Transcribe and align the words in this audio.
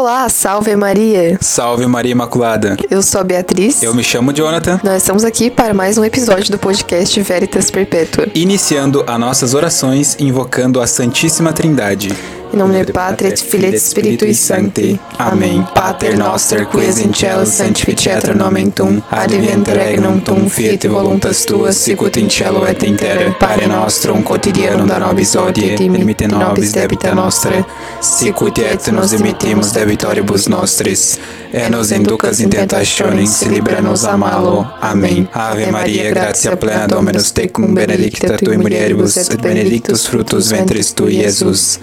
Olá, 0.00 0.26
salve 0.30 0.74
Maria! 0.76 1.36
Salve 1.42 1.86
Maria 1.86 2.12
Imaculada! 2.12 2.74
Eu 2.90 3.02
sou 3.02 3.20
a 3.20 3.24
Beatriz. 3.24 3.82
Eu 3.82 3.94
me 3.94 4.02
chamo 4.02 4.32
Jonathan. 4.32 4.80
Nós 4.82 5.02
estamos 5.02 5.24
aqui 5.24 5.50
para 5.50 5.74
mais 5.74 5.98
um 5.98 6.04
episódio 6.06 6.50
do 6.50 6.58
podcast 6.58 7.20
Veritas 7.20 7.70
Perpétua. 7.70 8.26
Iniciando 8.34 9.04
as 9.06 9.20
nossas 9.20 9.52
orações 9.52 10.16
invocando 10.18 10.80
a 10.80 10.86
Santíssima 10.86 11.52
Trindade. 11.52 12.39
In 12.52 12.58
nomine 12.58 12.84
Patri 12.84 13.28
et 13.28 13.38
Filii 13.38 13.74
et 13.74 13.78
Spiritui 13.78 14.34
Sancti. 14.34 14.98
Amém. 15.18 15.64
Pater 15.72 16.16
noster, 16.16 16.66
qui 16.66 16.84
es 16.84 16.98
in 16.98 17.12
cielo 17.12 17.44
sanctificetur 17.44 18.34
nomen 18.34 18.72
tuum, 18.72 19.00
adveniat 19.08 19.68
regnum 19.68 20.20
tuum, 20.20 20.48
fiat 20.48 20.88
voluntas 20.88 21.44
tua, 21.44 21.70
sicut 21.70 22.16
in 22.16 22.28
cielo 22.28 22.64
et 22.66 22.82
in 22.82 22.96
terra. 22.96 23.30
Pane 23.38 23.66
nostrum 23.66 24.24
quotidianum 24.24 24.88
da 24.88 24.98
nobis 24.98 25.36
hodie, 25.36 25.76
dimitte 25.76 26.26
nobis 26.26 26.72
debita 26.72 27.14
nostra, 27.14 27.64
sicut 28.00 28.58
et 28.58 28.90
nos 28.90 29.10
dimittimus 29.10 29.72
debitoribus 29.72 30.48
nostris. 30.48 31.18
Et 31.52 31.70
nos 31.70 31.90
inducas 31.92 32.40
in 32.40 32.50
tentationis, 32.50 33.42
libera 33.46 33.80
nos 33.80 34.04
a 34.04 34.16
malo. 34.16 34.66
Amém. 34.80 35.28
Ave 35.32 35.70
Maria, 35.70 36.10
gratia 36.10 36.56
plena 36.56 36.86
Dominus 36.86 37.32
tecum, 37.32 37.74
benedicta 37.74 38.36
tui 38.36 38.56
mulieribus, 38.56 39.16
et 39.16 39.40
benedictus 39.40 40.08
fructus 40.08 40.50
ventris 40.50 40.92
tui, 40.94 41.22
Jesus. 41.22 41.78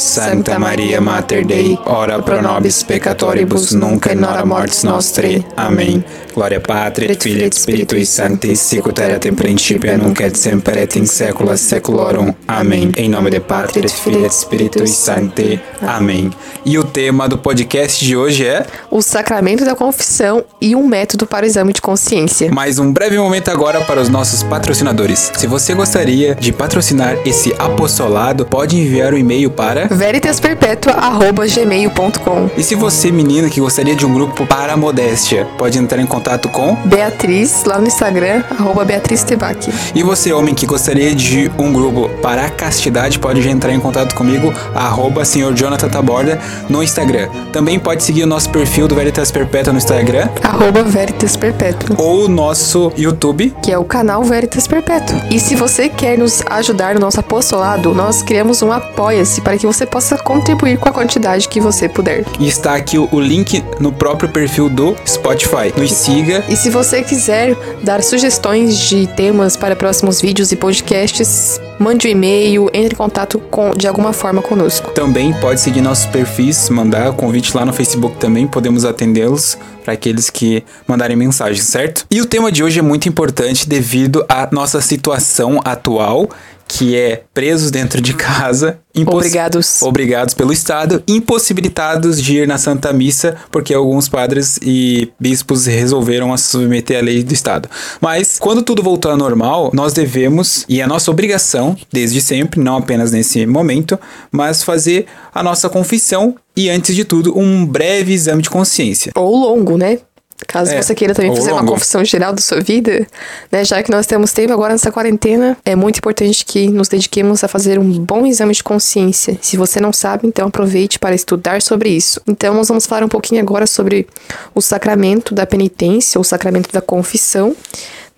Santa 0.00 0.58
Maria 0.58 0.98
Mater 0.98 1.44
Dei, 1.44 1.78
ora 1.84 2.22
pro 2.22 2.40
nobis 2.40 2.82
peccatoribus 2.82 3.72
nunc 3.72 4.06
et 4.06 4.14
nora 4.18 4.46
mortis 4.46 4.82
nostri. 4.82 5.44
Amém. 5.56 6.02
Glória 6.34 6.58
Patri 6.60 7.06
et 7.10 7.22
Filii 7.22 7.44
et 7.44 7.52
Spiritui 7.54 8.06
Sancti, 8.06 8.56
sicut 8.56 8.98
erat 8.98 9.26
in 9.26 9.34
principio 9.34 9.96
nunc 9.98 10.20
et 10.20 10.34
semper 10.38 10.78
et 10.78 10.96
in 10.96 11.04
saecula 11.04 11.54
saeculorum. 11.56 12.32
Amém. 12.46 12.90
Em 12.96 13.10
nome 13.10 13.30
de 13.30 13.40
Patri 13.40 13.80
et 13.80 13.90
Filii 13.90 14.24
et 14.24 14.32
Spiritui 14.32 14.86
Sancti. 14.88 15.60
Amém. 15.82 16.30
E 16.64 16.78
o 16.78 16.84
tema 16.84 17.28
do 17.28 17.36
podcast 17.36 18.02
de 18.02 18.16
hoje 18.16 18.46
é 18.46 18.64
O 18.90 19.02
sacramento 19.02 19.66
da 19.66 19.74
confissão 19.74 20.42
e 20.62 20.74
um 20.74 20.86
método 20.86 21.26
para 21.26 21.44
o 21.44 21.46
exame 21.46 21.74
de 21.74 21.82
consciência. 21.82 22.50
mais 22.50 22.78
um 22.78 22.90
breve 22.90 23.18
momento 23.18 23.50
agora 23.50 23.82
para 23.82 24.00
os 24.00 24.08
nossos 24.08 24.42
patrocinadores. 24.42 25.30
Se 25.36 25.46
você 25.46 25.74
gostaria 25.74 26.34
de 26.34 26.52
patrocinar 26.52 27.18
esse 27.26 27.52
apostolado, 27.58 28.46
pode 28.46 28.76
enviar 28.78 29.12
um 29.12 29.18
e-mail 29.18 29.50
para 29.50 29.89
veritasperpetua.gmail.com 29.90 32.50
E 32.56 32.62
se 32.62 32.74
você, 32.74 33.10
menina, 33.10 33.48
que 33.50 33.60
gostaria 33.60 33.94
de 33.94 34.06
um 34.06 34.14
grupo 34.14 34.46
para 34.46 34.72
a 34.72 34.76
modéstia, 34.76 35.46
pode 35.58 35.78
entrar 35.78 36.00
em 36.00 36.06
contato 36.06 36.48
com. 36.48 36.74
Beatriz, 36.84 37.64
lá 37.64 37.78
no 37.78 37.86
Instagram, 37.86 38.42
arroba 38.50 38.84
Beatriz 38.84 39.22
Tebac. 39.24 39.72
E 39.94 40.02
você, 40.02 40.32
homem, 40.32 40.54
que 40.54 40.66
gostaria 40.66 41.14
de 41.14 41.50
um 41.58 41.72
grupo 41.72 42.08
para 42.22 42.46
a 42.46 42.50
castidade, 42.50 43.18
pode 43.18 43.46
entrar 43.48 43.72
em 43.72 43.80
contato 43.80 44.14
comigo, 44.14 44.52
arroba 44.74 45.24
Sr. 45.24 45.52
Jonathan 45.54 45.88
Taborda, 45.88 46.38
no 46.68 46.82
Instagram. 46.82 47.28
Também 47.52 47.78
pode 47.78 48.02
seguir 48.02 48.22
o 48.22 48.26
nosso 48.26 48.48
perfil 48.50 48.86
do 48.88 48.94
Veritas 48.94 49.30
Perpétua 49.30 49.72
no 49.72 49.78
Instagram 49.78 50.28
Arroba 50.42 50.82
Veritas 50.82 51.36
Perpétua. 51.36 51.96
ou 51.98 52.24
o 52.24 52.28
nosso 52.28 52.92
YouTube. 52.96 53.54
que 53.62 53.72
é 53.72 53.78
o 53.78 53.84
canal 53.84 54.22
Veritas 54.24 54.66
Perpétua. 54.66 55.20
E 55.30 55.38
se 55.40 55.54
você 55.54 55.88
quer 55.88 56.18
nos 56.18 56.42
ajudar 56.48 56.94
no 56.94 57.00
nosso 57.00 57.20
apostolado, 57.20 57.94
nós 57.94 58.22
criamos 58.22 58.62
um 58.62 58.70
Apoia-se 58.70 59.40
para 59.40 59.56
que 59.58 59.66
você 59.66 59.79
possa 59.86 60.16
contribuir 60.18 60.78
com 60.78 60.88
a 60.88 60.92
quantidade 60.92 61.48
que 61.48 61.60
você 61.60 61.88
puder. 61.88 62.24
E 62.38 62.48
está 62.48 62.74
aqui 62.74 62.98
o, 62.98 63.08
o 63.12 63.20
link 63.20 63.64
no 63.78 63.92
próprio 63.92 64.28
perfil 64.28 64.68
do 64.68 64.96
Spotify. 65.06 65.72
Nos 65.76 65.92
siga. 65.92 66.44
E 66.48 66.56
se 66.56 66.70
você 66.70 67.02
quiser 67.02 67.56
dar 67.82 68.02
sugestões 68.02 68.78
de 68.78 69.06
temas 69.08 69.56
para 69.56 69.76
próximos 69.76 70.20
vídeos 70.20 70.52
e 70.52 70.56
podcasts, 70.56 71.60
mande 71.78 72.06
um 72.06 72.10
e-mail, 72.10 72.70
entre 72.74 72.94
em 72.94 72.96
contato 72.96 73.38
com, 73.50 73.70
de 73.70 73.88
alguma 73.88 74.12
forma 74.12 74.42
conosco. 74.42 74.90
Também 74.90 75.32
pode 75.32 75.60
seguir 75.60 75.80
nossos 75.80 76.06
perfis, 76.06 76.68
mandar 76.68 77.12
convite 77.12 77.56
lá 77.56 77.64
no 77.64 77.72
Facebook 77.72 78.18
também, 78.18 78.46
podemos 78.46 78.84
atendê-los 78.84 79.56
para 79.84 79.94
aqueles 79.94 80.28
que 80.28 80.62
mandarem 80.86 81.16
mensagem, 81.16 81.62
certo? 81.62 82.04
E 82.10 82.20
o 82.20 82.26
tema 82.26 82.52
de 82.52 82.62
hoje 82.62 82.78
é 82.78 82.82
muito 82.82 83.08
importante 83.08 83.68
devido 83.68 84.24
à 84.28 84.48
nossa 84.52 84.80
situação 84.80 85.60
atual, 85.64 86.28
que 86.72 86.96
é 86.96 87.24
presos 87.34 87.72
dentro 87.72 88.00
de 88.00 88.14
casa, 88.14 88.78
Obrigados. 88.96 89.82
obrigados 89.82 90.34
pelo 90.34 90.52
Estado, 90.52 91.02
impossibilitados 91.06 92.22
de 92.22 92.38
ir 92.38 92.48
na 92.48 92.58
Santa 92.58 92.92
Missa, 92.92 93.36
porque 93.50 93.74
alguns 93.74 94.08
padres 94.08 94.56
e 94.62 95.10
bispos 95.18 95.66
resolveram 95.66 96.32
a 96.32 96.38
submeter 96.38 96.98
à 96.98 97.02
lei 97.02 97.24
do 97.24 97.34
Estado. 97.34 97.68
Mas, 98.00 98.38
quando 98.38 98.62
tudo 98.62 98.84
voltou 98.84 99.10
ao 99.10 99.16
normal, 99.16 99.72
nós 99.74 99.92
devemos, 99.92 100.64
e 100.68 100.80
é 100.80 100.86
nossa 100.86 101.10
obrigação, 101.10 101.76
desde 101.92 102.20
sempre, 102.20 102.60
não 102.60 102.76
apenas 102.76 103.10
nesse 103.10 103.44
momento, 103.46 103.98
mas 104.30 104.62
fazer 104.62 105.06
a 105.34 105.42
nossa 105.42 105.68
confissão 105.68 106.36
e, 106.56 106.70
antes 106.70 106.94
de 106.94 107.04
tudo, 107.04 107.36
um 107.36 107.66
breve 107.66 108.12
exame 108.12 108.42
de 108.42 108.50
consciência. 108.50 109.12
Ou 109.16 109.36
longo, 109.36 109.76
né? 109.76 109.98
Caso 110.46 110.72
É, 110.72 110.82
você 110.82 110.94
queira 110.94 111.14
também 111.14 111.34
fazer 111.34 111.52
uma 111.52 111.64
confissão 111.64 112.04
geral 112.04 112.32
da 112.32 112.40
sua 112.40 112.60
vida, 112.60 113.06
né? 113.50 113.64
Já 113.64 113.82
que 113.82 113.90
nós 113.90 114.06
temos 114.06 114.32
tempo 114.32 114.52
agora 114.52 114.72
nessa 114.72 114.90
quarentena, 114.90 115.56
é 115.64 115.76
muito 115.76 115.98
importante 115.98 116.44
que 116.44 116.68
nos 116.68 116.88
dediquemos 116.88 117.44
a 117.44 117.48
fazer 117.48 117.78
um 117.78 117.98
bom 117.98 118.26
exame 118.26 118.54
de 118.54 118.62
consciência. 118.62 119.38
Se 119.40 119.56
você 119.56 119.80
não 119.80 119.92
sabe, 119.92 120.26
então 120.26 120.48
aproveite 120.48 120.98
para 120.98 121.14
estudar 121.14 121.62
sobre 121.62 121.90
isso. 121.90 122.20
Então, 122.26 122.54
nós 122.54 122.68
vamos 122.68 122.86
falar 122.86 123.04
um 123.04 123.08
pouquinho 123.08 123.40
agora 123.40 123.66
sobre 123.66 124.06
o 124.54 124.60
sacramento 124.60 125.34
da 125.34 125.46
penitência, 125.46 126.18
ou 126.18 126.24
sacramento 126.24 126.72
da 126.72 126.80
confissão. 126.80 127.54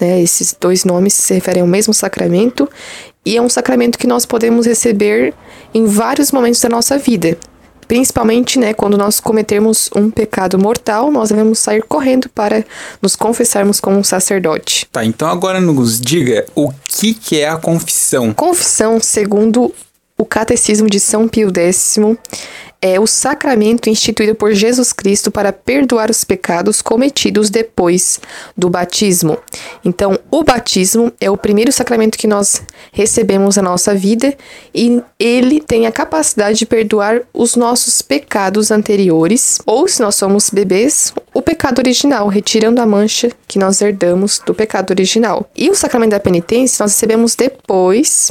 Né? 0.00 0.22
Esses 0.22 0.56
dois 0.58 0.84
nomes 0.84 1.14
se 1.14 1.34
referem 1.34 1.62
ao 1.62 1.68
mesmo 1.68 1.92
sacramento. 1.92 2.68
E 3.24 3.36
é 3.36 3.42
um 3.42 3.48
sacramento 3.48 3.98
que 3.98 4.06
nós 4.06 4.26
podemos 4.26 4.66
receber 4.66 5.32
em 5.72 5.86
vários 5.86 6.32
momentos 6.32 6.60
da 6.60 6.68
nossa 6.68 6.98
vida. 6.98 7.36
Principalmente, 7.92 8.58
né, 8.58 8.72
quando 8.72 8.96
nós 8.96 9.20
cometermos 9.20 9.90
um 9.94 10.10
pecado 10.10 10.58
mortal, 10.58 11.10
nós 11.10 11.28
devemos 11.28 11.58
sair 11.58 11.82
correndo 11.82 12.26
para 12.30 12.64
nos 13.02 13.14
confessarmos 13.14 13.80
com 13.80 13.92
um 13.94 14.02
sacerdote. 14.02 14.88
Tá, 14.90 15.04
então 15.04 15.28
agora 15.28 15.60
nos 15.60 16.00
diga 16.00 16.46
o 16.54 16.72
que, 16.88 17.12
que 17.12 17.38
é 17.38 17.50
a 17.50 17.58
confissão. 17.58 18.32
Confissão, 18.32 18.98
segundo 18.98 19.74
o 20.22 20.24
Catecismo 20.24 20.88
de 20.88 21.00
São 21.00 21.26
Pio 21.26 21.50
X, 21.52 21.98
é 22.80 23.00
o 23.00 23.08
sacramento 23.08 23.90
instituído 23.90 24.36
por 24.36 24.52
Jesus 24.52 24.92
Cristo 24.92 25.32
para 25.32 25.52
perdoar 25.52 26.10
os 26.10 26.22
pecados 26.22 26.80
cometidos 26.80 27.50
depois 27.50 28.20
do 28.56 28.70
batismo. 28.70 29.36
Então, 29.84 30.16
o 30.30 30.44
batismo 30.44 31.12
é 31.20 31.28
o 31.28 31.36
primeiro 31.36 31.72
sacramento 31.72 32.16
que 32.16 32.28
nós 32.28 32.62
recebemos 32.92 33.56
na 33.56 33.62
nossa 33.62 33.96
vida 33.96 34.32
e 34.72 35.02
ele 35.18 35.60
tem 35.60 35.88
a 35.88 35.92
capacidade 35.92 36.58
de 36.58 36.66
perdoar 36.66 37.22
os 37.34 37.56
nossos 37.56 38.00
pecados 38.00 38.70
anteriores, 38.70 39.58
ou 39.66 39.88
se 39.88 40.02
nós 40.02 40.14
somos 40.14 40.50
bebês, 40.50 41.12
o 41.34 41.42
pecado 41.42 41.80
original, 41.80 42.28
retirando 42.28 42.80
a 42.80 42.86
mancha 42.86 43.28
que 43.48 43.58
nós 43.58 43.82
herdamos 43.82 44.40
do 44.44 44.54
pecado 44.54 44.92
original. 44.92 45.50
E 45.56 45.68
o 45.68 45.74
sacramento 45.74 46.10
da 46.10 46.20
penitência 46.20 46.84
nós 46.84 46.92
recebemos 46.92 47.34
depois 47.34 48.30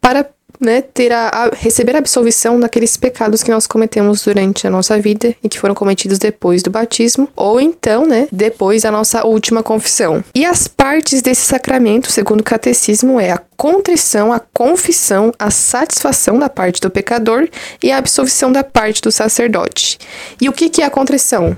para 0.00 0.26
né, 0.60 0.82
ter 0.82 1.12
a, 1.12 1.28
a- 1.28 1.50
receber 1.54 1.94
a 1.94 1.98
absolvição 1.98 2.60
daqueles 2.60 2.96
pecados 2.96 3.42
que 3.42 3.50
nós 3.50 3.66
cometemos 3.66 4.22
durante 4.22 4.66
a 4.66 4.70
nossa 4.70 4.98
vida 5.00 5.34
e 5.42 5.48
que 5.48 5.58
foram 5.58 5.74
cometidos 5.74 6.18
depois 6.18 6.62
do 6.62 6.70
batismo, 6.70 7.28
ou 7.34 7.60
então, 7.60 8.06
né, 8.06 8.28
depois 8.30 8.82
da 8.82 8.90
nossa 8.90 9.24
última 9.26 9.62
confissão. 9.62 10.22
E 10.34 10.44
as 10.44 10.68
partes 10.68 11.22
desse 11.22 11.42
sacramento, 11.42 12.10
segundo 12.10 12.40
o 12.40 12.44
catecismo, 12.44 13.18
é 13.18 13.30
a 13.32 13.40
contrição, 13.56 14.32
a 14.32 14.40
confissão, 14.40 15.32
a 15.38 15.50
satisfação 15.50 16.38
da 16.38 16.48
parte 16.48 16.80
do 16.80 16.90
pecador 16.90 17.48
e 17.82 17.90
a 17.90 17.98
absolvição 17.98 18.52
da 18.52 18.62
parte 18.64 19.00
do 19.02 19.10
sacerdote. 19.10 19.98
E 20.40 20.48
o 20.48 20.52
que, 20.52 20.68
que 20.68 20.82
é 20.82 20.84
a 20.86 20.90
contrição? 20.90 21.56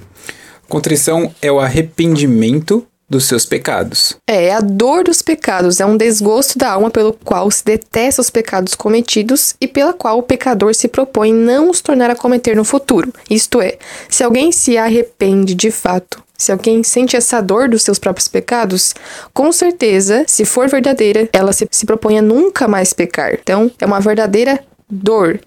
Contrição 0.69 1.35
é 1.43 1.51
o 1.53 1.61
arrependimento 1.61 2.87
dos 3.13 3.25
seus 3.25 3.45
pecados. 3.45 4.17
É, 4.27 4.55
a 4.55 4.61
dor 4.61 5.05
dos 5.05 5.21
pecados, 5.21 5.81
é 5.81 5.85
um 5.85 5.99
desgosto 5.99 6.59
da 6.59 6.71
alma 6.71 6.91
pelo 6.91 7.13
qual 7.13 7.51
se 7.51 7.63
detesta 7.63 8.23
os 8.23 8.31
pecados 8.31 8.75
cometidos 8.75 9.55
e 9.61 9.69
pela 9.69 9.93
qual 9.93 10.19
o 10.19 10.23
pecador 10.23 10.75
se 10.75 10.89
propõe 10.89 11.31
não 11.31 11.69
os 11.69 11.83
tornar 11.83 12.09
a 12.09 12.17
cometer 12.17 12.57
no 12.57 12.65
futuro. 12.65 13.13
Isto 13.29 13.61
é, 13.61 13.77
se 14.09 14.25
alguém 14.25 14.51
se 14.51 14.79
arrepende 14.79 15.55
de 15.55 15.71
fato, 15.71 16.23
se 16.39 16.51
alguém 16.51 16.83
sente 16.83 17.15
essa 17.15 17.43
dor 17.43 17.69
dos 17.69 17.83
seus 17.83 17.99
próprios 17.99 18.29
pecados, 18.29 18.95
com 19.35 19.53
certeza, 19.53 20.25
se 20.27 20.47
for 20.47 20.67
verdadeira, 20.67 21.29
ela 21.35 21.53
se, 21.53 21.69
se 21.71 21.85
propõe 21.85 22.19
a 22.19 22.23
nunca 22.23 22.67
mais 22.67 22.95
pecar. 22.95 23.35
Então, 23.35 23.71
é 23.79 23.85
uma 23.85 24.01
verdadeira 24.01 24.59
dor. 24.89 25.39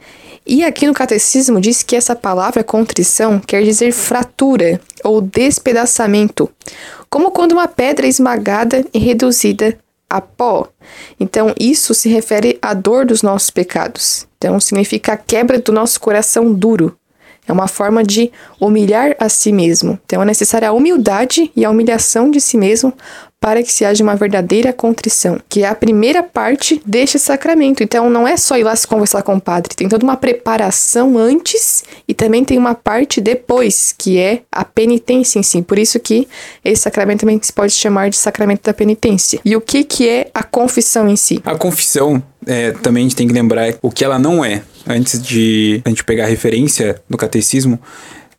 E 0.46 0.64
aqui 0.64 0.86
no 0.86 0.94
catecismo 0.94 1.60
diz 1.60 1.82
que 1.82 1.96
essa 1.96 2.16
palavra 2.16 2.64
contrição 2.64 3.40
quer 3.40 3.64
dizer 3.64 3.92
fratura 3.92 4.80
ou 5.04 5.20
despedaçamento, 5.20 6.50
como 7.10 7.32
quando 7.32 7.54
uma 7.54 7.68
pedra 7.68 8.06
é 8.06 8.10
esmagada 8.10 8.86
e 8.94 9.00
reduzida 9.00 9.78
a 10.08 10.22
pó. 10.22 10.68
Então, 11.20 11.54
isso 11.60 11.96
se 11.96 12.10
refere 12.10 12.60
à 12.62 12.76
dor 12.76 13.06
dos 13.06 13.24
nossos 13.24 13.50
pecados. 13.50 14.28
Então, 14.38 14.60
significa 14.60 15.14
a 15.14 15.18
quebra 15.18 15.58
do 15.58 15.72
nosso 15.72 16.00
coração 16.00 16.54
duro. 16.54 16.96
É 17.48 17.54
uma 17.54 17.68
forma 17.68 18.04
de 18.04 18.32
humilhar 18.60 19.16
a 19.20 19.30
si 19.30 19.52
mesmo. 19.52 20.00
Então 20.06 20.22
é 20.22 20.26
necessária 20.26 20.70
a 20.70 20.74
humildade 20.74 21.52
e 21.56 21.64
a 21.64 21.70
humilhação 21.70 22.32
de 22.32 22.42
si 22.42 22.58
mesmo 22.58 22.92
para 23.46 23.62
que 23.62 23.72
se 23.72 23.86
haja 23.86 24.04
uma 24.04 24.16
verdadeira 24.16 24.74
contrição, 24.74 25.40
que 25.48 25.62
é 25.62 25.68
a 25.68 25.76
primeira 25.76 26.24
parte 26.24 26.82
deste 26.84 27.20
sacramento. 27.20 27.84
Então 27.84 28.10
não 28.10 28.28
é 28.28 28.38
só 28.38 28.58
ir 28.58 28.64
lá 28.64 28.76
se 28.76 28.88
conversar 28.88 29.22
com 29.22 29.36
o 29.36 29.40
padre, 29.40 29.76
tem 29.76 29.88
toda 29.88 30.04
uma 30.04 30.18
preparação 30.18 31.16
antes 31.16 31.84
e 32.08 32.14
também 32.16 32.44
tem 32.44 32.58
uma 32.58 32.74
parte 32.74 33.22
depois, 33.22 33.94
que 33.96 34.18
é 34.18 34.42
a 34.52 34.66
penitência 34.66 35.38
em 35.38 35.44
si. 35.44 35.62
Por 35.62 35.78
isso 35.78 36.00
que 36.00 36.28
esse 36.64 36.82
sacramento 36.82 37.20
também 37.20 37.40
se 37.40 37.54
pode 37.54 37.74
chamar 37.74 38.10
de 38.10 38.18
sacramento 38.18 38.64
da 38.64 38.74
penitência. 38.74 39.40
E 39.46 39.56
o 39.56 39.62
que 39.62 39.84
que 39.84 40.10
é 40.10 40.28
a 40.34 40.42
confissão 40.42 41.08
em 41.08 41.16
si? 41.16 41.40
A 41.46 41.54
confissão 41.54 42.24
é, 42.48 42.72
também 42.72 43.02
a 43.02 43.04
gente 43.04 43.16
tem 43.16 43.28
que 43.28 43.34
lembrar 43.34 43.76
o 43.80 43.92
que 43.92 44.04
ela 44.04 44.18
não 44.18 44.44
é. 44.44 44.64
Antes 44.88 45.22
de 45.22 45.84
a 45.86 45.90
gente 45.90 46.04
pegar 46.04 46.24
a 46.24 46.28
referência 46.28 47.00
do 47.08 47.16
catecismo, 47.16 47.80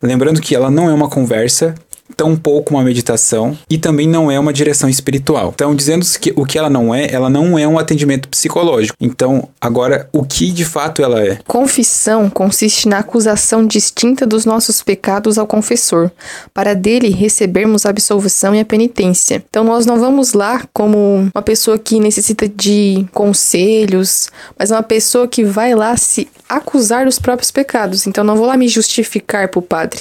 lembrando 0.02 0.40
que 0.40 0.52
ela 0.52 0.68
não 0.68 0.90
é 0.90 0.92
uma 0.92 1.08
conversa, 1.08 1.76
tampouco 2.16 2.74
uma 2.74 2.82
meditação 2.82 3.56
e 3.68 3.76
também 3.76 4.08
não 4.08 4.30
é 4.30 4.40
uma 4.40 4.52
direção 4.52 4.88
espiritual. 4.88 5.52
Então, 5.54 5.74
dizendo 5.74 6.06
que 6.18 6.32
o 6.34 6.44
que 6.44 6.58
ela 6.58 6.70
não 6.70 6.94
é, 6.94 7.12
ela 7.12 7.28
não 7.28 7.58
é 7.58 7.68
um 7.68 7.78
atendimento 7.78 8.28
psicológico. 8.28 8.96
Então, 9.00 9.48
agora, 9.60 10.08
o 10.12 10.24
que 10.24 10.50
de 10.50 10.64
fato 10.64 11.02
ela 11.02 11.22
é? 11.22 11.38
Confissão 11.46 12.30
consiste 12.30 12.88
na 12.88 12.98
acusação 12.98 13.66
distinta 13.66 14.26
dos 14.26 14.44
nossos 14.44 14.82
pecados 14.82 15.36
ao 15.36 15.46
confessor, 15.46 16.10
para 16.54 16.74
dele 16.74 17.10
recebermos 17.10 17.84
a 17.84 17.90
absolvição 17.90 18.54
e 18.54 18.60
a 18.60 18.64
penitência. 18.64 19.44
Então, 19.48 19.64
nós 19.64 19.84
não 19.84 20.00
vamos 20.00 20.32
lá 20.32 20.64
como 20.72 21.30
uma 21.34 21.42
pessoa 21.42 21.78
que 21.78 22.00
necessita 22.00 22.48
de 22.48 23.06
conselhos, 23.12 24.28
mas 24.58 24.70
uma 24.70 24.82
pessoa 24.82 25.28
que 25.28 25.44
vai 25.44 25.74
lá 25.74 25.96
se 25.96 26.28
acusar 26.48 27.04
dos 27.04 27.18
próprios 27.18 27.50
pecados. 27.50 28.06
Então, 28.06 28.24
não 28.24 28.36
vou 28.36 28.46
lá 28.46 28.56
me 28.56 28.68
justificar 28.68 29.48
para 29.48 29.58
o 29.58 29.62
padre. 29.62 30.00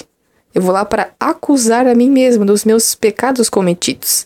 Eu 0.55 0.61
vou 0.61 0.71
lá 0.71 0.85
para 0.85 1.11
acusar 1.19 1.85
a 1.85 1.93
mim 1.93 2.09
mesmo 2.09 2.45
dos 2.45 2.63
meus 2.63 2.95
pecados 2.95 3.49
cometidos. 3.49 4.25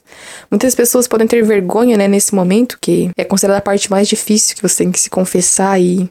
Muitas 0.52 0.76
pessoas 0.76 1.08
podem 1.08 1.26
ter 1.26 1.44
vergonha, 1.44 1.98
né, 1.98 2.08
nesse 2.08 2.36
momento, 2.36 2.78
que 2.80 3.10
é 3.18 3.24
considerada 3.24 3.58
a 3.58 3.64
parte 3.64 3.90
mais 3.90 4.08
difícil, 4.08 4.56
que 4.56 4.62
você 4.62 4.84
tem 4.84 4.92
que 4.92 5.00
se 5.00 5.10
confessar 5.10 5.82
e 5.82 6.08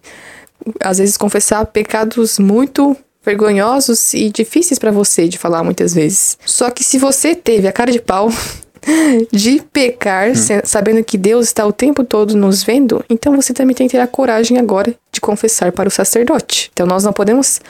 às 0.80 0.98
vezes 0.98 1.16
confessar 1.16 1.64
pecados 1.66 2.36
muito 2.36 2.96
vergonhosos 3.24 4.12
e 4.12 4.28
difíceis 4.28 4.78
para 4.78 4.90
você 4.90 5.28
de 5.28 5.38
falar 5.38 5.62
muitas 5.62 5.94
vezes. 5.94 6.36
Só 6.44 6.68
que 6.68 6.82
se 6.82 6.98
você 6.98 7.34
teve 7.36 7.68
a 7.68 7.72
cara 7.72 7.92
de 7.92 8.00
pau 8.00 8.28
de 9.32 9.62
pecar, 9.72 10.30
hum. 10.30 10.34
sabendo 10.64 11.02
que 11.04 11.18
Deus 11.18 11.46
está 11.46 11.66
o 11.66 11.72
tempo 11.72 12.04
todo 12.04 12.36
nos 12.36 12.62
vendo, 12.62 13.04
então 13.08 13.34
você 13.36 13.52
também 13.52 13.74
tem 13.74 13.86
que 13.86 13.92
ter 13.92 14.00
a 14.00 14.06
coragem 14.06 14.58
agora 14.58 14.94
de 15.12 15.20
confessar 15.20 15.72
para 15.72 15.88
o 15.88 15.90
sacerdote. 15.90 16.70
Então 16.72 16.86
nós 16.86 17.04
não 17.04 17.12
podemos 17.12 17.60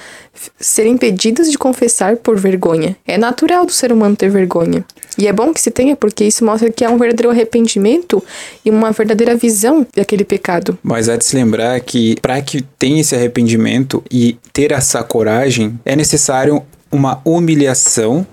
ser 0.58 0.86
impedidos 0.86 1.50
de 1.50 1.58
confessar 1.58 2.16
por 2.16 2.38
vergonha. 2.38 2.96
É 3.06 3.16
natural 3.16 3.64
do 3.64 3.72
ser 3.72 3.92
humano 3.92 4.16
ter 4.16 4.30
vergonha. 4.30 4.84
E 5.16 5.26
é 5.26 5.32
bom 5.32 5.52
que 5.52 5.60
se 5.60 5.70
tenha, 5.70 5.96
porque 5.96 6.24
isso 6.24 6.44
mostra 6.44 6.70
que 6.70 6.84
há 6.84 6.90
um 6.90 6.98
verdadeiro 6.98 7.30
arrependimento 7.30 8.22
e 8.64 8.70
uma 8.70 8.92
verdadeira 8.92 9.34
visão 9.34 9.86
daquele 9.94 10.24
pecado. 10.24 10.78
Mas 10.82 11.08
há 11.08 11.16
de 11.16 11.24
se 11.24 11.34
lembrar 11.34 11.80
que 11.80 12.16
para 12.20 12.40
que 12.40 12.62
tenha 12.78 13.00
esse 13.00 13.14
arrependimento 13.14 14.02
e 14.10 14.38
ter 14.52 14.70
essa 14.72 15.02
coragem, 15.02 15.78
é 15.84 15.96
necessário 15.96 16.62
uma 16.90 17.20
humilhação 17.24 18.26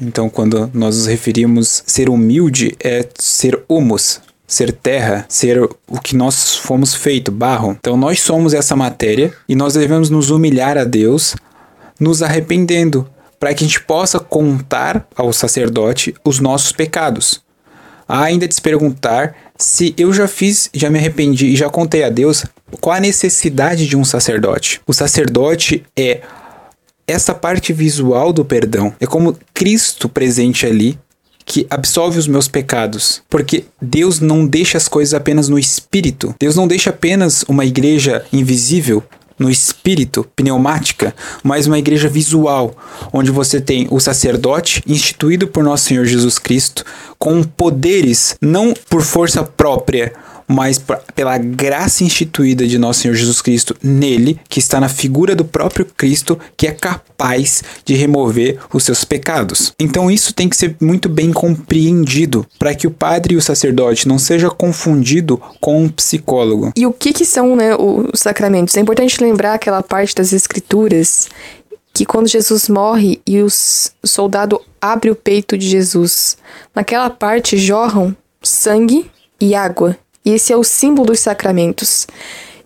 então, 0.00 0.30
quando 0.30 0.70
nós 0.72 0.96
nos 0.96 1.06
referimos 1.06 1.82
ser 1.86 2.08
humilde, 2.08 2.74
é 2.82 3.06
ser 3.18 3.62
humus, 3.68 4.20
ser 4.46 4.72
terra, 4.72 5.26
ser 5.28 5.62
o 5.62 6.00
que 6.00 6.16
nós 6.16 6.56
fomos 6.56 6.94
feito, 6.94 7.30
barro. 7.30 7.76
Então, 7.78 7.96
nós 7.96 8.20
somos 8.20 8.54
essa 8.54 8.74
matéria 8.74 9.32
e 9.48 9.54
nós 9.54 9.74
devemos 9.74 10.08
nos 10.08 10.30
humilhar 10.30 10.78
a 10.78 10.84
Deus, 10.84 11.36
nos 11.98 12.22
arrependendo, 12.22 13.06
para 13.38 13.54
que 13.54 13.62
a 13.62 13.66
gente 13.66 13.80
possa 13.82 14.18
contar 14.18 15.06
ao 15.14 15.32
sacerdote 15.32 16.14
os 16.24 16.40
nossos 16.40 16.72
pecados. 16.72 17.42
Há 18.08 18.24
ainda 18.24 18.48
de 18.48 18.54
se 18.54 18.60
perguntar 18.60 19.36
se 19.56 19.94
eu 19.96 20.12
já 20.12 20.26
fiz, 20.26 20.68
já 20.74 20.90
me 20.90 20.98
arrependi 20.98 21.46
e 21.46 21.56
já 21.56 21.70
contei 21.70 22.02
a 22.02 22.08
Deus 22.08 22.44
qual 22.80 22.96
a 22.96 23.00
necessidade 23.00 23.86
de 23.86 23.96
um 23.96 24.04
sacerdote. 24.04 24.80
O 24.86 24.92
sacerdote 24.92 25.84
é 25.96 26.22
essa 27.10 27.34
parte 27.34 27.72
visual 27.72 28.32
do 28.32 28.44
perdão. 28.44 28.94
É 29.00 29.06
como 29.06 29.36
Cristo 29.52 30.08
presente 30.08 30.66
ali 30.66 30.98
que 31.44 31.66
absolve 31.68 32.18
os 32.18 32.28
meus 32.28 32.46
pecados. 32.46 33.22
Porque 33.28 33.64
Deus 33.82 34.20
não 34.20 34.46
deixa 34.46 34.78
as 34.78 34.86
coisas 34.86 35.14
apenas 35.14 35.48
no 35.48 35.58
espírito. 35.58 36.34
Deus 36.38 36.54
não 36.54 36.68
deixa 36.68 36.90
apenas 36.90 37.44
uma 37.48 37.64
igreja 37.64 38.24
invisível 38.32 39.02
no 39.40 39.50
espírito, 39.50 40.26
pneumática, 40.36 41.14
mas 41.42 41.66
uma 41.66 41.78
igreja 41.78 42.10
visual, 42.10 42.76
onde 43.10 43.30
você 43.30 43.58
tem 43.58 43.88
o 43.90 43.98
sacerdote 43.98 44.82
instituído 44.86 45.48
por 45.48 45.64
nosso 45.64 45.86
Senhor 45.86 46.04
Jesus 46.04 46.38
Cristo, 46.38 46.84
com 47.18 47.42
poderes 47.42 48.36
não 48.40 48.74
por 48.90 49.00
força 49.00 49.42
própria, 49.42 50.12
mas 50.50 50.84
pela 51.14 51.38
graça 51.38 52.02
instituída 52.02 52.66
de 52.66 52.76
nosso 52.76 53.00
Senhor 53.00 53.14
Jesus 53.14 53.40
Cristo 53.40 53.76
nele, 53.80 54.40
que 54.48 54.58
está 54.58 54.80
na 54.80 54.88
figura 54.88 55.36
do 55.36 55.44
próprio 55.44 55.86
Cristo, 55.96 56.36
que 56.56 56.66
é 56.66 56.72
capaz 56.72 57.62
de 57.84 57.94
remover 57.94 58.58
os 58.74 58.82
seus 58.82 59.04
pecados. 59.04 59.72
Então 59.78 60.10
isso 60.10 60.34
tem 60.34 60.48
que 60.48 60.56
ser 60.56 60.74
muito 60.80 61.08
bem 61.08 61.32
compreendido 61.32 62.44
para 62.58 62.74
que 62.74 62.88
o 62.88 62.90
padre 62.90 63.34
e 63.34 63.36
o 63.36 63.42
sacerdote 63.42 64.08
não 64.08 64.18
seja 64.18 64.50
confundido 64.50 65.40
com 65.60 65.84
um 65.84 65.88
psicólogo. 65.88 66.72
E 66.76 66.84
o 66.84 66.92
que, 66.92 67.12
que 67.12 67.24
são 67.24 67.54
né, 67.54 67.76
os 67.76 68.18
sacramentos? 68.18 68.76
É 68.76 68.80
importante 68.80 69.22
lembrar 69.22 69.54
aquela 69.54 69.84
parte 69.84 70.16
das 70.16 70.32
escrituras 70.32 71.28
que 71.94 72.04
quando 72.04 72.26
Jesus 72.26 72.68
morre 72.68 73.20
e 73.24 73.40
os, 73.40 73.92
o 74.02 74.08
soldado 74.08 74.60
abre 74.80 75.10
o 75.10 75.14
peito 75.14 75.56
de 75.56 75.68
Jesus, 75.68 76.36
naquela 76.74 77.08
parte 77.08 77.56
jorram 77.56 78.16
sangue 78.42 79.08
e 79.40 79.54
água. 79.54 79.96
E 80.24 80.32
esse 80.32 80.52
é 80.52 80.56
o 80.56 80.64
símbolo 80.64 81.08
dos 81.08 81.20
sacramentos. 81.20 82.06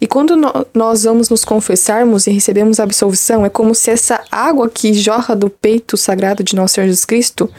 E 0.00 0.06
quando 0.06 0.36
nós 0.74 1.04
vamos 1.04 1.30
nos 1.30 1.44
confessarmos 1.44 2.26
e 2.26 2.30
recebemos 2.30 2.78
a 2.78 2.82
absolvição, 2.82 3.46
é 3.46 3.48
como 3.48 3.74
se 3.74 3.90
essa 3.90 4.22
água 4.30 4.68
que 4.68 4.92
jorra 4.92 5.34
do 5.34 5.48
peito 5.48 5.96
sagrado 5.96 6.42
de 6.42 6.54
nosso 6.54 6.74
Senhor 6.74 6.86
Jesus 6.86 7.04
Cristo 7.04 7.50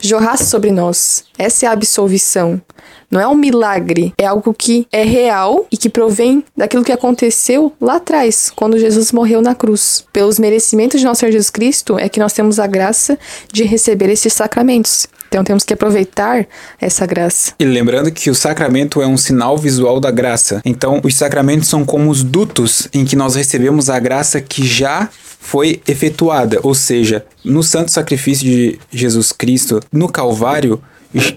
jorrasse 0.00 0.46
sobre 0.46 0.72
nós. 0.72 1.24
Essa 1.38 1.66
é 1.66 1.68
a 1.68 1.72
absolvição. 1.72 2.60
Não 3.08 3.20
é 3.20 3.28
um 3.28 3.34
milagre, 3.34 4.12
é 4.18 4.26
algo 4.26 4.54
que 4.54 4.86
é 4.90 5.04
real 5.04 5.66
e 5.70 5.76
que 5.76 5.88
provém 5.88 6.42
daquilo 6.56 6.82
que 6.82 6.90
aconteceu 6.90 7.72
lá 7.80 7.96
atrás, 7.96 8.50
quando 8.50 8.78
Jesus 8.78 9.12
morreu 9.12 9.42
na 9.42 9.54
cruz. 9.54 10.04
Pelos 10.12 10.38
merecimentos 10.38 10.98
de 10.98 11.06
nosso 11.06 11.20
Senhor 11.20 11.30
Jesus 11.30 11.50
Cristo 11.50 11.98
é 11.98 12.08
que 12.08 12.18
nós 12.18 12.32
temos 12.32 12.58
a 12.58 12.66
graça 12.66 13.18
de 13.52 13.64
receber 13.64 14.08
esses 14.08 14.32
sacramentos. 14.32 15.06
Então 15.32 15.42
temos 15.42 15.64
que 15.64 15.72
aproveitar 15.72 16.46
essa 16.78 17.06
graça. 17.06 17.54
E 17.58 17.64
lembrando 17.64 18.12
que 18.12 18.28
o 18.28 18.34
sacramento 18.34 19.00
é 19.00 19.06
um 19.06 19.16
sinal 19.16 19.56
visual 19.56 19.98
da 19.98 20.10
graça. 20.10 20.60
Então 20.62 21.00
os 21.02 21.14
sacramentos 21.14 21.70
são 21.70 21.86
como 21.86 22.10
os 22.10 22.22
dutos 22.22 22.86
em 22.92 23.02
que 23.06 23.16
nós 23.16 23.34
recebemos 23.34 23.88
a 23.88 23.98
graça 23.98 24.42
que 24.42 24.66
já 24.66 25.08
foi 25.40 25.80
efetuada, 25.88 26.60
ou 26.62 26.74
seja, 26.74 27.24
no 27.42 27.62
santo 27.62 27.90
sacrifício 27.90 28.44
de 28.44 28.78
Jesus 28.92 29.32
Cristo, 29.32 29.80
no 29.90 30.06
Calvário, 30.06 30.82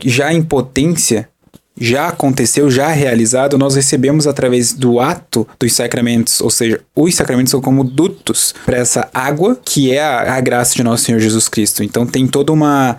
já 0.04 0.32
em 0.32 0.44
potência, 0.44 1.30
já 1.80 2.10
aconteceu, 2.10 2.70
já 2.70 2.90
realizado, 2.90 3.58
nós 3.58 3.76
recebemos 3.76 4.28
através 4.28 4.74
do 4.74 5.00
ato 5.00 5.48
dos 5.58 5.72
sacramentos, 5.74 6.42
ou 6.42 6.50
seja, 6.50 6.82
os 6.94 7.16
sacramentos 7.16 7.52
são 7.52 7.62
como 7.62 7.84
dutos 7.84 8.54
para 8.66 8.78
essa 8.78 9.10
água 9.14 9.58
que 9.64 9.92
é 9.92 10.04
a, 10.04 10.36
a 10.36 10.42
graça 10.42 10.76
de 10.76 10.84
nosso 10.84 11.06
Senhor 11.06 11.20
Jesus 11.20 11.48
Cristo. 11.48 11.82
Então 11.82 12.06
tem 12.06 12.28
toda 12.28 12.52
uma 12.52 12.98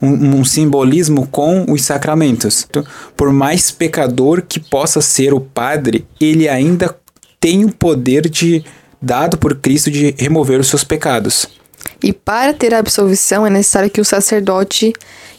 um, 0.00 0.38
um 0.38 0.44
simbolismo 0.44 1.26
com 1.26 1.66
os 1.68 1.82
sacramentos. 1.82 2.66
Então, 2.68 2.84
por 3.16 3.32
mais 3.32 3.70
pecador 3.70 4.42
que 4.42 4.58
possa 4.58 5.00
ser 5.00 5.34
o 5.34 5.40
padre, 5.40 6.06
ele 6.20 6.48
ainda 6.48 6.96
tem 7.38 7.64
o 7.64 7.72
poder 7.72 8.28
de 8.28 8.64
dado 9.00 9.38
por 9.38 9.56
Cristo 9.56 9.90
de 9.90 10.14
remover 10.18 10.60
os 10.60 10.68
seus 10.68 10.84
pecados. 10.84 11.46
E 12.02 12.12
para 12.12 12.52
ter 12.52 12.74
a 12.74 12.78
absolvição 12.78 13.46
é 13.46 13.50
necessário 13.50 13.90
que 13.90 14.00
o 14.00 14.04
sacerdote 14.04 14.92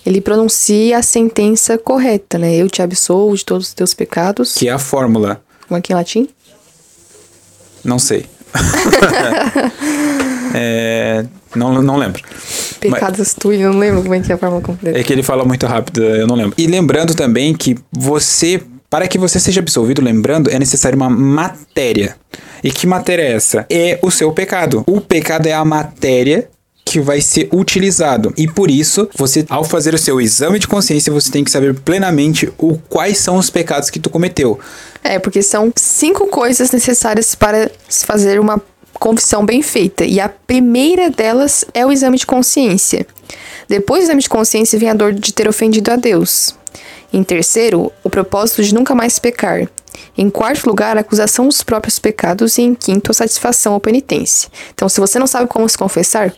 ele 0.05 0.21
pronuncie 0.21 0.93
a 0.93 1.01
sentença 1.01 1.77
correta, 1.77 2.37
né? 2.37 2.55
Eu 2.55 2.69
te 2.69 2.81
absolvo 2.81 3.35
de 3.35 3.45
todos 3.45 3.67
os 3.67 3.73
teus 3.73 3.93
pecados. 3.93 4.55
Que 4.55 4.67
é 4.67 4.71
a 4.71 4.79
fórmula. 4.79 5.41
Como 5.67 5.77
é 5.77 5.81
que 5.81 5.91
é 5.91 5.95
em 5.95 5.97
latim? 5.97 6.29
Não 7.83 7.99
sei. 7.99 8.25
é, 10.53 11.25
não, 11.55 11.81
não 11.81 11.97
lembro. 11.97 12.21
Pecados 12.79 13.33
tu, 13.33 13.51
eu 13.51 13.71
não 13.71 13.79
lembro 13.79 14.01
como 14.01 14.13
é 14.13 14.19
que 14.19 14.31
é 14.31 14.35
a 14.35 14.37
forma 14.37 14.61
completa. 14.61 14.97
É 14.97 15.03
que 15.03 15.11
ele 15.13 15.23
fala 15.23 15.43
muito 15.45 15.65
rápido, 15.65 16.01
eu 16.03 16.27
não 16.27 16.35
lembro. 16.35 16.53
E 16.57 16.67
lembrando 16.67 17.13
também 17.15 17.53
que 17.53 17.77
você, 17.91 18.61
para 18.89 19.07
que 19.07 19.17
você 19.17 19.39
seja 19.39 19.59
absolvido, 19.59 20.01
lembrando, 20.01 20.49
é 20.49 20.57
necessário 20.57 20.95
uma 20.95 21.09
matéria. 21.09 22.15
E 22.63 22.71
que 22.71 22.85
matéria 22.85 23.23
é 23.23 23.33
essa? 23.33 23.65
É 23.69 23.99
o 24.01 24.11
seu 24.11 24.31
pecado. 24.31 24.83
O 24.87 25.01
pecado 25.01 25.47
é 25.47 25.53
a 25.53 25.65
matéria 25.65 26.47
que 26.91 26.99
vai 26.99 27.21
ser 27.21 27.47
utilizado. 27.53 28.33
E 28.35 28.47
por 28.47 28.69
isso, 28.69 29.09
você 29.15 29.45
ao 29.49 29.63
fazer 29.63 29.93
o 29.93 29.97
seu 29.97 30.19
exame 30.19 30.59
de 30.59 30.67
consciência, 30.67 31.11
você 31.11 31.31
tem 31.31 31.43
que 31.43 31.49
saber 31.49 31.73
plenamente 31.73 32.51
o 32.57 32.77
quais 32.89 33.17
são 33.17 33.37
os 33.37 33.49
pecados 33.49 33.89
que 33.89 33.99
tu 33.99 34.09
cometeu. 34.09 34.59
É, 35.03 35.17
porque 35.17 35.41
são 35.41 35.71
cinco 35.75 36.27
coisas 36.27 36.69
necessárias 36.71 37.33
para 37.33 37.71
se 37.87 38.05
fazer 38.05 38.39
uma 38.39 38.61
confissão 39.01 39.43
bem 39.43 39.63
feita. 39.63 40.05
E 40.05 40.19
a 40.19 40.29
primeira 40.29 41.09
delas 41.09 41.65
é 41.73 41.83
o 41.83 41.91
exame 41.91 42.17
de 42.17 42.25
consciência. 42.25 43.05
Depois 43.67 44.01
do 44.01 44.05
exame 44.05 44.21
de 44.21 44.29
consciência 44.29 44.77
vem 44.77 44.89
a 44.89 44.93
dor 44.93 45.11
de 45.11 45.33
ter 45.33 45.49
ofendido 45.49 45.91
a 45.91 45.95
Deus. 45.95 46.55
Em 47.11 47.23
terceiro, 47.23 47.91
o 48.03 48.09
propósito 48.09 48.63
de 48.63 48.73
nunca 48.73 48.93
mais 48.93 49.17
pecar. 49.17 49.67
Em 50.15 50.29
quarto 50.29 50.67
lugar, 50.67 50.95
a 50.95 51.01
acusação 51.01 51.47
dos 51.47 51.63
próprios 51.63 51.97
pecados. 51.97 52.57
E 52.59 52.61
em 52.61 52.75
quinto, 52.75 53.09
a 53.11 53.13
satisfação 53.13 53.73
ou 53.73 53.79
penitência. 53.79 54.49
Então, 54.73 54.87
se 54.87 54.99
você 54.99 55.17
não 55.17 55.27
sabe 55.27 55.47
como 55.47 55.67
se 55.67 55.77
confessar, 55.77 56.33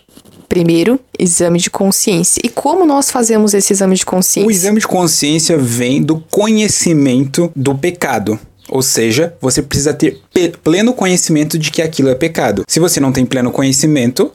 Primeiro, 0.54 1.00
exame 1.18 1.58
de 1.58 1.72
consciência. 1.72 2.40
E 2.44 2.48
como 2.48 2.86
nós 2.86 3.10
fazemos 3.10 3.56
esse 3.56 3.74
exame 3.74 3.96
de 3.96 4.06
consciência? 4.06 4.48
O 4.48 4.52
exame 4.52 4.80
de 4.80 4.88
consciência 4.88 5.58
vem 5.58 6.00
do 6.00 6.20
conhecimento 6.30 7.52
do 7.56 7.74
pecado. 7.74 8.40
Ou 8.70 8.82
seja, 8.82 9.36
você 9.42 9.62
precisa 9.62 9.94
ter 9.94 10.22
pleno 10.64 10.94
conhecimento 10.94 11.58
de 11.58 11.70
que 11.70 11.82
aquilo 11.82 12.10
é 12.10 12.16
pecado. 12.16 12.64
Se 12.68 12.80
você 12.80 13.00
não 13.00 13.12
tem 13.12 13.26
pleno 13.26 13.52
conhecimento, 13.52 14.32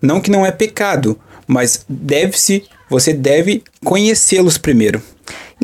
não 0.00 0.20
que 0.20 0.30
não 0.30 0.46
é 0.46 0.52
pecado, 0.52 1.18
mas 1.46 1.84
deve-se, 1.88 2.64
você 2.88 3.12
deve 3.12 3.62
conhecê-los 3.84 4.56
primeiro. 4.56 5.02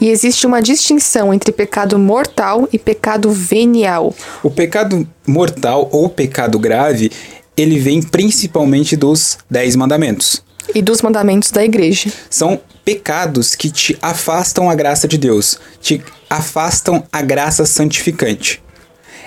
E 0.00 0.08
existe 0.08 0.46
uma 0.46 0.60
distinção 0.60 1.32
entre 1.32 1.52
pecado 1.52 1.98
mortal 1.98 2.68
e 2.72 2.78
pecado 2.78 3.30
venial. 3.30 4.14
O 4.42 4.50
pecado 4.50 5.06
mortal 5.26 5.88
ou 5.92 6.08
pecado 6.08 6.58
grave, 6.58 7.12
ele 7.56 7.78
vem 7.78 8.02
principalmente 8.02 8.96
dos 8.96 9.38
Dez 9.48 9.76
Mandamentos. 9.76 10.43
E 10.72 10.80
dos 10.80 11.02
mandamentos 11.02 11.50
da 11.50 11.64
igreja. 11.64 12.12
São 12.30 12.60
pecados 12.84 13.54
que 13.54 13.70
te 13.70 13.98
afastam 14.00 14.70
a 14.70 14.74
graça 14.74 15.08
de 15.08 15.18
Deus, 15.18 15.58
te 15.80 16.02
afastam 16.28 17.04
a 17.10 17.22
graça 17.22 17.64
santificante. 17.66 18.62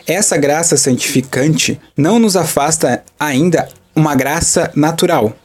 Essa 0.06 0.38
graça 0.38 0.78
santificante 0.78 1.80
não 1.96 2.18
nos 2.18 2.38
afasta 2.38 3.04
ainda 3.20 3.68
uma 3.94 4.16
graça 4.16 4.72
natural 4.76 5.36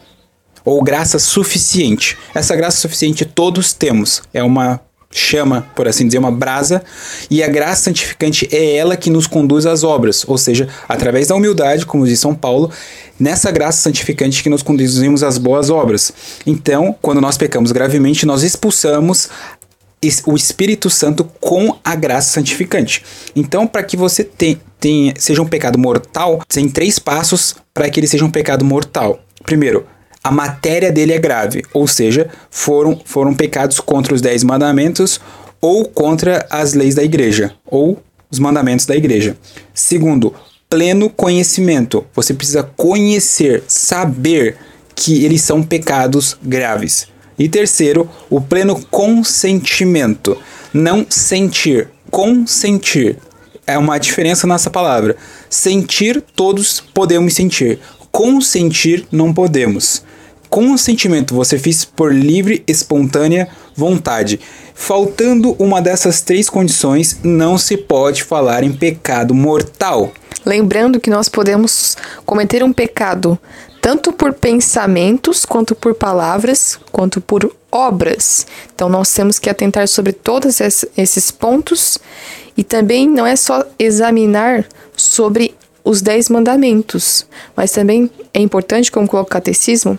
ou 0.64 0.82
graça 0.82 1.18
suficiente. 1.18 2.16
Essa 2.34 2.54
graça 2.54 2.78
suficiente 2.78 3.24
todos 3.24 3.72
temos. 3.72 4.22
É 4.32 4.42
uma 4.42 4.80
chama, 5.12 5.68
por 5.76 5.86
assim 5.86 6.06
dizer, 6.06 6.18
uma 6.18 6.32
brasa, 6.32 6.82
e 7.30 7.42
a 7.42 7.48
graça 7.48 7.84
santificante 7.84 8.48
é 8.50 8.76
ela 8.76 8.96
que 8.96 9.10
nos 9.10 9.26
conduz 9.26 9.66
às 9.66 9.84
obras, 9.84 10.24
ou 10.26 10.38
seja, 10.38 10.68
através 10.88 11.28
da 11.28 11.34
humildade, 11.34 11.86
como 11.86 12.06
diz 12.06 12.18
São 12.18 12.34
Paulo, 12.34 12.70
nessa 13.20 13.50
graça 13.50 13.82
santificante 13.82 14.42
que 14.42 14.48
nos 14.48 14.62
conduzimos 14.62 15.22
às 15.22 15.38
boas 15.38 15.70
obras. 15.70 16.12
Então, 16.46 16.96
quando 17.00 17.20
nós 17.20 17.36
pecamos 17.36 17.70
gravemente, 17.70 18.26
nós 18.26 18.42
expulsamos 18.42 19.28
o 20.26 20.34
Espírito 20.34 20.90
Santo 20.90 21.24
com 21.40 21.78
a 21.84 21.94
graça 21.94 22.32
santificante. 22.32 23.04
Então, 23.36 23.66
para 23.66 23.84
que 23.84 23.96
você 23.96 24.24
tenha, 24.24 24.60
tenha, 24.80 25.14
seja 25.16 25.40
um 25.40 25.46
pecado 25.46 25.78
mortal, 25.78 26.40
tem 26.48 26.68
três 26.68 26.98
passos 26.98 27.54
para 27.72 27.88
que 27.88 28.00
ele 28.00 28.08
seja 28.08 28.24
um 28.24 28.30
pecado 28.30 28.64
mortal. 28.64 29.20
Primeiro, 29.44 29.86
a 30.24 30.30
matéria 30.30 30.92
dele 30.92 31.12
é 31.12 31.18
grave, 31.18 31.64
ou 31.74 31.88
seja, 31.88 32.30
foram, 32.48 33.00
foram 33.04 33.34
pecados 33.34 33.80
contra 33.80 34.14
os 34.14 34.20
dez 34.20 34.44
mandamentos 34.44 35.20
ou 35.60 35.84
contra 35.84 36.46
as 36.48 36.74
leis 36.74 36.94
da 36.94 37.02
igreja, 37.02 37.52
ou 37.66 38.00
os 38.30 38.38
mandamentos 38.38 38.86
da 38.86 38.94
igreja. 38.94 39.36
Segundo, 39.74 40.32
pleno 40.70 41.10
conhecimento. 41.10 42.06
Você 42.14 42.32
precisa 42.34 42.62
conhecer, 42.62 43.64
saber 43.66 44.56
que 44.94 45.24
eles 45.24 45.42
são 45.42 45.62
pecados 45.62 46.36
graves. 46.42 47.08
E 47.38 47.48
terceiro, 47.48 48.08
o 48.30 48.40
pleno 48.40 48.80
consentimento. 48.90 50.36
Não 50.72 51.04
sentir, 51.08 51.88
consentir. 52.10 53.18
É 53.66 53.76
uma 53.76 53.98
diferença 53.98 54.46
nessa 54.46 54.70
palavra. 54.70 55.16
Sentir, 55.50 56.22
todos 56.34 56.80
podemos 56.80 57.34
sentir. 57.34 57.78
Consentir, 58.10 59.06
não 59.10 59.32
podemos 59.32 60.02
consentimento, 60.52 61.34
você 61.34 61.58
fez 61.58 61.82
por 61.82 62.14
livre, 62.14 62.62
espontânea 62.68 63.48
vontade. 63.74 64.38
Faltando 64.74 65.56
uma 65.58 65.80
dessas 65.80 66.20
três 66.20 66.50
condições, 66.50 67.18
não 67.24 67.56
se 67.56 67.74
pode 67.74 68.22
falar 68.22 68.62
em 68.62 68.70
pecado 68.70 69.34
mortal. 69.34 70.12
Lembrando 70.44 71.00
que 71.00 71.08
nós 71.08 71.26
podemos 71.26 71.96
cometer 72.26 72.62
um 72.62 72.70
pecado 72.70 73.38
tanto 73.80 74.12
por 74.12 74.34
pensamentos, 74.34 75.46
quanto 75.46 75.74
por 75.74 75.94
palavras, 75.94 76.78
quanto 76.92 77.18
por 77.18 77.50
obras. 77.70 78.46
Então 78.74 78.90
nós 78.90 79.10
temos 79.10 79.38
que 79.38 79.48
atentar 79.48 79.88
sobre 79.88 80.12
todos 80.12 80.60
esses 80.60 81.30
pontos 81.30 81.98
e 82.54 82.62
também 82.62 83.08
não 83.08 83.26
é 83.26 83.36
só 83.36 83.64
examinar 83.78 84.66
sobre 84.94 85.54
os 85.82 86.02
dez 86.02 86.28
mandamentos, 86.28 87.26
mas 87.56 87.72
também 87.72 88.10
é 88.34 88.40
importante, 88.40 88.92
como 88.92 89.08
coloca 89.08 89.28
o 89.28 89.32
catecismo, 89.32 89.98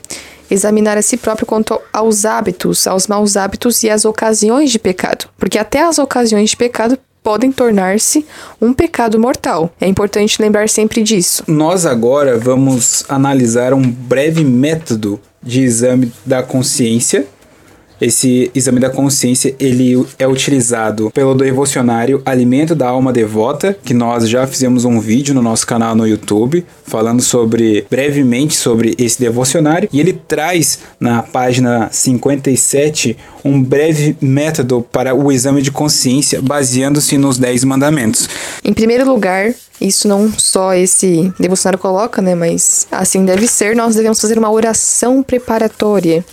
examinar 0.49 0.97
a 0.97 1.01
si 1.01 1.17
próprio 1.17 1.45
quanto 1.45 1.79
aos 1.91 2.25
hábitos, 2.25 2.87
aos 2.87 3.07
maus 3.07 3.37
hábitos 3.37 3.83
e 3.83 3.89
às 3.89 4.05
ocasiões 4.05 4.71
de 4.71 4.79
pecado, 4.79 5.25
porque 5.37 5.57
até 5.57 5.83
as 5.83 5.99
ocasiões 5.99 6.51
de 6.51 6.57
pecado 6.57 6.97
podem 7.23 7.51
tornar-se 7.51 8.25
um 8.61 8.73
pecado 8.73 9.19
mortal. 9.19 9.73
É 9.79 9.87
importante 9.87 10.41
lembrar 10.41 10.67
sempre 10.67 11.01
disso. 11.01 11.43
Nós 11.47 11.85
agora 11.85 12.37
vamos 12.37 13.05
analisar 13.07 13.73
um 13.73 13.89
breve 13.89 14.43
método 14.43 15.19
de 15.41 15.61
exame 15.61 16.11
da 16.25 16.43
consciência 16.43 17.25
esse 18.03 18.51
exame 18.53 18.79
da 18.79 18.89
consciência 18.89 19.55
ele 19.59 20.05
é 20.19 20.27
utilizado 20.27 21.09
pelo 21.11 21.33
devocionário 21.33 22.21
Alimento 22.25 22.75
da 22.75 22.89
Alma 22.89 23.13
Devota, 23.13 23.77
que 23.83 23.93
nós 23.93 24.27
já 24.27 24.45
fizemos 24.45 24.85
um 24.85 24.99
vídeo 24.99 25.33
no 25.33 25.41
nosso 25.41 25.65
canal 25.65 25.95
no 25.95 26.07
YouTube 26.07 26.65
falando 26.85 27.21
sobre 27.21 27.85
brevemente 27.89 28.55
sobre 28.55 28.93
esse 28.97 29.19
devocionário 29.19 29.89
e 29.91 29.99
ele 29.99 30.13
traz 30.13 30.79
na 30.99 31.23
página 31.23 31.89
57 31.91 33.17
um 33.43 33.61
breve 33.61 34.15
método 34.21 34.85
para 34.91 35.15
o 35.15 35.31
exame 35.31 35.61
de 35.61 35.71
consciência 35.71 36.41
baseando-se 36.41 37.17
nos 37.17 37.37
10 37.37 37.63
mandamentos. 37.63 38.27
Em 38.63 38.73
primeiro 38.73 39.05
lugar, 39.05 39.53
isso 39.79 40.07
não 40.07 40.31
só 40.31 40.73
esse 40.73 41.31
devocionário 41.39 41.79
coloca, 41.79 42.21
né, 42.21 42.35
mas 42.35 42.87
assim 42.91 43.25
deve 43.25 43.47
ser, 43.47 43.75
nós 43.75 43.95
devemos 43.95 44.19
fazer 44.19 44.37
uma 44.37 44.51
oração 44.51 45.23
preparatória 45.23 46.23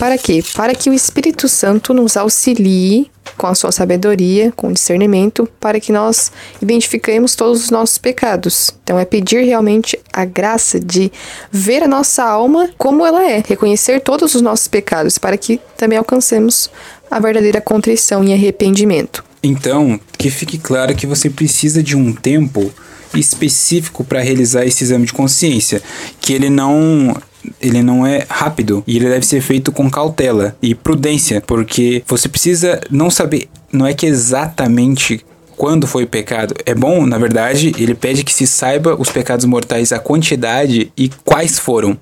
para 0.00 0.16
quê? 0.16 0.42
Para 0.54 0.74
que 0.74 0.88
o 0.88 0.94
Espírito 0.94 1.46
Santo 1.46 1.92
nos 1.92 2.16
auxilie 2.16 3.10
com 3.36 3.46
a 3.46 3.54
sua 3.54 3.70
sabedoria, 3.70 4.50
com 4.56 4.72
discernimento, 4.72 5.46
para 5.60 5.78
que 5.78 5.92
nós 5.92 6.32
identifiquemos 6.60 7.34
todos 7.34 7.64
os 7.64 7.70
nossos 7.70 7.98
pecados. 7.98 8.70
Então 8.82 8.98
é 8.98 9.04
pedir 9.04 9.44
realmente 9.44 10.00
a 10.10 10.24
graça 10.24 10.80
de 10.80 11.12
ver 11.52 11.82
a 11.82 11.86
nossa 11.86 12.24
alma 12.24 12.70
como 12.78 13.04
ela 13.04 13.30
é, 13.30 13.42
reconhecer 13.46 14.00
todos 14.00 14.34
os 14.34 14.40
nossos 14.40 14.68
pecados, 14.68 15.18
para 15.18 15.36
que 15.36 15.60
também 15.76 15.98
alcancemos 15.98 16.70
a 17.10 17.20
verdadeira 17.20 17.60
contrição 17.60 18.24
e 18.24 18.32
arrependimento. 18.32 19.22
Então, 19.42 20.00
que 20.16 20.30
fique 20.30 20.56
claro 20.56 20.94
que 20.94 21.06
você 21.06 21.28
precisa 21.28 21.82
de 21.82 21.94
um 21.94 22.14
tempo 22.14 22.72
específico 23.14 24.02
para 24.02 24.22
realizar 24.22 24.64
esse 24.64 24.82
exame 24.82 25.04
de 25.04 25.12
consciência, 25.12 25.82
que 26.22 26.32
ele 26.32 26.48
não 26.48 27.14
ele 27.60 27.82
não 27.82 28.06
é 28.06 28.26
rápido 28.28 28.82
e 28.86 28.96
ele 28.96 29.08
deve 29.08 29.26
ser 29.26 29.40
feito 29.40 29.72
com 29.72 29.90
cautela 29.90 30.56
e 30.62 30.74
prudência, 30.74 31.40
porque 31.40 32.02
você 32.06 32.28
precisa 32.28 32.80
não 32.90 33.10
saber, 33.10 33.48
não 33.72 33.86
é 33.86 33.94
que 33.94 34.06
exatamente 34.06 35.24
quando 35.56 35.86
foi 35.86 36.06
pecado. 36.06 36.54
É 36.64 36.74
bom, 36.74 37.04
na 37.04 37.18
verdade, 37.18 37.74
ele 37.78 37.94
pede 37.94 38.24
que 38.24 38.32
se 38.32 38.46
saiba 38.46 38.96
os 38.98 39.10
pecados 39.10 39.44
mortais, 39.44 39.92
a 39.92 39.98
quantidade 39.98 40.90
e 40.96 41.10
quais 41.22 41.58
foram. 41.58 41.98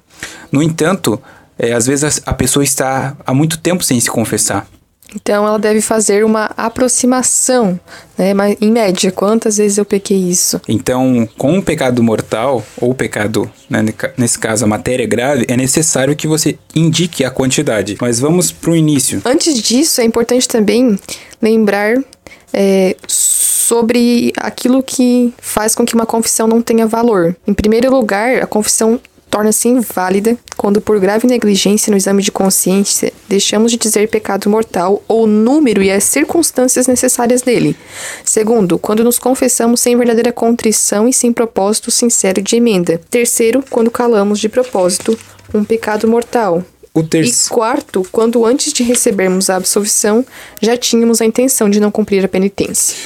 No 0.53 0.63
entanto, 0.63 1.21
é, 1.59 1.73
às 1.73 1.85
vezes 1.85 2.23
a 2.25 2.33
pessoa 2.33 2.63
está 2.63 3.17
há 3.27 3.35
muito 3.35 3.59
tempo 3.59 3.83
sem 3.83 3.99
se 3.99 4.09
confessar. 4.09 4.65
Então 5.21 5.47
ela 5.47 5.59
deve 5.59 5.81
fazer 5.81 6.25
uma 6.25 6.51
aproximação, 6.57 7.79
né? 8.17 8.33
Mas 8.33 8.57
em 8.61 8.71
média, 8.71 9.11
quantas 9.11 9.59
vezes 9.59 9.77
eu 9.77 9.85
pequei 9.85 10.17
isso? 10.17 10.61
Então, 10.69 11.29
com 11.37 11.59
o 11.59 11.63
pecado 11.63 12.03
mortal 12.03 12.65
ou 12.81 12.95
pecado, 12.95 13.51
né, 13.69 13.85
nesse 14.17 14.39
caso 14.39 14.65
a 14.65 14.69
matéria 14.69 15.07
grave, 15.07 15.45
é 15.49 15.57
necessário 15.57 16.15
que 16.15 16.27
você 16.27 16.59
indique 16.75 17.25
a 17.25 17.31
quantidade. 17.31 17.97
Mas 18.01 18.21
vamos 18.21 18.53
para 18.53 18.71
o 18.71 18.77
início. 18.77 19.21
Antes 19.25 19.61
disso, 19.61 20.01
é 20.01 20.05
importante 20.05 20.47
também 20.47 20.99
lembrar 21.43 21.97
é, 22.53 22.97
sobre 23.07 24.33
aquilo 24.39 24.83
que 24.83 25.33
faz 25.39 25.75
com 25.75 25.85
que 25.85 25.95
uma 25.95 26.07
confissão 26.07 26.47
não 26.47 26.63
tenha 26.63 26.87
valor. 26.87 27.37
Em 27.47 27.53
primeiro 27.53 27.91
lugar, 27.91 28.43
a 28.43 28.47
confissão 28.47 28.99
torna-se 29.31 29.69
inválida 29.69 30.37
quando, 30.57 30.81
por 30.81 30.99
grave 30.99 31.27
negligência 31.27 31.91
no 31.91 31.97
exame 31.97 32.23
de 32.23 32.33
consciência, 32.33 33.13
deixamos 33.29 33.71
de 33.71 33.79
dizer 33.79 34.09
pecado 34.09 34.51
mortal 34.51 35.03
ou 35.07 35.25
o 35.25 35.27
número 35.27 35.83
e 35.83 35.91
as 35.91 36.05
circunstâncias 36.05 36.87
necessárias 36.87 37.43
dele. 37.43 37.77
Segundo, 38.25 38.79
quando 38.79 39.05
nos 39.05 39.19
confessamos 39.19 39.81
sem 39.81 39.97
verdadeira 39.97 40.33
contrição 40.33 41.09
e 41.09 41.13
sem 41.13 41.33
propósito 41.33 41.91
sincero 41.91 42.43
de 42.43 42.57
emenda. 42.57 43.01
Terceiro, 43.11 43.65
quando 43.71 43.91
calamos 43.91 44.39
de 44.39 44.49
propósito 44.49 45.19
um 45.55 45.65
pecado 45.65 46.07
mortal. 46.09 46.65
E 47.49 47.55
quarto, 47.55 48.07
quando 48.11 48.45
antes 48.45 48.73
de 48.73 48.83
recebermos 48.83 49.49
a 49.49 49.57
absolvição, 49.57 50.25
já 50.61 50.77
tínhamos 50.77 51.21
a 51.21 51.25
intenção 51.25 51.71
de 51.71 51.79
não 51.79 51.91
cumprir 51.91 52.25
a 52.25 52.29
penitência. 52.29 52.97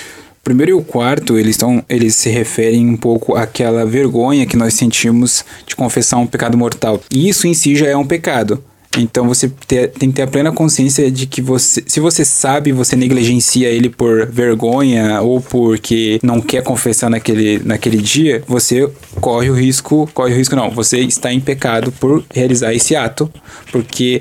Primeiro 0.42 0.72
e 0.72 0.74
o 0.74 0.82
quarto, 0.82 1.38
eles, 1.38 1.52
estão, 1.52 1.84
eles 1.88 2.16
se 2.16 2.30
referem 2.30 2.88
um 2.88 2.96
pouco 2.96 3.36
àquela 3.36 3.86
vergonha 3.86 4.46
que 4.46 4.56
nós 4.56 4.74
sentimos 4.74 5.44
de 5.66 5.76
confessar 5.76 6.18
um 6.18 6.26
pecado 6.26 6.58
mortal. 6.58 7.00
E 7.10 7.28
isso 7.28 7.46
em 7.46 7.54
si 7.54 7.76
já 7.76 7.86
é 7.86 7.96
um 7.96 8.06
pecado. 8.06 8.62
Então 8.98 9.26
você 9.26 9.48
tem 9.48 10.10
que 10.10 10.16
ter 10.16 10.22
a 10.22 10.26
plena 10.26 10.52
consciência 10.52 11.10
de 11.10 11.26
que 11.26 11.40
você, 11.40 11.82
se 11.86 11.98
você 11.98 12.24
sabe, 12.24 12.72
você 12.72 12.94
negligencia 12.94 13.68
ele 13.68 13.88
por 13.88 14.26
vergonha 14.26 15.22
ou 15.22 15.40
porque 15.40 16.20
não 16.22 16.42
quer 16.42 16.62
confessar 16.62 17.08
naquele, 17.08 17.58
naquele 17.64 17.96
dia, 17.96 18.42
você 18.46 18.90
corre 19.18 19.48
o 19.48 19.54
risco, 19.54 20.08
corre 20.12 20.34
o 20.34 20.36
risco 20.36 20.54
não, 20.54 20.70
você 20.70 20.98
está 20.98 21.32
em 21.32 21.40
pecado 21.40 21.90
por 21.92 22.22
realizar 22.34 22.74
esse 22.74 22.94
ato, 22.94 23.32
porque 23.70 24.20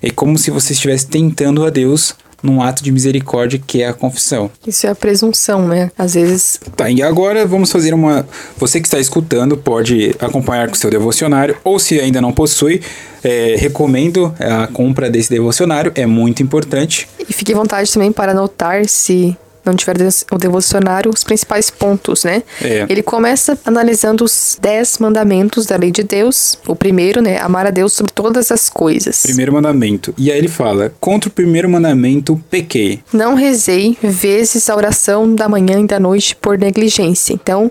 é 0.00 0.10
como 0.10 0.38
se 0.38 0.52
você 0.52 0.72
estivesse 0.72 1.08
tentando 1.08 1.64
a 1.64 1.70
Deus 1.70 2.14
num 2.42 2.60
ato 2.60 2.82
de 2.82 2.90
misericórdia 2.90 3.60
que 3.64 3.82
é 3.82 3.88
a 3.88 3.92
confissão. 3.92 4.50
Isso 4.66 4.86
é 4.86 4.90
a 4.90 4.94
presunção, 4.94 5.66
né? 5.68 5.90
Às 5.96 6.14
vezes. 6.14 6.58
Tá, 6.76 6.90
e 6.90 7.02
agora 7.02 7.46
vamos 7.46 7.70
fazer 7.70 7.94
uma. 7.94 8.26
Você 8.58 8.80
que 8.80 8.86
está 8.86 8.98
escutando 8.98 9.56
pode 9.56 10.14
acompanhar 10.18 10.68
com 10.68 10.74
o 10.74 10.76
seu 10.76 10.90
devocionário, 10.90 11.56
ou 11.62 11.78
se 11.78 12.00
ainda 12.00 12.20
não 12.20 12.32
possui, 12.32 12.80
é, 13.22 13.56
recomendo 13.58 14.34
a 14.38 14.66
compra 14.66 15.08
desse 15.10 15.30
devocionário, 15.30 15.92
é 15.94 16.06
muito 16.06 16.42
importante. 16.42 17.08
E 17.28 17.32
fique 17.32 17.52
à 17.52 17.56
vontade 17.56 17.92
também 17.92 18.10
para 18.10 18.32
anotar 18.32 18.86
se 18.86 19.36
não 19.64 19.74
tiver 19.74 19.96
o 20.30 20.38
devocionário, 20.38 21.10
os 21.10 21.22
principais 21.22 21.70
pontos, 21.70 22.24
né? 22.24 22.42
É. 22.60 22.86
Ele 22.88 23.02
começa 23.02 23.58
analisando 23.64 24.24
os 24.24 24.58
dez 24.60 24.98
mandamentos 24.98 25.66
da 25.66 25.76
lei 25.76 25.90
de 25.90 26.02
Deus. 26.02 26.58
O 26.66 26.74
primeiro, 26.74 27.20
né? 27.20 27.38
Amar 27.38 27.66
a 27.66 27.70
Deus 27.70 27.92
sobre 27.92 28.12
todas 28.12 28.50
as 28.50 28.68
coisas. 28.68 29.22
Primeiro 29.22 29.52
mandamento. 29.52 30.14
E 30.18 30.30
aí 30.30 30.38
ele 30.38 30.48
fala: 30.48 30.92
contra 31.00 31.28
o 31.28 31.32
primeiro 31.32 31.68
mandamento, 31.68 32.42
pequei. 32.50 33.00
Não 33.12 33.34
rezei 33.34 33.96
vezes 34.02 34.68
a 34.68 34.76
oração 34.76 35.34
da 35.34 35.48
manhã 35.48 35.80
e 35.80 35.86
da 35.86 36.00
noite 36.00 36.36
por 36.36 36.58
negligência. 36.58 37.32
Então. 37.32 37.70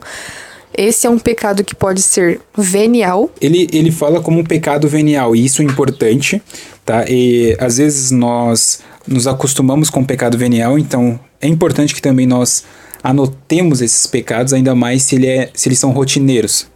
Esse 0.74 1.06
é 1.06 1.10
um 1.10 1.20
pecado 1.20 1.66
que 1.66 1.76
pode 1.76 2.02
ser 2.02 2.40
venial. 2.58 3.30
Ele, 3.42 3.68
ele 3.74 3.92
fala 3.92 4.22
como 4.22 4.40
um 4.40 4.44
pecado 4.44 4.88
venial, 4.88 5.36
e 5.36 5.44
isso 5.44 5.62
é 5.62 5.66
importante, 5.66 6.42
tá? 6.86 7.04
E 7.10 7.58
às 7.60 7.78
vezes 7.78 8.10
nós 8.10 8.80
nos 9.08 9.28
acostumamos 9.28 9.90
com 9.90 10.02
o 10.02 10.06
pecado 10.06 10.38
venial, 10.38 10.78
então 10.78 11.20
é 11.40 11.48
importante 11.48 11.94
que 11.94 12.02
também 12.02 12.26
nós 12.26 12.64
anotemos 13.04 13.82
esses 13.82 14.06
pecados, 14.06 14.54
ainda 14.54 14.76
mais 14.76 15.04
se, 15.04 15.16
ele 15.16 15.28
é, 15.28 15.50
se 15.54 15.68
eles 15.68 15.80
são 15.80 15.92
rotineiros. 15.92 16.68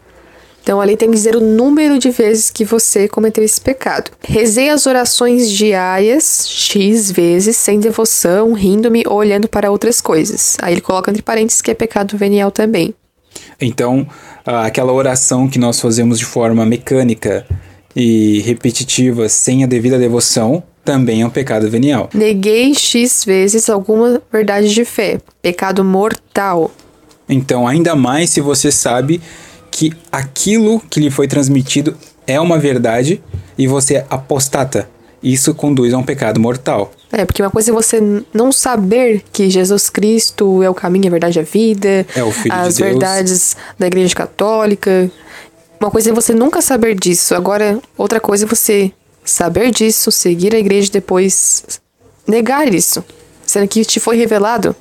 Então 0.64 0.82
ali 0.82 0.98
tem 0.98 1.10
que 1.10 1.16
dizer 1.16 1.36
o 1.36 1.40
número 1.40 2.00
de 2.00 2.10
vezes 2.10 2.50
que 2.50 2.66
você 2.66 3.08
cometeu 3.08 3.44
esse 3.44 3.62
pecado. 3.62 4.10
Rezei 4.24 4.72
as 4.72 4.88
orações 4.88 5.52
diárias, 5.52 6.48
X 6.50 7.12
vezes, 7.12 7.56
sem 7.56 7.80
devoção, 7.80 8.52
rindo-me 8.54 9.04
ou 9.06 9.18
olhando 9.18 9.48
para 9.48 9.70
outras 9.70 10.02
coisas. 10.02 10.58
Aí 10.60 10.74
ele 10.74 10.82
coloca 10.82 11.12
entre 11.12 11.22
parênteses 11.22 11.62
que 11.62 11.70
é 11.70 11.76
pecado 11.76 12.18
venial 12.18 12.50
também. 12.50 12.96
Então, 13.62 14.08
aquela 14.44 14.92
oração 14.92 15.48
que 15.48 15.60
nós 15.60 15.80
fazemos 15.80 16.18
de 16.18 16.26
forma 16.26 16.66
mecânica 16.66 17.46
e 17.96 18.42
repetitiva, 18.42 19.30
sem 19.30 19.64
a 19.64 19.68
devida 19.68 20.00
devoção, 20.00 20.64
também 20.86 21.24
é 21.24 21.26
um 21.26 21.30
pecado 21.32 21.70
venial. 21.70 22.10
Neguei 22.14 22.74
X 22.76 23.26
vezes 23.26 23.68
alguma 23.70 24.22
verdade 24.32 24.72
de 24.72 24.86
fé. 24.86 25.20
Pecado 25.42 25.84
mortal. 25.84 26.72
Então, 27.28 27.68
ainda 27.68 27.96
mais 27.96 28.30
se 28.30 28.40
você 28.40 28.72
sabe 28.72 29.20
que 29.72 29.92
aquilo 30.12 30.80
que 30.80 31.00
lhe 31.00 31.10
foi 31.10 31.28
transmitido 31.28 31.98
é 32.28 32.40
uma 32.40 32.60
verdade 32.60 33.22
e 33.58 33.68
você 33.68 34.06
apostata. 34.10 34.88
Isso 35.24 35.56
conduz 35.56 35.92
a 35.92 35.98
um 35.98 36.04
pecado 36.04 36.40
mortal. 36.40 36.92
É, 37.12 37.26
porque 37.26 37.42
uma 37.42 37.50
coisa 37.50 37.72
é 37.72 37.74
você 37.74 38.00
não 38.32 38.52
saber 38.52 39.24
que 39.34 39.50
Jesus 39.50 39.90
Cristo 39.90 40.62
é 40.62 40.70
o 40.70 40.74
caminho, 40.74 41.08
a 41.08 41.10
verdade 41.10 41.40
e 41.40 41.42
a 41.42 41.44
vida. 41.44 42.06
É 42.16 42.24
o 42.24 42.32
Filho 42.32 42.54
as 42.54 42.76
de 42.76 42.84
Deus. 42.84 42.92
verdades 42.92 43.58
da 43.80 43.88
Igreja 43.88 44.14
Católica. 44.14 45.10
Uma 45.80 45.90
coisa 45.90 46.12
é 46.12 46.14
você 46.14 46.34
nunca 46.34 46.62
saber 46.62 46.94
disso. 46.94 47.34
Agora, 47.34 47.80
outra 47.98 48.20
coisa 48.20 48.46
é 48.46 48.48
você 48.48 48.92
saber 49.26 49.72
disso, 49.72 50.12
seguir 50.12 50.56
a 50.56 50.60
igreja 50.60 50.88
e 50.88 50.92
depois 50.92 51.82
negar 52.28 52.74
isso, 52.74 53.04
sendo 53.46 53.68
que 53.68 53.84
te 53.84 54.00
foi 54.00 54.16
revelado. 54.16 54.76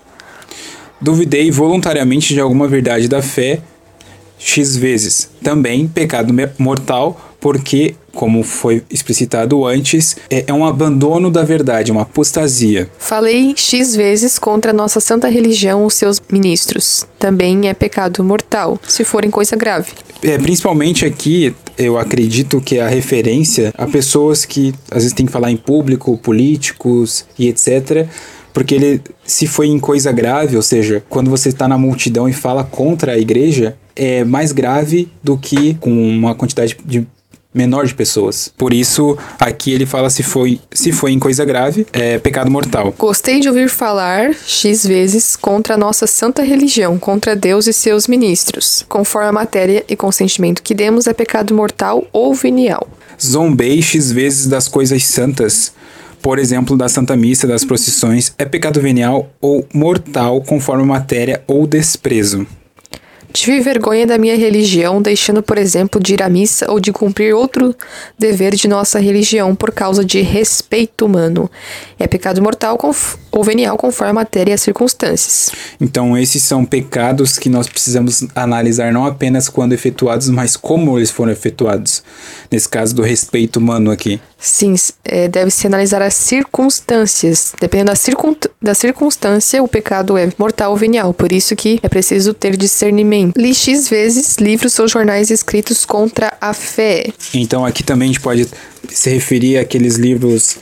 Duvidei 1.01 1.51
voluntariamente 1.51 2.33
de 2.33 2.41
alguma 2.41 2.69
verdade 2.69 3.09
da 3.09 3.21
fé 3.21 3.61
X 4.39 4.77
vezes. 4.77 5.29
Também 5.43 5.89
pecado 5.89 6.35
mortal, 6.59 7.35
porque, 7.41 7.95
como 8.15 8.43
foi 8.43 8.83
explicitado 8.91 9.67
antes, 9.67 10.17
é, 10.31 10.45
é 10.47 10.53
um 10.53 10.65
abandono 10.65 11.31
da 11.31 11.43
verdade, 11.43 11.93
uma 11.93 12.03
apostasia. 12.03 12.89
Falei 12.99 13.55
X 13.57 13.95
vezes 13.95 14.39
contra 14.39 14.71
a 14.71 14.75
nossa 14.75 15.01
santa 15.01 15.29
religião, 15.29 15.85
os 15.85 15.95
seus 15.95 16.21
ministros. 16.31 17.07
Também 17.19 17.69
é 17.69 17.75
pecado 17.75 18.25
mortal, 18.25 18.79
se 18.89 19.05
for 19.05 19.25
em 19.25 19.31
coisa 19.31 19.57
grave. 19.57 19.93
É, 20.23 20.39
principalmente 20.39 21.05
aqui, 21.05 21.55
eu 21.77 21.99
acredito 21.99 22.61
que 22.61 22.79
a 22.79 22.89
referência 22.89 23.73
a 23.77 23.87
pessoas 23.87 24.45
que 24.45 24.75
às 24.91 24.99
vezes 25.03 25.13
tem 25.13 25.27
que 25.27 25.33
falar 25.33 25.51
em 25.51 25.57
público, 25.57 26.17
políticos 26.19 27.25
e 27.39 27.49
etc. 27.49 28.07
Porque 28.53 28.75
ele, 28.75 29.01
se 29.25 29.47
foi 29.49 29.67
em 29.67 29.81
coisa 29.81 30.13
grave, 30.13 30.57
ou 30.57 30.63
seja, 30.63 31.03
quando 31.09 31.29
você 31.29 31.49
está 31.49 31.67
na 31.67 31.77
multidão 31.77 32.29
e 32.29 32.33
fala 32.33 32.63
contra 32.63 33.13
a 33.13 33.19
igreja, 33.19 33.77
é 33.97 34.23
mais 34.25 34.53
grave 34.53 35.09
do 35.23 35.37
que 35.37 35.75
com 35.75 35.91
uma 35.91 36.35
quantidade 36.35 36.77
de 36.85 37.07
menor 37.55 37.87
de 37.87 37.95
pessoas. 37.95 38.53
Por 38.59 38.75
isso, 38.75 39.17
aqui 39.39 39.73
ele 39.73 39.87
fala 39.87 40.11
se 40.11 40.23
foi, 40.23 40.61
se 40.73 40.91
foi 40.91 41.13
em 41.13 41.19
coisa 41.19 41.45
grave, 41.45 41.87
é 41.93 42.19
pecado 42.19 42.51
mortal. 42.51 42.93
Gostei 42.99 43.39
de 43.39 43.49
ouvir 43.49 43.71
falar 43.71 44.35
X 44.35 44.85
vezes 44.85 45.37
contra 45.37 45.75
a 45.75 45.79
nossa 45.79 46.07
santa 46.07 46.43
religião, 46.43 46.99
contra 46.99 47.37
Deus 47.37 47.69
e 47.69 47.73
seus 47.73 48.09
ministros. 48.09 48.85
Conforme 48.89 49.29
a 49.29 49.33
matéria 49.33 49.85
e 49.89 49.95
consentimento 49.95 50.63
que 50.63 50.75
demos, 50.75 51.07
é 51.07 51.13
pecado 51.13 51.55
mortal 51.55 52.05
ou 52.13 52.35
venial. 52.35 52.89
Zombei 53.23 53.81
X 53.81 54.11
vezes 54.11 54.47
das 54.47 54.67
coisas 54.67 55.05
santas. 55.07 55.73
Por 56.21 56.39
exemplo, 56.39 56.77
da 56.77 56.89
Santa 56.89 57.17
Missa, 57.17 57.47
das 57.47 57.65
procissões, 57.65 58.33
é 58.39 58.47
pecado 58.47 58.81
venial 58.81 59.29
ou 59.41 59.67
mortal 59.75 60.41
conforme 60.41 60.83
a 60.83 60.87
matéria 60.87 61.45
ou 61.47 61.67
desprezo. 61.67 62.47
Tive 63.35 63.59
vergonha 63.59 64.07
da 64.07 64.17
minha 64.17 64.37
religião, 64.37 65.03
deixando, 65.03 65.43
por 65.43 65.59
exemplo, 65.59 66.01
de 66.01 66.15
ir 66.15 66.23
à 66.23 66.29
missa 66.29 66.71
ou 66.71 66.79
de 66.79 66.93
cumprir 66.93 67.35
outro 67.35 67.75
dever 68.17 68.55
de 68.55 68.69
nossa 68.69 69.01
religião 69.01 69.57
por 69.57 69.73
causa 69.73 70.05
de 70.05 70.21
respeito 70.21 71.05
humano. 71.05 71.51
É 71.99 72.07
pecado 72.07 72.41
mortal 72.41 72.79
ou 73.33 73.43
venial 73.43 73.77
conforme 73.77 74.13
a 74.13 74.15
matéria 74.15 74.53
e 74.53 74.55
as 74.55 74.61
circunstâncias. 74.61 75.51
Então, 75.81 76.17
esses 76.17 76.45
são 76.45 76.65
pecados 76.65 77.37
que 77.37 77.49
nós 77.49 77.67
precisamos 77.67 78.25
analisar 78.37 78.93
não 78.93 79.05
apenas 79.05 79.49
quando 79.49 79.73
efetuados, 79.73 80.29
mas 80.29 80.57
como 80.57 80.97
eles 80.97 81.11
foram 81.11 81.33
efetuados. 81.33 82.05
Nesse 82.49 82.69
caso 82.69 82.95
do 82.95 83.03
respeito 83.03 83.57
humano 83.57 83.91
aqui. 83.91 84.21
Sim, 84.45 84.75
é, 85.07 85.27
deve-se 85.27 85.67
analisar 85.67 86.03
as 86.03 86.13
circunstâncias. 86.13 87.55
Dependendo 87.59 87.91
da, 87.91 87.97
circun 87.97 88.37
da 88.61 88.75
circunstância, 88.75 89.63
o 89.63 89.67
pecado 89.67 90.19
é 90.19 90.31
mortal 90.37 90.73
ou 90.73 90.77
venial. 90.77 91.15
Por 91.15 91.33
isso 91.33 91.57
que 91.57 91.81
é 91.83 91.89
preciso 91.89 92.35
ter 92.35 92.55
discernimento. 92.55 93.41
Li 93.41 93.55
X 93.55 93.89
vezes 93.89 94.37
livros 94.37 94.79
ou 94.79 94.87
jornais 94.87 95.31
escritos 95.31 95.87
contra 95.87 96.31
a 96.39 96.53
fé. 96.53 97.07
Então 97.33 97.65
aqui 97.65 97.83
também 97.83 98.11
a 98.11 98.13
gente 98.13 98.21
pode 98.21 98.47
se 98.91 99.09
referir 99.09 99.57
àqueles 99.57 99.95
livros 99.97 100.59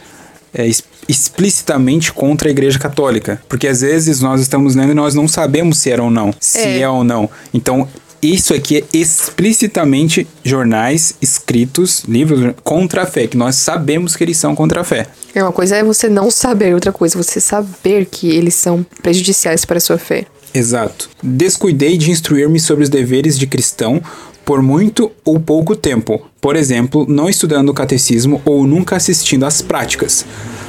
é, 0.54 0.70
explicitamente 1.08 2.12
contra 2.12 2.48
a 2.48 2.52
Igreja 2.52 2.78
Católica. 2.78 3.42
Porque 3.48 3.66
às 3.66 3.80
vezes 3.80 4.20
nós 4.20 4.40
estamos 4.40 4.76
lendo 4.76 4.92
e 4.92 4.94
nós 4.94 5.12
não 5.12 5.26
sabemos 5.26 5.78
se 5.78 5.90
era 5.90 6.04
ou 6.04 6.10
não, 6.10 6.32
se 6.38 6.58
é, 6.58 6.80
é 6.82 6.88
ou 6.88 7.02
não. 7.02 7.28
Então 7.52 7.88
isso 8.22 8.54
aqui 8.54 8.78
é 8.78 8.84
explicitamente 8.96 10.28
jornais 10.44 11.14
escritos, 11.20 12.04
livros 12.06 12.54
contra 12.62 13.02
a 13.02 13.06
fé, 13.06 13.26
que 13.26 13.36
nós 13.36 13.56
sabemos 13.56 14.14
que 14.14 14.22
eles 14.22 14.36
são 14.36 14.54
contra 14.54 14.82
a 14.82 14.84
fé. 14.84 15.08
É 15.34 15.42
uma 15.42 15.50
coisa 15.52 15.76
é 15.76 15.82
você 15.82 16.08
não 16.08 16.30
saber, 16.30 16.72
outra 16.72 16.92
coisa 16.92 17.16
é 17.16 17.22
você 17.22 17.40
saber 17.40 18.06
que 18.06 18.28
eles 18.28 18.54
são 18.54 18.86
prejudiciais 19.02 19.64
para 19.64 19.78
a 19.78 19.80
sua 19.80 19.98
fé. 19.98 20.26
Exato. 20.54 21.10
Descuidei 21.22 21.96
de 21.96 22.10
instruir-me 22.10 22.60
sobre 22.60 22.84
os 22.84 22.90
deveres 22.90 23.38
de 23.38 23.46
cristão 23.46 24.00
por 24.44 24.62
muito 24.62 25.10
ou 25.24 25.40
pouco 25.40 25.74
tempo, 25.74 26.22
por 26.40 26.56
exemplo, 26.56 27.06
não 27.08 27.28
estudando 27.28 27.70
o 27.70 27.74
catecismo 27.74 28.40
ou 28.44 28.66
nunca 28.66 28.96
assistindo 28.96 29.46
às 29.46 29.62
práticas. 29.62 30.24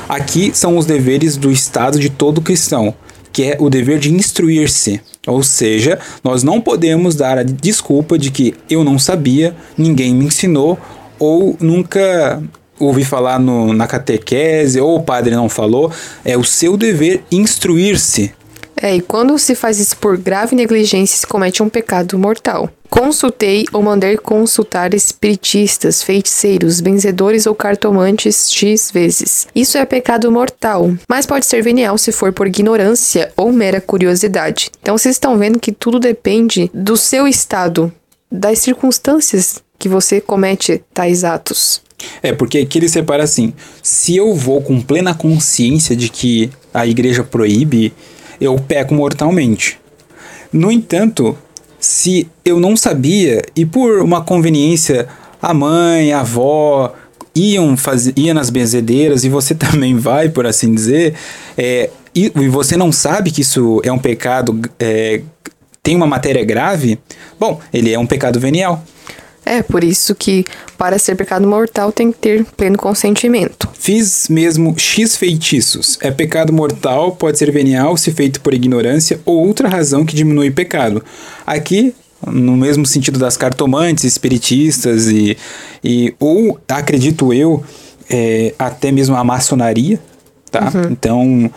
Aqui 0.07 0.51
são 0.53 0.77
os 0.77 0.85
deveres 0.85 1.37
do 1.37 1.51
Estado 1.51 1.99
de 1.99 2.09
todo 2.09 2.41
cristão, 2.41 2.93
que 3.31 3.43
é 3.43 3.57
o 3.59 3.69
dever 3.69 3.99
de 3.99 4.13
instruir-se. 4.13 5.01
Ou 5.25 5.41
seja, 5.41 5.99
nós 6.23 6.43
não 6.43 6.59
podemos 6.59 7.15
dar 7.15 7.37
a 7.37 7.43
desculpa 7.43 8.17
de 8.17 8.29
que 8.29 8.53
eu 8.69 8.83
não 8.83 8.99
sabia, 8.99 9.55
ninguém 9.77 10.13
me 10.13 10.25
ensinou 10.25 10.77
ou 11.17 11.55
nunca 11.61 12.43
ouvi 12.77 13.05
falar 13.05 13.39
no, 13.39 13.71
na 13.73 13.87
catequese 13.87 14.79
ou 14.81 14.97
o 14.97 15.03
padre 15.03 15.35
não 15.35 15.47
falou. 15.47 15.91
É 16.25 16.37
o 16.37 16.43
seu 16.43 16.75
dever 16.75 17.23
instruir-se. 17.31 18.33
É, 18.75 18.95
e 18.95 19.01
quando 19.01 19.37
se 19.39 19.55
faz 19.55 19.79
isso 19.79 19.95
por 19.95 20.17
grave 20.17 20.55
negligência, 20.55 21.17
se 21.17 21.25
comete 21.25 21.63
um 21.63 21.69
pecado 21.69 22.17
mortal. 22.19 22.69
Consultei 22.93 23.65
ou 23.73 23.81
mandei 23.81 24.15
consultar 24.17 24.93
espiritistas, 24.93 26.03
feiticeiros, 26.03 26.79
benzedores 26.79 27.47
ou 27.47 27.55
cartomantes 27.55 28.51
X 28.51 28.91
vezes. 28.93 29.47
Isso 29.55 29.79
é 29.79 29.83
pecado 29.83 30.31
mortal, 30.31 30.93
mas 31.09 31.25
pode 31.25 31.47
ser 31.47 31.63
venial 31.63 31.97
se 31.97 32.11
for 32.11 32.31
por 32.31 32.45
ignorância 32.45 33.33
ou 33.35 33.51
mera 33.51 33.81
curiosidade. 33.81 34.69
Então 34.79 34.95
vocês 34.95 35.15
estão 35.15 35.39
vendo 35.39 35.59
que 35.59 35.71
tudo 35.71 35.99
depende 35.99 36.69
do 36.71 36.95
seu 36.95 37.27
estado, 37.27 37.91
das 38.31 38.59
circunstâncias 38.59 39.57
que 39.79 39.89
você 39.89 40.21
comete 40.21 40.83
tais 40.93 41.23
atos. 41.23 41.81
É, 42.21 42.31
porque 42.31 42.59
aqui 42.59 42.77
ele 42.77 42.87
separa 42.87 43.23
assim: 43.23 43.55
se 43.81 44.15
eu 44.15 44.35
vou 44.35 44.61
com 44.61 44.79
plena 44.79 45.15
consciência 45.15 45.95
de 45.95 46.09
que 46.09 46.51
a 46.71 46.85
igreja 46.85 47.23
proíbe, 47.23 47.91
eu 48.39 48.55
peco 48.59 48.93
mortalmente. 48.93 49.79
No 50.51 50.71
entanto, 50.71 51.35
se 51.83 52.29
eu 52.45 52.61
não 52.61 52.77
sabia 52.77 53.41
e 53.53 53.65
por 53.65 53.99
uma 53.99 54.21
conveniência 54.21 55.05
a 55.41 55.53
mãe, 55.53 56.13
a 56.13 56.21
avó 56.21 56.93
iam 57.35 57.75
fazer, 57.75 58.13
ia 58.15 58.33
nas 58.33 58.49
benzedeiras 58.49 59.25
e 59.25 59.29
você 59.29 59.53
também 59.53 59.97
vai, 59.97 60.29
por 60.29 60.47
assim 60.47 60.73
dizer, 60.73 61.13
é, 61.57 61.89
e, 62.15 62.31
e, 62.33 62.47
você 62.47 62.77
não 62.77 62.89
sabe 62.89 63.31
que 63.31 63.41
isso 63.41 63.81
é 63.83 63.91
um 63.91 63.99
pecado, 63.99 64.61
é, 64.79 65.21
tem 65.81 65.93
uma 65.97 66.07
matéria 66.07 66.45
grave, 66.45 66.97
bom, 67.37 67.59
ele 67.73 67.91
é 67.91 67.99
um 67.99 68.07
pecado 68.07 68.39
venial. 68.39 68.81
É, 69.45 69.61
por 69.61 69.83
isso 69.83 70.15
que 70.15 70.45
para 70.77 70.97
ser 70.97 71.15
pecado 71.15 71.47
mortal 71.47 71.91
tem 71.91 72.11
que 72.11 72.17
ter 72.17 72.45
pleno 72.57 72.77
consentimento. 72.77 73.69
Fiz 73.73 74.27
mesmo 74.29 74.73
X 74.77 75.15
feitiços. 75.15 75.97
É 76.01 76.11
pecado 76.11 76.53
mortal, 76.53 77.13
pode 77.13 77.37
ser 77.37 77.51
venial 77.51 77.97
se 77.97 78.11
feito 78.11 78.39
por 78.41 78.53
ignorância 78.53 79.19
ou 79.25 79.45
outra 79.45 79.67
razão 79.67 80.05
que 80.05 80.15
diminui 80.15 80.49
o 80.49 80.53
pecado. 80.53 81.03
Aqui, 81.45 81.93
no 82.25 82.55
mesmo 82.55 82.85
sentido 82.85 83.19
das 83.19 83.35
cartomantes, 83.35 84.03
espiritistas 84.05 85.07
e, 85.07 85.37
e 85.83 86.13
ou, 86.19 86.59
acredito 86.67 87.33
eu, 87.33 87.63
é, 88.09 88.53
até 88.57 88.91
mesmo 88.91 89.15
a 89.15 89.23
maçonaria, 89.23 89.99
tá? 90.49 90.71
Uhum. 90.73 90.91
Então, 90.91 91.51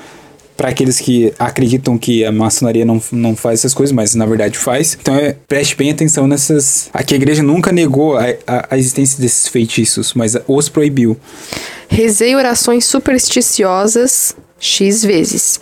para 0.57 0.69
aqueles 0.71 0.99
que 0.99 1.33
acreditam 1.39 1.99
que 1.99 2.25
a 2.25 2.33
maçonaria 2.33 2.85
não, 2.85 3.01
não 3.13 3.37
faz 3.37 3.61
essas 3.61 3.75
coisas, 3.75 3.93
mas 3.93 4.15
na 4.15 4.27
verdade 4.27 4.59
faz. 4.59 4.97
Então 5.01 5.15
é, 5.15 5.37
preste 5.47 5.77
bem 5.77 5.91
atenção 5.91 6.27
nessas. 6.27 6.89
Aqui 6.93 7.15
a 7.15 7.17
igreja 7.17 7.43
nunca 7.43 7.71
negou 7.71 8.17
a, 8.17 8.25
a, 8.47 8.69
a 8.71 8.79
existência 8.79 9.21
desses 9.21 9.49
feitiços, 9.49 10.15
mas 10.15 10.37
os 10.47 10.69
proibiu. 10.69 11.17
Rezei 11.89 12.35
orações 12.35 12.85
supersticiosas 12.85 14.35
X 14.59 15.05
vezes 15.05 15.61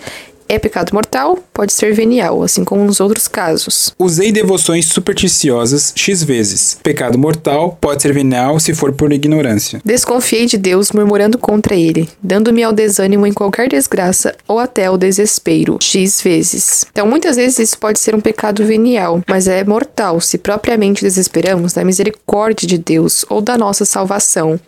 é 0.48 0.59
pecado 0.59 0.92
mortal, 0.92 1.38
pode 1.52 1.72
ser 1.72 1.94
venial, 1.94 2.42
assim 2.42 2.64
como 2.64 2.85
nos 2.85 3.00
outros 3.00 3.28
casos. 3.28 3.94
Usei 3.98 4.33
devoções 4.33 4.87
supersticiosas 4.87 5.92
X 5.96 6.22
vezes. 6.22 6.78
Pecado 6.83 7.18
mortal 7.18 7.78
pode 7.80 8.02
ser 8.02 8.12
venial 8.12 8.59
se 8.61 8.74
for 8.74 8.92
por 8.92 9.12
ignorância. 9.12 9.80
Desconfiei 9.85 10.46
de 10.46 10.57
Deus 10.57 10.92
murmurando 10.92 11.38
contra 11.38 11.74
ele, 11.74 12.09
dando-me 12.22 12.62
ao 12.62 12.72
desânimo 12.72 13.26
em 13.26 13.33
qualquer 13.33 13.68
desgraça 13.68 14.35
ou 14.46 14.59
até 14.59 14.87
ao 14.87 14.98
desespero 14.98 15.78
X 15.80 16.20
vezes. 16.20 16.87
Então, 16.90 17.07
muitas 17.07 17.37
vezes 17.37 17.59
isso 17.59 17.78
pode 17.78 17.98
ser 17.98 18.14
um 18.14 18.20
pecado 18.20 18.64
venial, 18.64 19.22
mas 19.28 19.48
é 19.48 19.64
mortal 19.64 20.20
se 20.20 20.38
propriamente 20.38 21.02
desesperamos 21.02 21.72
da 21.72 21.85
misericórdia 21.85 22.66
de 22.66 22.78
Deus 22.78 23.24
ou 23.28 23.40
da 23.40 23.57
nossa 23.57 23.85
salvação. 23.85 24.59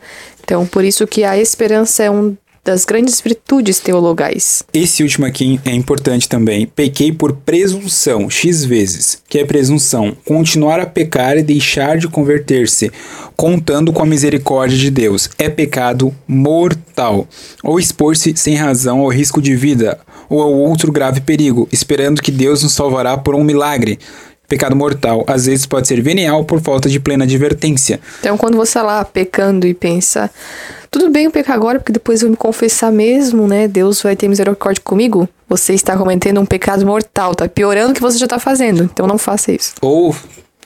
Então, 0.42 0.64
por 0.64 0.84
isso 0.84 1.06
que 1.08 1.24
a 1.24 1.36
esperança 1.36 2.04
é 2.04 2.10
um 2.10 2.36
das 2.66 2.84
grandes 2.84 3.20
virtudes 3.20 3.78
teologais. 3.78 4.64
Esse 4.74 5.04
último 5.04 5.24
aqui 5.24 5.60
é 5.64 5.72
importante 5.72 6.28
também. 6.28 6.66
Pequei 6.66 7.12
por 7.12 7.32
presunção, 7.32 8.28
X 8.28 8.64
vezes. 8.64 9.22
Que 9.28 9.38
é 9.38 9.44
presunção? 9.44 10.16
Continuar 10.24 10.80
a 10.80 10.86
pecar 10.86 11.38
e 11.38 11.44
deixar 11.44 11.96
de 11.96 12.08
converter-se, 12.08 12.90
contando 13.36 13.92
com 13.92 14.02
a 14.02 14.06
misericórdia 14.06 14.76
de 14.76 14.90
Deus. 14.90 15.30
É 15.38 15.48
pecado 15.48 16.12
mortal. 16.26 17.28
Ou 17.62 17.78
expor-se 17.78 18.36
sem 18.36 18.56
razão 18.56 18.98
ao 18.98 19.08
risco 19.08 19.40
de 19.40 19.54
vida, 19.54 20.00
ou 20.28 20.42
ao 20.42 20.52
outro 20.52 20.90
grave 20.90 21.20
perigo, 21.20 21.68
esperando 21.70 22.20
que 22.20 22.32
Deus 22.32 22.64
nos 22.64 22.72
salvará 22.72 23.16
por 23.16 23.36
um 23.36 23.44
milagre. 23.44 23.96
Pecado 24.48 24.76
mortal, 24.76 25.24
às 25.26 25.46
vezes 25.46 25.66
pode 25.66 25.88
ser 25.88 26.00
venial 26.00 26.44
por 26.44 26.60
falta 26.60 26.88
de 26.88 27.00
plena 27.00 27.24
advertência. 27.24 28.00
Então, 28.20 28.36
quando 28.36 28.56
você 28.56 28.70
está 28.70 28.82
lá 28.82 29.04
pecando 29.04 29.66
e 29.66 29.74
pensa, 29.74 30.30
tudo 30.90 31.10
bem 31.10 31.24
eu 31.24 31.30
pecar 31.30 31.56
agora, 31.56 31.78
porque 31.80 31.92
depois 31.92 32.22
eu 32.22 32.30
me 32.30 32.36
confessar 32.36 32.92
mesmo, 32.92 33.48
né? 33.48 33.66
Deus 33.66 34.00
vai 34.02 34.14
ter 34.14 34.28
misericórdia 34.28 34.80
comigo. 34.84 35.28
Você 35.48 35.74
está 35.74 35.96
cometendo 35.96 36.40
um 36.40 36.46
pecado 36.46 36.86
mortal, 36.86 37.34
tá 37.34 37.48
piorando 37.48 37.90
o 37.90 37.94
que 37.94 38.00
você 38.00 38.18
já 38.18 38.26
está 38.26 38.38
fazendo. 38.38 38.84
Então 38.84 39.06
não 39.06 39.18
faça 39.18 39.50
isso. 39.50 39.74
Ou, 39.80 40.14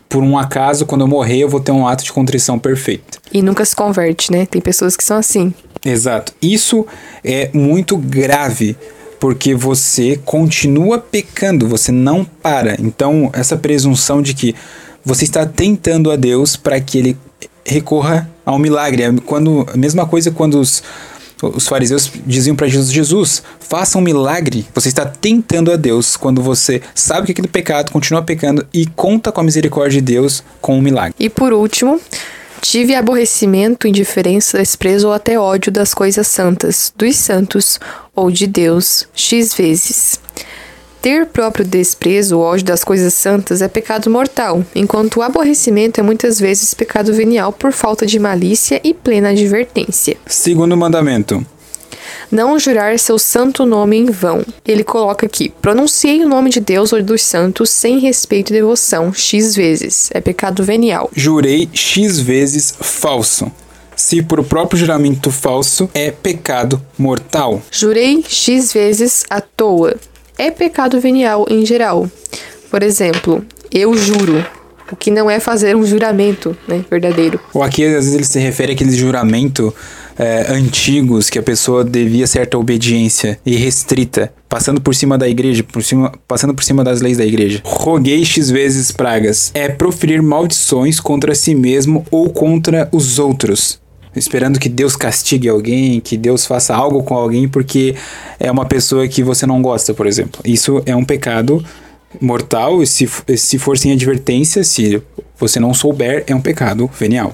por 0.09 0.23
um 0.23 0.39
acaso, 0.39 0.85
quando 0.85 1.01
eu 1.01 1.09
morrer, 1.09 1.39
eu 1.39 1.49
vou 1.49 1.61
ter 1.61 1.73
um 1.73 1.87
ato 1.87 2.05
de 2.05 2.13
contrição 2.13 2.59
perfeito. 2.59 3.19
E 3.33 3.41
nunca 3.41 3.65
se 3.65 3.75
converte, 3.75 4.31
né? 4.31 4.47
Tem 4.47 4.61
pessoas 4.61 4.95
que 4.95 5.05
são 5.05 5.17
assim. 5.17 5.55
Exato. 5.85 6.35
Isso 6.43 6.87
é 7.25 7.51
muito 7.55 7.97
grave 7.97 8.77
porque 9.21 9.55
você 9.55 10.19
continua 10.25 10.99
pecando, 10.99 11.69
você 11.69 11.93
não 11.93 12.25
para. 12.25 12.75
Então, 12.81 13.31
essa 13.35 13.57
presunção 13.57 14.23
de 14.23 14.33
que 14.33 14.55
você 15.05 15.25
está 15.25 15.45
tentando 15.47 16.11
a 16.11 16.17
Deus 16.17 16.57
para 16.57 16.81
que 16.81 16.99
ele 16.99 17.17
recorra 17.65 18.29
ao 18.45 18.59
milagre. 18.59 19.03
É 19.03 19.13
quando, 19.25 19.67
a 19.73 19.77
mesma 19.77 20.07
coisa 20.07 20.31
quando 20.31 20.59
os, 20.59 20.83
os 21.43 21.69
fariseus 21.69 22.11
diziam 22.27 22.57
para 22.57 22.67
Jesus: 22.67 22.93
Jesus, 22.93 23.43
faça 23.61 23.99
um 23.99 24.01
milagre. 24.01 24.67
Você 24.75 24.89
está 24.89 25.05
tentando 25.05 25.71
a 25.71 25.77
Deus 25.77 26.17
quando 26.17 26.43
você 26.43 26.81
sabe 26.95 27.27
que 27.27 27.33
aquele 27.33 27.49
pecado 27.49 27.93
continua 27.93 28.23
pecando 28.23 28.67
e 28.73 28.87
conta 28.87 29.31
com 29.31 29.41
a 29.41 29.45
misericórdia 29.45 30.01
de 30.01 30.13
Deus 30.13 30.43
com 30.61 30.79
um 30.79 30.83
milagre. 30.83 31.15
E 31.19 31.29
por 31.29 31.53
último, 31.53 32.01
tive 32.61 32.95
aborrecimento, 32.95 33.89
indiferença, 33.89 34.59
desprezo 34.59 35.09
ou 35.09 35.13
até 35.13 35.39
ódio 35.39 35.73
das 35.73 35.95
coisas 35.95 36.27
santas, 36.27 36.93
dos 36.97 37.17
santos 37.17 37.81
ou 38.15 38.31
de 38.31 38.47
Deus, 38.47 39.09
x 39.15 39.55
vezes. 39.55 40.21
Ter 41.01 41.27
próprio 41.27 41.65
desprezo 41.65 42.39
ou 42.39 42.45
ódio 42.45 42.67
das 42.67 42.85
coisas 42.85 43.15
santas 43.15 43.63
é 43.63 43.69
pecado 43.69 44.11
mortal, 44.11 44.63
enquanto 44.75 45.17
o 45.17 45.23
aborrecimento 45.23 45.99
é 45.99 46.03
muitas 46.03 46.39
vezes 46.39 46.75
pecado 46.75 47.15
venial 47.15 47.53
por 47.53 47.73
falta 47.73 48.05
de 48.05 48.19
malícia 48.19 48.81
e 48.85 48.93
plena 48.93 49.31
advertência. 49.31 50.19
Segundo 50.27 50.77
mandamento. 50.77 51.45
Não 52.31 52.59
jurar 52.59 52.99
seu 52.99 53.19
santo 53.19 53.67
nome 53.67 53.97
em 53.97 54.07
vão. 54.07 54.45
Ele 54.67 54.85
coloca 54.85 55.27
aqui: 55.27 55.53
pronunciei 55.61 56.25
o 56.25 56.29
nome 56.29 56.51
de 56.51 56.61
Deus 56.61 56.93
ou 56.93 57.03
dos 57.03 57.23
santos 57.23 57.71
sem 57.71 57.99
respeito 57.99 58.51
e 58.51 58.53
devoção, 58.53 59.13
x 59.13 59.55
vezes. 59.57 60.11
É 60.13 60.21
pecado 60.21 60.63
venial. 60.63 61.11
Jurei 61.15 61.69
x 61.73 62.21
vezes 62.21 62.75
falso 62.81 63.51
se 63.97 64.23
por 64.23 64.43
próprio 64.43 64.79
juramento 64.79 65.31
falso 65.31 65.91
é 65.93 66.11
pecado 66.11 66.81
mortal. 66.97 67.61
Jurei 67.71 68.25
x 68.27 68.73
vezes 68.73 69.25
à 69.29 69.43
toa 69.43 69.97
é 70.39 70.51
pecado 70.51 70.99
venial 70.99 71.47
em 71.51 71.67
geral. 71.67 72.11
Por 72.71 72.83
exemplo, 72.83 73.45
eu 73.71 73.95
juro, 73.95 74.43
o 74.91 74.97
que 74.97 75.11
não 75.11 75.31
é 75.31 75.39
fazer 75.39 75.77
um 75.77 75.85
juramento 75.85 76.57
né, 76.67 76.83
verdadeiro. 76.91 77.39
Ou 77.53 77.63
aqui, 77.63 77.85
às 77.85 77.93
vezes, 77.93 78.15
ele 78.15 78.25
se 78.25 78.39
refere 78.39 78.73
àqueles 78.73 78.97
juramento 78.97 79.75
é, 80.21 80.53
antigos 80.53 81.31
que 81.31 81.39
a 81.39 81.43
pessoa 81.43 81.83
devia 81.83 82.27
certa 82.27 82.59
obediência 82.59 83.41
irrestrita, 83.45 84.31
passando 84.51 84.79
por 84.79 84.95
cima 84.95 85.17
da 85.17 85.27
igreja, 85.27 85.65
por 85.65 85.83
cima, 85.83 86.13
passando 86.29 86.55
por 86.55 86.63
cima 86.63 86.85
das 86.85 87.01
leis 87.01 87.17
da 87.17 87.25
igreja. 87.25 87.63
Roguei 87.65 88.23
X 88.23 88.51
vezes 88.51 88.93
pragas. 88.93 89.51
É 89.55 89.67
proferir 89.67 90.23
maldições 90.23 91.01
contra 91.01 91.35
si 91.35 91.55
mesmo 91.55 92.05
ou 92.11 92.29
contra 92.29 92.87
os 92.93 93.19
outros 93.19 93.81
esperando 94.15 94.59
que 94.59 94.69
Deus 94.69 94.97
castigue 94.97 95.49
alguém, 95.49 96.01
que 96.01 96.17
Deus 96.17 96.45
faça 96.45 96.75
algo 96.75 97.05
com 97.05 97.15
alguém 97.15 97.49
porque 97.49 97.95
é 98.41 98.51
uma 98.51 98.65
pessoa 98.65 99.07
que 99.07 99.23
você 99.23 99.47
não 99.47 99.63
gosta, 99.63 99.95
por 99.95 100.05
exemplo. 100.05 100.41
Isso 100.45 100.83
é 100.85 100.97
um 100.97 101.05
pecado 101.05 101.65
mortal 102.21 102.83
e 102.83 102.89
se, 102.89 103.09
se 103.37 103.57
for 103.57 103.79
sem 103.79 103.93
advertência, 103.93 104.65
se 104.65 105.01
você 105.39 105.61
não 105.61 105.73
souber, 105.73 106.25
é 106.27 106.35
um 106.35 106.41
pecado 106.41 106.91
venial. 106.99 107.33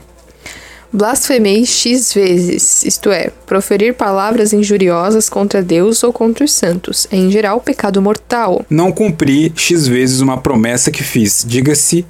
Blasfemei 0.93 1.65
X 1.67 2.13
vezes, 2.13 2.85
isto 2.85 3.11
é, 3.11 3.31
proferir 3.47 3.95
palavras 3.95 4.53
injuriosas 4.53 5.29
contra 5.29 5.63
Deus 5.63 6.03
ou 6.03 6.13
contra 6.13 6.45
os 6.45 6.53
santos, 6.53 7.07
é 7.11 7.17
em 7.17 7.31
geral 7.31 7.61
pecado 7.61 8.01
mortal. 8.01 8.65
Não 8.71 8.93
cumpri 8.93 9.53
X 9.57 9.87
vezes 9.87 10.21
uma 10.21 10.39
promessa 10.39 10.91
que 10.91 11.03
fiz, 11.03 11.45
diga-se 11.47 12.07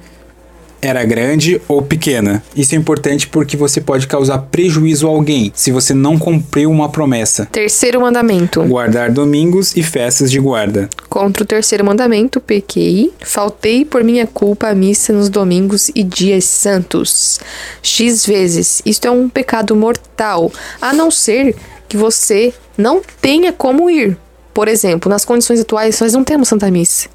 era 0.81 1.03
grande 1.05 1.61
ou 1.67 1.81
pequena. 1.81 2.43
Isso 2.55 2.75
é 2.75 2.77
importante 2.77 3.27
porque 3.27 3.57
você 3.57 3.81
pode 3.81 4.07
causar 4.07 4.39
prejuízo 4.39 5.07
a 5.07 5.09
alguém 5.09 5.51
se 5.55 5.71
você 5.71 5.93
não 5.93 6.17
cumpriu 6.17 6.69
uma 6.71 6.89
promessa. 6.89 7.45
Terceiro 7.51 8.01
mandamento: 8.01 8.63
guardar 8.63 9.11
domingos 9.11 9.75
e 9.75 9.83
festas 9.83 10.31
de 10.31 10.39
guarda. 10.39 10.89
Contra 11.09 11.43
o 11.43 11.47
terceiro 11.47 11.85
mandamento, 11.85 12.39
pequei, 12.39 13.11
faltei 13.21 13.85
por 13.85 14.03
minha 14.03 14.27
culpa 14.27 14.67
a 14.67 14.75
missa 14.75 15.13
nos 15.13 15.29
domingos 15.29 15.89
e 15.95 16.03
dias 16.03 16.45
santos. 16.45 17.39
X 17.81 18.25
vezes. 18.25 18.81
Isto 18.85 19.07
é 19.07 19.11
um 19.11 19.29
pecado 19.29 19.75
mortal, 19.75 20.51
a 20.81 20.93
não 20.93 21.09
ser 21.09 21.55
que 21.87 21.97
você 21.97 22.53
não 22.77 23.01
tenha 23.21 23.51
como 23.51 23.89
ir 23.89 24.17
Por 24.57 24.67
exemplo, 24.67 25.07
nas 25.07 25.23
condições 25.23 25.59
atuais, 25.61 25.99
nós 26.01 26.13
não 26.13 26.23
temos 26.23 26.47
Santa 26.47 26.71
Missa. 26.71 27.07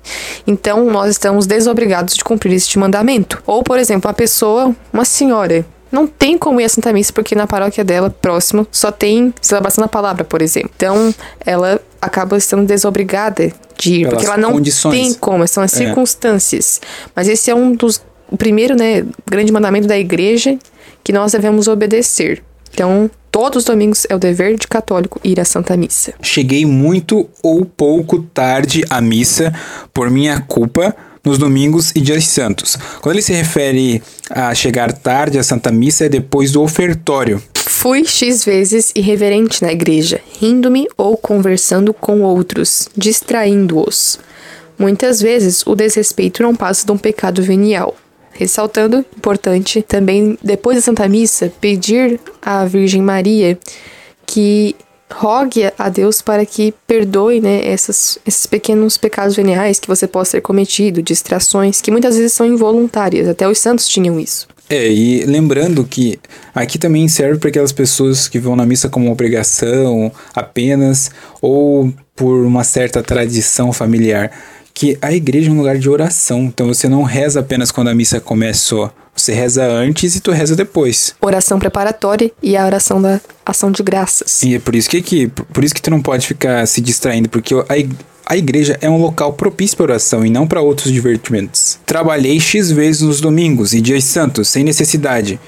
Então, 0.46 0.88
nós 0.88 1.10
estamos 1.10 1.44
desobrigados 1.44 2.14
de 2.14 2.22
cumprir 2.22 2.52
este 2.54 2.78
mandamento. 2.78 3.42
Ou, 3.44 3.64
por 3.64 3.80
exemplo, 3.80 4.06
uma 4.08 4.14
pessoa, 4.14 4.72
uma 4.92 5.04
senhora, 5.04 5.66
não 5.90 6.06
tem 6.06 6.38
como 6.38 6.60
ir 6.60 6.64
à 6.66 6.68
Santa 6.68 6.92
Missa 6.92 7.12
porque 7.12 7.34
na 7.34 7.44
paróquia 7.48 7.82
dela, 7.82 8.10
próximo, 8.10 8.64
só 8.70 8.92
tem 8.92 9.34
celebração 9.40 9.82
da 9.82 9.88
palavra, 9.88 10.22
por 10.22 10.40
exemplo. 10.40 10.70
Então, 10.76 11.12
ela 11.44 11.80
acaba 12.00 12.38
sendo 12.38 12.64
desobrigada 12.64 13.52
de 13.76 13.92
ir, 13.92 13.98
Pelas 14.04 14.12
porque 14.14 14.26
ela 14.26 14.36
não 14.36 14.52
condições. 14.52 14.94
tem 14.94 15.14
como, 15.14 15.44
são 15.48 15.64
as 15.64 15.74
É. 15.74 15.78
circunstâncias. 15.78 16.80
Mas 17.12 17.26
esse 17.26 17.50
é 17.50 17.54
um 17.56 17.74
dos 17.74 18.00
o 18.30 18.36
primeiro, 18.36 18.76
né, 18.76 19.04
grande 19.28 19.50
mandamento 19.52 19.88
da 19.88 19.98
igreja 19.98 20.56
que 21.02 21.12
nós 21.12 21.32
devemos 21.32 21.66
obedecer. 21.66 22.40
Então, 22.72 23.10
todos 23.30 23.58
os 23.58 23.64
domingos 23.64 24.06
é 24.08 24.14
o 24.14 24.18
dever 24.18 24.56
de 24.56 24.66
católico 24.66 25.20
ir 25.22 25.38
à 25.38 25.44
Santa 25.44 25.76
Missa. 25.76 26.14
Cheguei 26.22 26.64
muito 26.64 27.28
ou 27.42 27.64
pouco 27.64 28.20
tarde 28.20 28.82
à 28.88 29.00
missa 29.00 29.52
por 29.92 30.10
minha 30.10 30.40
culpa 30.40 30.94
nos 31.24 31.38
domingos 31.38 31.92
e 31.94 32.00
dias 32.00 32.26
santos. 32.26 32.76
Quando 33.00 33.14
ele 33.14 33.22
se 33.22 33.32
refere 33.32 34.02
a 34.30 34.54
chegar 34.54 34.92
tarde 34.92 35.38
à 35.38 35.42
Santa 35.42 35.70
Missa 35.70 36.06
é 36.06 36.08
depois 36.08 36.52
do 36.52 36.62
ofertório. 36.62 37.42
Fui 37.54 38.04
X 38.04 38.44
vezes 38.44 38.92
irreverente 38.94 39.62
na 39.62 39.72
igreja, 39.72 40.20
rindo-me 40.40 40.88
ou 40.96 41.16
conversando 41.16 41.92
com 41.92 42.22
outros, 42.22 42.88
distraindo-os. 42.96 44.18
Muitas 44.78 45.20
vezes 45.20 45.64
o 45.66 45.74
desrespeito 45.74 46.42
não 46.42 46.56
passa 46.56 46.84
de 46.84 46.92
um 46.92 46.98
pecado 46.98 47.42
venial. 47.42 47.96
Ressaltando, 48.32 49.04
importante, 49.16 49.82
também 49.82 50.38
depois 50.42 50.76
da 50.76 50.82
Santa 50.82 51.06
Missa, 51.08 51.52
pedir 51.60 52.18
à 52.40 52.64
Virgem 52.64 53.02
Maria 53.02 53.58
que 54.26 54.74
rogue 55.12 55.70
a 55.78 55.88
Deus 55.88 56.22
para 56.22 56.44
que 56.46 56.72
perdoe 56.86 57.40
né, 57.40 57.60
essas, 57.64 58.18
esses 58.26 58.46
pequenos 58.46 58.96
pecados 58.96 59.36
veniais 59.36 59.78
que 59.78 59.86
você 59.86 60.06
possa 60.06 60.32
ter 60.32 60.40
cometido, 60.40 61.02
distrações, 61.02 61.80
que 61.80 61.90
muitas 61.90 62.16
vezes 62.16 62.32
são 62.32 62.46
involuntárias. 62.46 63.28
Até 63.28 63.46
os 63.46 63.58
santos 63.58 63.86
tinham 63.86 64.18
isso. 64.18 64.48
É, 64.68 64.90
e 64.90 65.24
lembrando 65.26 65.84
que 65.84 66.18
aqui 66.54 66.78
também 66.78 67.06
serve 67.06 67.38
para 67.38 67.50
aquelas 67.50 67.72
pessoas 67.72 68.26
que 68.26 68.38
vão 68.38 68.56
na 68.56 68.64
missa 68.64 68.88
como 68.88 69.12
obrigação 69.12 70.10
apenas 70.34 71.10
ou 71.42 71.92
por 72.16 72.46
uma 72.46 72.64
certa 72.64 73.02
tradição 73.02 73.72
familiar, 73.72 74.30
que 74.82 74.98
a 75.00 75.12
igreja 75.12 75.48
é 75.48 75.52
um 75.52 75.58
lugar 75.58 75.78
de 75.78 75.88
oração, 75.88 76.40
então 76.40 76.66
você 76.66 76.88
não 76.88 77.04
reza 77.04 77.38
apenas 77.38 77.70
quando 77.70 77.86
a 77.86 77.94
missa 77.94 78.20
começou, 78.20 78.90
você 79.14 79.32
reza 79.32 79.64
antes 79.64 80.16
e 80.16 80.20
tu 80.20 80.32
reza 80.32 80.56
depois. 80.56 81.14
Oração 81.20 81.56
preparatória 81.56 82.32
e 82.42 82.56
a 82.56 82.66
oração 82.66 83.00
da 83.00 83.20
ação 83.46 83.70
de 83.70 83.80
graças. 83.80 84.42
E 84.42 84.56
é 84.56 84.58
por 84.58 84.74
isso 84.74 84.90
que 84.90 84.96
aqui, 84.96 85.28
por 85.28 85.62
isso 85.62 85.72
que 85.72 85.80
tu 85.80 85.88
não 85.88 86.02
pode 86.02 86.26
ficar 86.26 86.66
se 86.66 86.80
distraindo, 86.80 87.28
porque 87.28 87.54
a, 87.54 87.64
a 88.26 88.36
igreja 88.36 88.76
é 88.80 88.90
um 88.90 89.00
local 89.00 89.34
propício 89.34 89.76
para 89.76 89.84
oração 89.84 90.26
e 90.26 90.30
não 90.30 90.48
para 90.48 90.60
outros 90.60 90.92
divertimentos. 90.92 91.78
Trabalhei 91.86 92.40
X 92.40 92.72
vezes 92.72 93.02
nos 93.02 93.20
domingos 93.20 93.74
e 93.74 93.80
dias 93.80 94.02
santos, 94.02 94.48
sem 94.48 94.64
necessidade. 94.64 95.38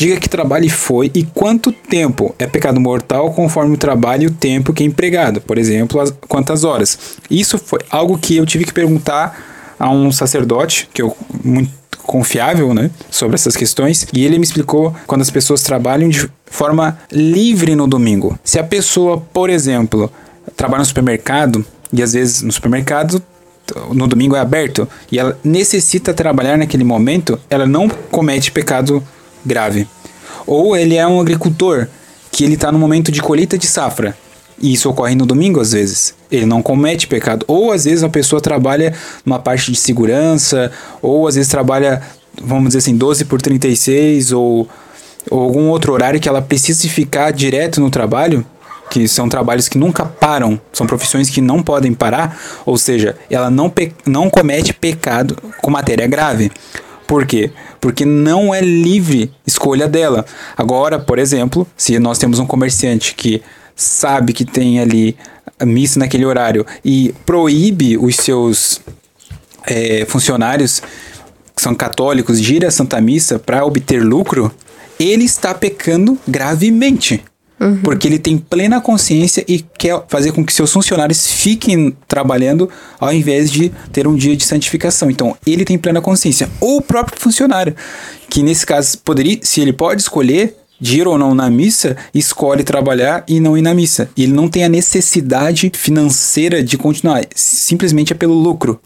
Diga 0.00 0.18
que 0.18 0.30
trabalho 0.30 0.70
foi 0.70 1.10
e 1.14 1.24
quanto 1.24 1.70
tempo 1.70 2.34
é 2.38 2.46
pecado 2.46 2.80
mortal 2.80 3.32
conforme 3.34 3.74
o 3.74 3.76
trabalho 3.76 4.22
e 4.22 4.26
o 4.28 4.30
tempo 4.30 4.72
que 4.72 4.82
é 4.82 4.86
empregado, 4.86 5.42
por 5.42 5.58
exemplo, 5.58 6.00
as- 6.00 6.10
quantas 6.26 6.64
horas. 6.64 6.98
Isso 7.30 7.58
foi 7.58 7.80
algo 7.90 8.16
que 8.16 8.38
eu 8.38 8.46
tive 8.46 8.64
que 8.64 8.72
perguntar 8.72 9.74
a 9.78 9.90
um 9.90 10.10
sacerdote, 10.10 10.88
que 10.94 11.02
eu 11.02 11.14
muito 11.44 11.70
confiável, 12.02 12.72
né, 12.72 12.90
sobre 13.10 13.34
essas 13.34 13.54
questões, 13.54 14.06
e 14.14 14.24
ele 14.24 14.38
me 14.38 14.44
explicou 14.44 14.94
quando 15.06 15.20
as 15.20 15.28
pessoas 15.28 15.60
trabalham 15.62 16.08
de 16.08 16.26
forma 16.46 16.98
livre 17.12 17.74
no 17.76 17.86
domingo. 17.86 18.38
Se 18.42 18.58
a 18.58 18.64
pessoa, 18.64 19.18
por 19.34 19.50
exemplo, 19.50 20.10
trabalha 20.56 20.78
no 20.80 20.86
supermercado 20.86 21.62
e 21.92 22.02
às 22.02 22.14
vezes 22.14 22.40
no 22.40 22.50
supermercado 22.50 23.22
no 23.92 24.06
domingo 24.08 24.34
é 24.34 24.40
aberto 24.40 24.88
e 25.12 25.18
ela 25.18 25.38
necessita 25.44 26.14
trabalhar 26.14 26.56
naquele 26.56 26.84
momento, 26.84 27.38
ela 27.50 27.66
não 27.66 27.86
comete 28.10 28.50
pecado 28.50 29.02
grave. 29.44 29.86
Ou 30.46 30.76
ele 30.76 30.96
é 30.96 31.06
um 31.06 31.20
agricultor 31.20 31.86
que 32.30 32.44
ele 32.44 32.54
está 32.54 32.70
no 32.70 32.78
momento 32.78 33.10
de 33.12 33.20
colheita 33.20 33.58
de 33.58 33.66
safra. 33.66 34.16
E 34.60 34.72
isso 34.72 34.90
ocorre 34.90 35.14
no 35.14 35.24
domingo 35.26 35.60
às 35.60 35.72
vezes. 35.72 36.14
Ele 36.30 36.46
não 36.46 36.62
comete 36.62 37.06
pecado. 37.06 37.44
Ou 37.48 37.72
às 37.72 37.84
vezes 37.84 38.04
a 38.04 38.08
pessoa 38.08 38.40
trabalha 38.40 38.94
numa 39.24 39.38
parte 39.38 39.72
de 39.72 39.78
segurança, 39.78 40.70
ou 41.00 41.26
às 41.26 41.34
vezes 41.34 41.50
trabalha, 41.50 42.02
vamos 42.42 42.68
dizer 42.68 42.78
assim, 42.78 42.96
12 42.96 43.24
por 43.24 43.40
36, 43.40 44.32
ou, 44.32 44.68
ou 45.30 45.40
algum 45.40 45.68
outro 45.68 45.92
horário 45.92 46.20
que 46.20 46.28
ela 46.28 46.42
precisa 46.42 46.88
ficar 46.88 47.30
direto 47.32 47.80
no 47.80 47.90
trabalho 47.90 48.44
que 48.90 49.06
são 49.06 49.28
trabalhos 49.28 49.68
que 49.68 49.78
nunca 49.78 50.04
param, 50.04 50.60
são 50.72 50.84
profissões 50.84 51.30
que 51.30 51.40
não 51.40 51.62
podem 51.62 51.94
parar, 51.94 52.36
ou 52.66 52.76
seja, 52.76 53.16
ela 53.30 53.48
não, 53.48 53.72
não 54.04 54.28
comete 54.28 54.74
pecado 54.74 55.38
com 55.62 55.70
matéria 55.70 56.08
grave. 56.08 56.50
Por 57.10 57.26
quê? 57.26 57.50
Porque 57.80 58.04
não 58.04 58.54
é 58.54 58.60
livre 58.60 59.32
escolha 59.44 59.88
dela. 59.88 60.24
Agora, 60.56 60.96
por 60.96 61.18
exemplo, 61.18 61.66
se 61.76 61.98
nós 61.98 62.20
temos 62.20 62.38
um 62.38 62.46
comerciante 62.46 63.16
que 63.16 63.42
sabe 63.74 64.32
que 64.32 64.44
tem 64.44 64.78
ali 64.78 65.16
missa 65.66 65.98
naquele 65.98 66.24
horário 66.24 66.64
e 66.84 67.12
proíbe 67.26 67.98
os 67.98 68.14
seus 68.14 68.80
eh, 69.66 70.06
funcionários 70.06 70.80
que 71.56 71.60
são 71.60 71.74
católicos 71.74 72.40
de 72.40 72.54
ir 72.54 72.64
à 72.64 72.70
Santa 72.70 73.00
Missa 73.00 73.40
para 73.40 73.64
obter 73.64 74.04
lucro, 74.04 74.54
ele 74.96 75.24
está 75.24 75.52
pecando 75.52 76.16
gravemente. 76.28 77.24
Porque 77.82 78.08
ele 78.08 78.18
tem 78.18 78.38
plena 78.38 78.80
consciência 78.80 79.44
e 79.46 79.60
quer 79.60 80.02
fazer 80.08 80.32
com 80.32 80.44
que 80.44 80.52
seus 80.52 80.72
funcionários 80.72 81.26
fiquem 81.26 81.94
trabalhando 82.08 82.70
ao 82.98 83.12
invés 83.12 83.50
de 83.50 83.70
ter 83.92 84.06
um 84.06 84.14
dia 84.14 84.34
de 84.34 84.44
santificação. 84.44 85.10
Então, 85.10 85.36
ele 85.46 85.64
tem 85.64 85.76
plena 85.76 86.00
consciência. 86.00 86.48
Ou 86.60 86.78
o 86.78 86.82
próprio 86.82 87.20
funcionário, 87.20 87.74
que 88.30 88.42
nesse 88.42 88.64
caso 88.64 88.98
poderia, 88.98 89.38
se 89.42 89.60
ele 89.60 89.72
pode 89.72 90.00
escolher 90.00 90.56
de 90.80 91.00
ir 91.00 91.06
ou 91.06 91.18
não 91.18 91.34
na 91.34 91.50
missa, 91.50 91.96
escolhe 92.14 92.64
trabalhar 92.64 93.22
e 93.28 93.38
não 93.38 93.56
ir 93.56 93.62
na 93.62 93.74
missa. 93.74 94.08
Ele 94.16 94.32
não 94.32 94.48
tem 94.48 94.64
a 94.64 94.68
necessidade 94.68 95.70
financeira 95.74 96.62
de 96.62 96.78
continuar, 96.78 97.22
simplesmente 97.34 98.14
é 98.14 98.16
pelo 98.16 98.34
lucro. 98.34 98.80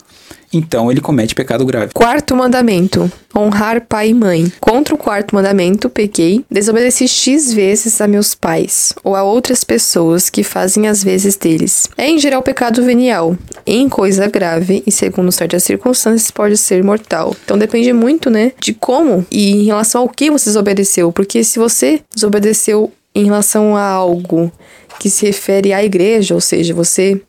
Então, 0.52 0.90
ele 0.90 1.00
comete 1.00 1.34
pecado 1.34 1.66
grave. 1.66 1.92
Quarto 1.92 2.36
mandamento: 2.36 3.10
honrar 3.36 3.80
pai 3.86 4.10
e 4.10 4.14
mãe. 4.14 4.52
Contra 4.60 4.94
o 4.94 4.98
quarto 4.98 5.34
mandamento, 5.34 5.90
pequei, 5.90 6.44
desobedeci 6.50 7.08
X 7.08 7.52
vezes 7.52 8.00
a 8.00 8.06
meus 8.06 8.34
pais 8.34 8.92
ou 9.02 9.16
a 9.16 9.22
outras 9.22 9.64
pessoas 9.64 10.30
que 10.30 10.42
fazem 10.42 10.86
as 10.86 11.02
vezes 11.02 11.36
deles. 11.36 11.88
É 11.96 12.08
em 12.08 12.18
geral 12.18 12.42
pecado 12.42 12.82
venial, 12.82 13.36
em 13.66 13.88
coisa 13.88 14.28
grave 14.28 14.82
e, 14.86 14.92
segundo 14.92 15.32
certas 15.32 15.64
circunstâncias, 15.64 16.30
pode 16.30 16.56
ser 16.56 16.82
mortal. 16.84 17.34
Então 17.44 17.58
depende 17.58 17.92
muito, 17.92 18.30
né, 18.30 18.52
de 18.60 18.72
como 18.72 19.26
e 19.30 19.50
em 19.50 19.64
relação 19.64 20.02
ao 20.02 20.08
que 20.08 20.30
você 20.30 20.50
desobedeceu. 20.50 21.12
Porque 21.12 21.42
se 21.42 21.58
você 21.58 22.00
desobedeceu 22.14 22.92
em 23.14 23.24
relação 23.24 23.76
a 23.76 23.82
algo 23.82 24.50
que 24.98 25.10
se 25.10 25.26
refere 25.26 25.72
à 25.72 25.84
igreja, 25.84 26.34
ou 26.34 26.40
seja, 26.40 26.74
você 26.74 27.20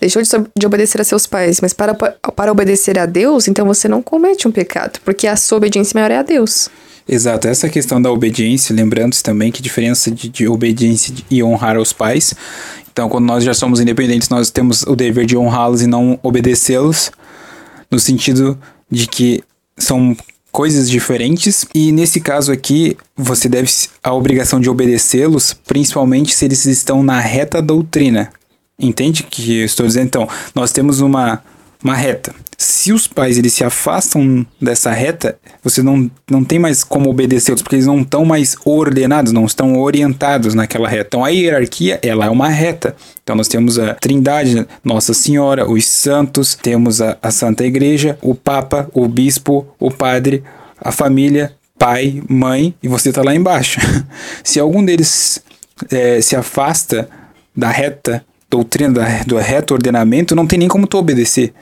deixou 0.00 0.22
de, 0.22 0.66
obedecer 0.66 1.00
a 1.00 1.04
seus 1.04 1.26
pais, 1.26 1.60
mas 1.60 1.72
para, 1.72 1.94
para 1.94 2.52
obedecer 2.52 2.98
a 2.98 3.06
Deus, 3.06 3.48
então 3.48 3.66
você 3.66 3.88
não 3.88 4.00
comete 4.00 4.46
um 4.46 4.52
pecado, 4.52 5.00
porque 5.04 5.26
a 5.26 5.36
sua 5.36 5.58
obediência 5.58 5.92
maior 5.94 6.10
é 6.10 6.18
a 6.18 6.22
Deus. 6.22 6.68
Exato, 7.08 7.48
essa 7.48 7.68
questão 7.68 8.00
da 8.00 8.10
obediência, 8.10 8.74
lembrando-se 8.74 9.22
também 9.22 9.50
que 9.50 9.62
diferença 9.62 10.10
de, 10.10 10.28
de 10.28 10.46
obediência 10.46 11.14
e 11.30 11.42
honrar 11.42 11.76
aos 11.76 11.92
pais. 11.92 12.34
Então, 12.92 13.08
quando 13.08 13.24
nós 13.24 13.42
já 13.42 13.54
somos 13.54 13.80
independentes, 13.80 14.28
nós 14.28 14.50
temos 14.50 14.82
o 14.82 14.94
dever 14.94 15.24
de 15.24 15.36
honrá-los 15.36 15.82
e 15.82 15.86
não 15.86 16.18
obedecê-los, 16.22 17.10
no 17.90 17.98
sentido 17.98 18.58
de 18.90 19.06
que 19.06 19.42
são 19.76 20.14
coisas 20.52 20.90
diferentes. 20.90 21.64
E 21.74 21.92
nesse 21.92 22.20
caso 22.20 22.52
aqui, 22.52 22.96
você 23.16 23.48
deve 23.48 23.70
a 24.02 24.12
obrigação 24.12 24.60
de 24.60 24.68
obedecê-los, 24.68 25.54
principalmente 25.66 26.34
se 26.34 26.44
eles 26.44 26.66
estão 26.66 27.02
na 27.02 27.20
reta 27.20 27.62
doutrina. 27.62 28.30
Entende 28.80 29.24
que 29.24 29.58
eu 29.58 29.66
estou 29.66 29.84
dizendo? 29.84 30.06
Então, 30.06 30.28
nós 30.54 30.70
temos 30.70 31.00
uma, 31.00 31.42
uma 31.82 31.96
reta. 31.96 32.32
Se 32.56 32.92
os 32.92 33.08
pais 33.08 33.36
eles 33.36 33.52
se 33.52 33.64
afastam 33.64 34.46
dessa 34.60 34.92
reta, 34.92 35.36
você 35.64 35.82
não, 35.82 36.08
não 36.30 36.44
tem 36.44 36.60
mais 36.60 36.84
como 36.84 37.10
obedecê-los, 37.10 37.60
porque 37.60 37.74
eles 37.74 37.86
não 37.86 38.02
estão 38.02 38.24
mais 38.24 38.56
ordenados, 38.64 39.32
não 39.32 39.46
estão 39.46 39.80
orientados 39.80 40.54
naquela 40.54 40.88
reta. 40.88 41.08
Então, 41.08 41.24
a 41.24 41.28
hierarquia, 41.28 41.98
ela 42.04 42.26
é 42.26 42.30
uma 42.30 42.48
reta. 42.48 42.94
Então, 43.20 43.34
nós 43.34 43.48
temos 43.48 43.80
a 43.80 43.94
Trindade, 43.94 44.64
Nossa 44.84 45.12
Senhora, 45.12 45.68
os 45.68 45.84
santos, 45.84 46.54
temos 46.54 47.00
a, 47.00 47.18
a 47.20 47.32
Santa 47.32 47.64
Igreja, 47.64 48.16
o 48.22 48.32
Papa, 48.32 48.88
o 48.94 49.08
Bispo, 49.08 49.66
o 49.80 49.90
Padre, 49.90 50.44
a 50.80 50.92
família, 50.92 51.52
pai, 51.76 52.22
mãe, 52.28 52.72
e 52.80 52.86
você 52.86 53.08
está 53.08 53.24
lá 53.24 53.34
embaixo. 53.34 53.80
se 54.44 54.60
algum 54.60 54.84
deles 54.84 55.42
eh, 55.90 56.20
se 56.20 56.36
afasta 56.36 57.08
da 57.56 57.70
reta 57.70 58.24
doutrina 58.50 59.24
do 59.26 59.36
reto 59.36 59.74
ordenamento, 59.74 60.34
não 60.34 60.46
tem 60.46 60.58
nem 60.58 60.68
como 60.68 60.86
tu 60.86 60.98
obedecer. 60.98 61.52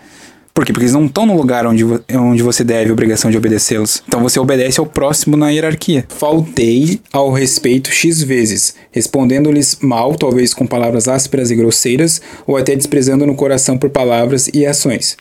Por 0.57 0.65
quê? 0.65 0.73
Porque 0.73 0.85
eles 0.85 0.95
não 0.95 1.05
estão 1.05 1.27
no 1.27 1.37
lugar 1.37 1.67
onde, 1.67 1.85
onde 2.15 2.43
você 2.43 2.65
deve 2.65 2.89
a 2.89 2.93
obrigação 2.95 3.31
de 3.31 3.37
obedecê-los. 3.37 4.03
Então 4.09 4.23
você 4.23 4.41
obedece 4.41 4.81
ao 4.81 4.87
próximo 4.87 5.37
na 5.37 5.51
hierarquia. 5.51 6.07
Faltei 6.09 6.99
ao 7.13 7.31
respeito 7.31 7.91
X 7.91 8.23
vezes, 8.23 8.75
respondendo-lhes 8.91 9.77
mal, 9.83 10.15
talvez 10.15 10.55
com 10.55 10.67
palavras 10.67 11.09
ásperas 11.09 11.51
e 11.51 11.57
grosseiras, 11.57 12.23
ou 12.47 12.57
até 12.57 12.75
desprezando 12.75 13.27
no 13.27 13.35
coração 13.35 13.77
por 13.77 13.91
palavras 13.91 14.49
e 14.55 14.65
ações. 14.65 15.19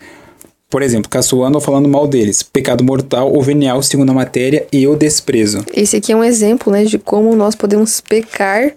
Por 0.69 0.81
exemplo, 0.81 1.09
caçoando 1.09 1.57
ou 1.57 1.61
falando 1.61 1.89
mal 1.89 2.07
deles. 2.07 2.41
Pecado 2.41 2.81
mortal 2.81 3.29
ou 3.29 3.41
venial, 3.41 3.83
segundo 3.83 4.11
a 4.11 4.13
matéria, 4.13 4.65
e 4.71 4.87
o 4.87 4.95
desprezo. 4.95 5.65
Esse 5.73 5.97
aqui 5.97 6.13
é 6.13 6.15
um 6.15 6.23
exemplo 6.23 6.71
né, 6.71 6.85
de 6.85 6.97
como 6.97 7.35
nós 7.35 7.55
podemos 7.55 7.99
pecar 7.99 8.71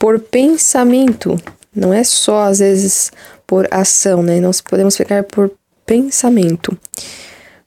por 0.00 0.18
pensamento. 0.18 1.40
Não 1.74 1.92
é 1.92 2.04
só, 2.04 2.44
às 2.44 2.58
vezes, 2.58 3.10
por 3.46 3.66
ação, 3.70 4.22
né? 4.22 4.40
Nós 4.40 4.60
podemos 4.60 4.96
pecar 4.96 5.24
por 5.24 5.50
pensamento. 5.86 6.76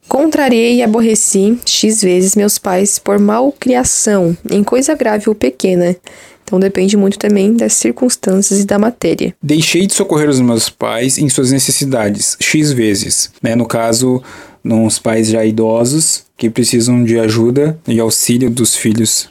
Contrariei 0.08 0.76
e 0.76 0.84
aborreci 0.84 1.58
X 1.66 2.02
vezes 2.02 2.36
meus 2.36 2.58
pais 2.58 3.00
por 3.00 3.18
malcriação, 3.18 4.38
em 4.52 4.64
coisa 4.64 4.94
grave 4.94 5.28
ou 5.28 5.36
pequena. 5.36 5.96
Então 6.44 6.60
depende 6.60 6.96
muito 6.96 7.18
também 7.18 7.56
das 7.56 7.74
circunstâncias 7.74 8.60
e 8.60 8.66
da 8.66 8.78
matéria. 8.78 9.36
Deixei 9.42 9.88
de 9.88 9.94
socorrer 9.94 10.30
os 10.30 10.40
meus 10.40 10.70
pais 10.70 11.18
em 11.18 11.28
suas 11.28 11.52
necessidades, 11.52 12.38
X 12.40 12.72
vezes. 12.72 13.32
Né? 13.42 13.56
No 13.56 13.66
caso, 13.66 14.22
nos 14.64 15.00
pais 15.00 15.28
já 15.28 15.44
idosos 15.44 16.24
que 16.38 16.50
precisam 16.50 17.04
de 17.04 17.20
ajuda 17.20 17.80
e 17.88 18.00
auxílio 18.00 18.50
dos 18.52 18.76
filhos. 18.76 19.28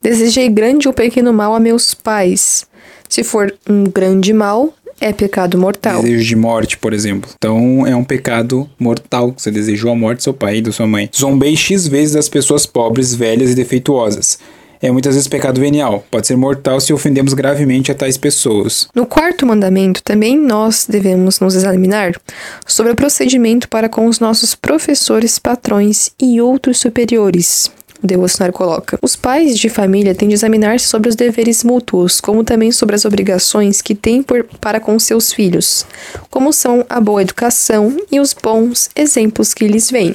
Desejei 0.00 0.48
grande 0.48 0.88
ou 0.88 0.94
pequeno 0.94 1.32
mal 1.32 1.54
a 1.54 1.60
meus 1.60 1.92
pais. 1.92 2.66
Se 3.12 3.22
for 3.22 3.54
um 3.68 3.84
grande 3.84 4.32
mal, 4.32 4.72
é 4.98 5.12
pecado 5.12 5.58
mortal. 5.58 6.00
Desejo 6.00 6.24
de 6.24 6.34
morte, 6.34 6.78
por 6.78 6.94
exemplo. 6.94 7.28
Então 7.36 7.86
é 7.86 7.94
um 7.94 8.02
pecado 8.02 8.66
mortal. 8.78 9.34
Você 9.36 9.50
desejou 9.50 9.92
a 9.92 9.94
morte 9.94 10.20
do 10.20 10.22
seu 10.22 10.32
pai 10.32 10.56
e 10.56 10.62
da 10.62 10.72
sua 10.72 10.86
mãe. 10.86 11.10
Zombei 11.14 11.54
X 11.54 11.86
vezes 11.86 12.14
das 12.14 12.30
pessoas 12.30 12.64
pobres, 12.64 13.14
velhas 13.14 13.50
e 13.50 13.54
defeituosas 13.54 14.38
é 14.80 14.90
muitas 14.90 15.14
vezes 15.14 15.28
pecado 15.28 15.60
venial. 15.60 16.04
Pode 16.10 16.26
ser 16.26 16.36
mortal 16.36 16.80
se 16.80 16.92
ofendemos 16.92 17.34
gravemente 17.34 17.92
a 17.92 17.94
tais 17.94 18.16
pessoas. 18.16 18.88
No 18.94 19.06
quarto 19.06 19.46
mandamento, 19.46 20.02
também 20.02 20.36
nós 20.36 20.86
devemos 20.88 21.38
nos 21.38 21.54
examinar 21.54 22.20
sobre 22.66 22.92
o 22.92 22.96
procedimento 22.96 23.68
para 23.68 23.90
com 23.90 24.06
os 24.06 24.18
nossos 24.18 24.56
professores, 24.56 25.38
patrões 25.38 26.10
e 26.20 26.40
outros 26.40 26.78
superiores. 26.78 27.70
O 28.02 28.06
devocionário 28.06 28.52
coloca: 28.52 28.98
Os 29.00 29.14
pais 29.14 29.58
de 29.58 29.68
família 29.68 30.14
têm 30.14 30.28
de 30.28 30.34
examinar-se 30.34 30.86
sobre 30.86 31.08
os 31.08 31.14
deveres 31.14 31.62
mútuos, 31.62 32.20
como 32.20 32.42
também 32.42 32.72
sobre 32.72 32.96
as 32.96 33.04
obrigações 33.04 33.80
que 33.80 33.94
têm 33.94 34.22
por, 34.22 34.44
para 34.60 34.80
com 34.80 34.98
seus 34.98 35.32
filhos, 35.32 35.86
como 36.28 36.52
são 36.52 36.84
a 36.88 37.00
boa 37.00 37.22
educação 37.22 37.96
e 38.10 38.18
os 38.18 38.34
bons 38.34 38.90
exemplos 38.96 39.54
que 39.54 39.68
lhes 39.68 39.90
vêm. 39.90 40.14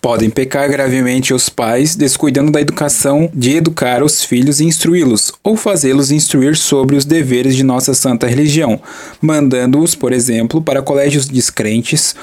Podem 0.00 0.28
pecar 0.28 0.68
gravemente 0.68 1.32
os 1.32 1.48
pais, 1.48 1.94
descuidando 1.94 2.50
da 2.50 2.60
educação 2.60 3.30
de 3.32 3.54
educar 3.54 4.02
os 4.02 4.24
filhos 4.24 4.58
e 4.58 4.64
instruí-los, 4.64 5.32
ou 5.44 5.56
fazê-los 5.56 6.10
instruir 6.10 6.56
sobre 6.56 6.96
os 6.96 7.04
deveres 7.04 7.54
de 7.54 7.62
nossa 7.62 7.94
santa 7.94 8.26
religião, 8.26 8.82
mandando-os, 9.20 9.94
por 9.94 10.12
exemplo, 10.12 10.60
para 10.60 10.82
colégios 10.82 11.28
descrentes 11.28 12.16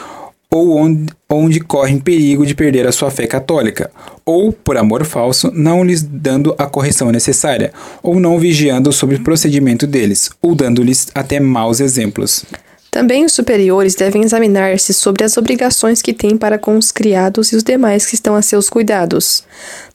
ou 0.52 0.76
onde, 0.76 1.06
onde 1.30 1.60
correm 1.60 2.00
perigo 2.00 2.46
de 2.46 2.56
perder 2.56 2.88
a 2.88 2.92
sua 2.92 3.12
fé 3.12 3.28
católica, 3.28 3.92
ou, 4.26 4.52
por 4.52 4.78
amor 4.78 5.06
falso, 5.06 5.52
não 5.54 5.84
lhes 5.84 6.02
dando 6.02 6.56
a 6.58 6.66
correção 6.66 7.12
necessária, 7.12 7.72
ou 8.02 8.20
não 8.20 8.40
vigiando 8.40 8.92
sobre 8.92 9.18
o 9.18 9.24
procedimento 9.24 9.86
deles, 9.86 10.32
ou 10.42 10.56
dando-lhes 10.56 11.08
até 11.14 11.40
maus 11.40 11.80
exemplos. 11.80 12.44
Também 12.90 13.24
os 13.24 13.34
superiores 13.34 13.94
devem 13.94 14.24
examinar-se 14.24 14.94
sobre 14.96 15.24
as 15.24 15.38
obrigações 15.38 16.02
que 16.02 16.12
têm 16.12 16.36
para 16.36 16.58
com 16.58 16.76
os 16.76 16.92
criados 16.92 17.52
e 17.52 17.56
os 17.56 17.64
demais 17.64 18.08
que 18.08 18.16
estão 18.16 18.36
a 18.36 18.42
seus 18.42 18.68
cuidados, 18.68 19.44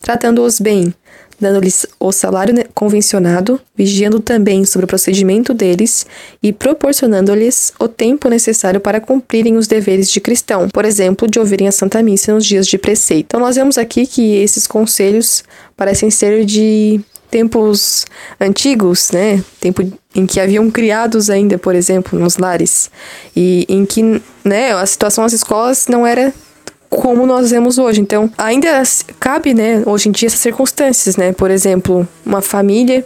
tratando-os 0.00 0.60
bem, 0.60 0.94
dando-lhes 1.44 1.86
o 2.00 2.10
salário 2.10 2.54
convencionado, 2.74 3.60
vigiando 3.76 4.18
também 4.18 4.64
sobre 4.64 4.84
o 4.84 4.88
procedimento 4.88 5.52
deles 5.52 6.06
e 6.42 6.52
proporcionando-lhes 6.52 7.72
o 7.78 7.86
tempo 7.86 8.28
necessário 8.28 8.80
para 8.80 9.00
cumprirem 9.00 9.56
os 9.56 9.66
deveres 9.66 10.10
de 10.10 10.20
cristão, 10.20 10.68
por 10.68 10.84
exemplo, 10.84 11.28
de 11.28 11.38
ouvirem 11.38 11.68
a 11.68 11.72
Santa 11.72 12.02
Missa 12.02 12.32
nos 12.32 12.46
dias 12.46 12.66
de 12.66 12.78
preceito. 12.78 13.26
Então, 13.26 13.40
nós 13.40 13.56
vemos 13.56 13.78
aqui 13.78 14.06
que 14.06 14.36
esses 14.36 14.66
conselhos 14.66 15.44
parecem 15.76 16.10
ser 16.10 16.44
de 16.44 17.00
tempos 17.30 18.06
antigos, 18.40 19.10
né? 19.10 19.42
Tempo 19.60 19.82
em 20.14 20.24
que 20.24 20.38
haviam 20.38 20.70
criados 20.70 21.28
ainda, 21.28 21.58
por 21.58 21.74
exemplo, 21.74 22.18
nos 22.18 22.36
lares, 22.38 22.88
e 23.34 23.66
em 23.68 23.84
que, 23.84 24.22
né, 24.44 24.72
a 24.72 24.86
situação 24.86 25.24
nas 25.24 25.32
escolas 25.32 25.88
não 25.88 26.06
era 26.06 26.32
como 26.94 27.26
nós 27.26 27.50
vemos 27.50 27.78
hoje. 27.78 28.00
Então, 28.00 28.30
ainda 28.38 28.82
cabe, 29.18 29.54
né, 29.54 29.82
hoje 29.86 30.08
em 30.08 30.12
dia 30.12 30.26
essas 30.26 30.40
circunstâncias, 30.40 31.16
né? 31.16 31.32
Por 31.32 31.50
exemplo, 31.50 32.06
uma 32.24 32.40
família 32.40 33.04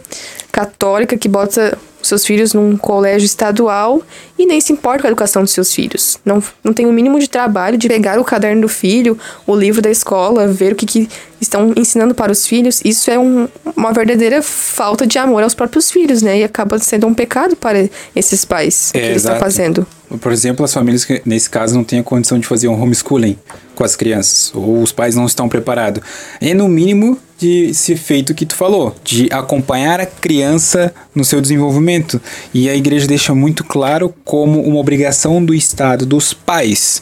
católica 0.51 1.17
que 1.17 1.27
bota 1.27 1.77
seus 2.01 2.25
filhos 2.25 2.53
num 2.53 2.77
colégio 2.77 3.25
estadual 3.25 4.01
e 4.37 4.45
nem 4.45 4.61
se 4.61 4.71
importa 4.71 5.01
com 5.01 5.07
a 5.07 5.09
educação 5.09 5.43
dos 5.43 5.51
seus 5.51 5.73
filhos. 5.73 6.17
Não, 6.23 6.41
não 6.63 6.73
tem 6.73 6.85
o 6.85 6.93
mínimo 6.93 7.19
de 7.19 7.29
trabalho 7.29 7.77
de 7.77 7.87
pegar 7.87 8.19
o 8.19 8.23
caderno 8.23 8.61
do 8.61 8.69
filho, 8.69 9.17
o 9.45 9.55
livro 9.55 9.81
da 9.81 9.89
escola, 9.89 10.47
ver 10.47 10.73
o 10.73 10.75
que, 10.75 10.85
que 10.85 11.09
estão 11.41 11.73
ensinando 11.75 12.13
para 12.13 12.31
os 12.31 12.45
filhos. 12.45 12.81
Isso 12.83 13.09
é 13.11 13.19
um, 13.19 13.47
uma 13.75 13.91
verdadeira 13.91 14.41
falta 14.41 15.05
de 15.05 15.17
amor 15.17 15.43
aos 15.43 15.53
próprios 15.53 15.91
filhos, 15.91 16.21
né? 16.21 16.39
E 16.39 16.43
acaba 16.43 16.79
sendo 16.79 17.07
um 17.07 17.13
pecado 17.13 17.55
para 17.55 17.89
esses 18.15 18.45
pais 18.45 18.91
é, 18.93 18.99
que 18.99 19.05
eles 19.05 19.23
estão 19.23 19.39
fazendo. 19.39 19.85
Por 20.21 20.31
exemplo, 20.31 20.65
as 20.65 20.73
famílias 20.73 21.05
que, 21.05 21.21
nesse 21.25 21.49
caso, 21.49 21.75
não 21.75 21.83
têm 21.83 21.99
a 21.99 22.03
condição 22.03 22.39
de 22.39 22.47
fazer 22.47 22.67
um 22.67 22.81
homeschooling 22.81 23.37
com 23.75 23.83
as 23.83 23.95
crianças, 23.95 24.51
ou 24.53 24.81
os 24.81 24.91
pais 24.91 25.15
não 25.15 25.25
estão 25.25 25.47
preparados. 25.47 26.01
É, 26.41 26.53
no 26.53 26.67
mínimo, 26.67 27.17
de 27.39 27.73
ser 27.73 27.95
feito 27.95 28.31
o 28.31 28.35
que 28.35 28.45
tu 28.45 28.55
falou, 28.55 28.95
de 29.03 29.29
acompanhar 29.31 29.99
a 29.99 30.05
criança 30.05 30.93
no 31.15 31.23
seu 31.23 31.39
desenvolvimento. 31.39 32.21
E 32.53 32.69
a 32.69 32.75
igreja 32.75 33.07
deixa 33.07 33.33
muito 33.33 33.63
claro 33.63 34.13
como 34.25 34.61
uma 34.61 34.79
obrigação 34.79 35.43
do 35.43 35.53
Estado, 35.53 36.05
dos 36.05 36.33
pais, 36.33 37.01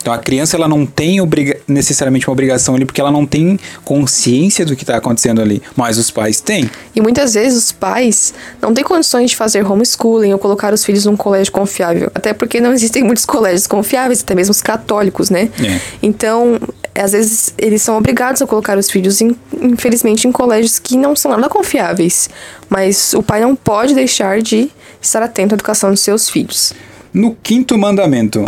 então 0.00 0.12
a 0.12 0.18
criança 0.18 0.56
ela 0.56 0.68
não 0.68 0.86
tem 0.86 1.18
necessariamente 1.66 2.26
uma 2.28 2.32
obrigação 2.32 2.74
ali 2.74 2.84
porque 2.84 3.00
ela 3.00 3.10
não 3.10 3.26
tem 3.26 3.58
consciência 3.84 4.64
do 4.64 4.74
que 4.76 4.82
está 4.82 4.96
acontecendo 4.96 5.40
ali, 5.40 5.62
mas 5.76 5.98
os 5.98 6.10
pais 6.10 6.40
têm. 6.40 6.70
E 6.94 7.00
muitas 7.02 7.34
vezes 7.34 7.64
os 7.64 7.72
pais 7.72 8.32
não 8.60 8.72
têm 8.72 8.84
condições 8.84 9.30
de 9.30 9.36
fazer 9.36 9.70
homeschooling 9.70 10.32
ou 10.32 10.38
colocar 10.38 10.72
os 10.72 10.84
filhos 10.84 11.04
num 11.04 11.16
colégio 11.16 11.52
confiável, 11.52 12.10
até 12.14 12.32
porque 12.32 12.60
não 12.60 12.72
existem 12.72 13.02
muitos 13.04 13.26
colégios 13.26 13.66
confiáveis, 13.66 14.22
até 14.22 14.34
mesmo 14.34 14.52
os 14.52 14.62
católicos, 14.62 15.30
né? 15.30 15.50
É. 15.62 15.80
Então, 16.02 16.58
às 16.98 17.12
vezes 17.12 17.54
eles 17.56 17.82
são 17.82 17.96
obrigados 17.96 18.42
a 18.42 18.46
colocar 18.46 18.76
os 18.76 18.90
filhos, 18.90 19.20
em, 19.20 19.36
infelizmente, 19.60 20.26
em 20.26 20.32
colégios 20.32 20.78
que 20.78 20.96
não 20.96 21.14
são 21.14 21.30
nada 21.30 21.48
confiáveis, 21.48 22.28
mas 22.68 23.14
o 23.14 23.22
pai 23.22 23.40
não 23.40 23.54
pode 23.54 23.94
deixar 23.94 24.40
de 24.40 24.70
estar 25.00 25.22
atento 25.22 25.54
à 25.54 25.56
educação 25.56 25.90
dos 25.90 26.00
seus 26.00 26.28
filhos. 26.28 26.72
No 27.12 27.34
quinto 27.34 27.78
mandamento, 27.78 28.44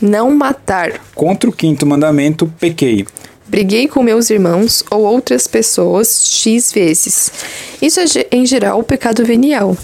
não 0.00 0.30
matar. 0.30 1.00
Contra 1.14 1.48
o 1.48 1.52
quinto 1.52 1.86
mandamento, 1.86 2.52
pequei. 2.58 3.06
Briguei 3.46 3.86
com 3.86 4.02
meus 4.02 4.30
irmãos 4.30 4.82
ou 4.90 5.02
outras 5.02 5.46
pessoas 5.46 6.26
X 6.26 6.72
vezes. 6.72 7.30
Isso 7.80 8.00
é, 8.00 8.04
em 8.32 8.44
geral, 8.44 8.80
o 8.80 8.82
pecado 8.82 9.24
venial, 9.24 9.76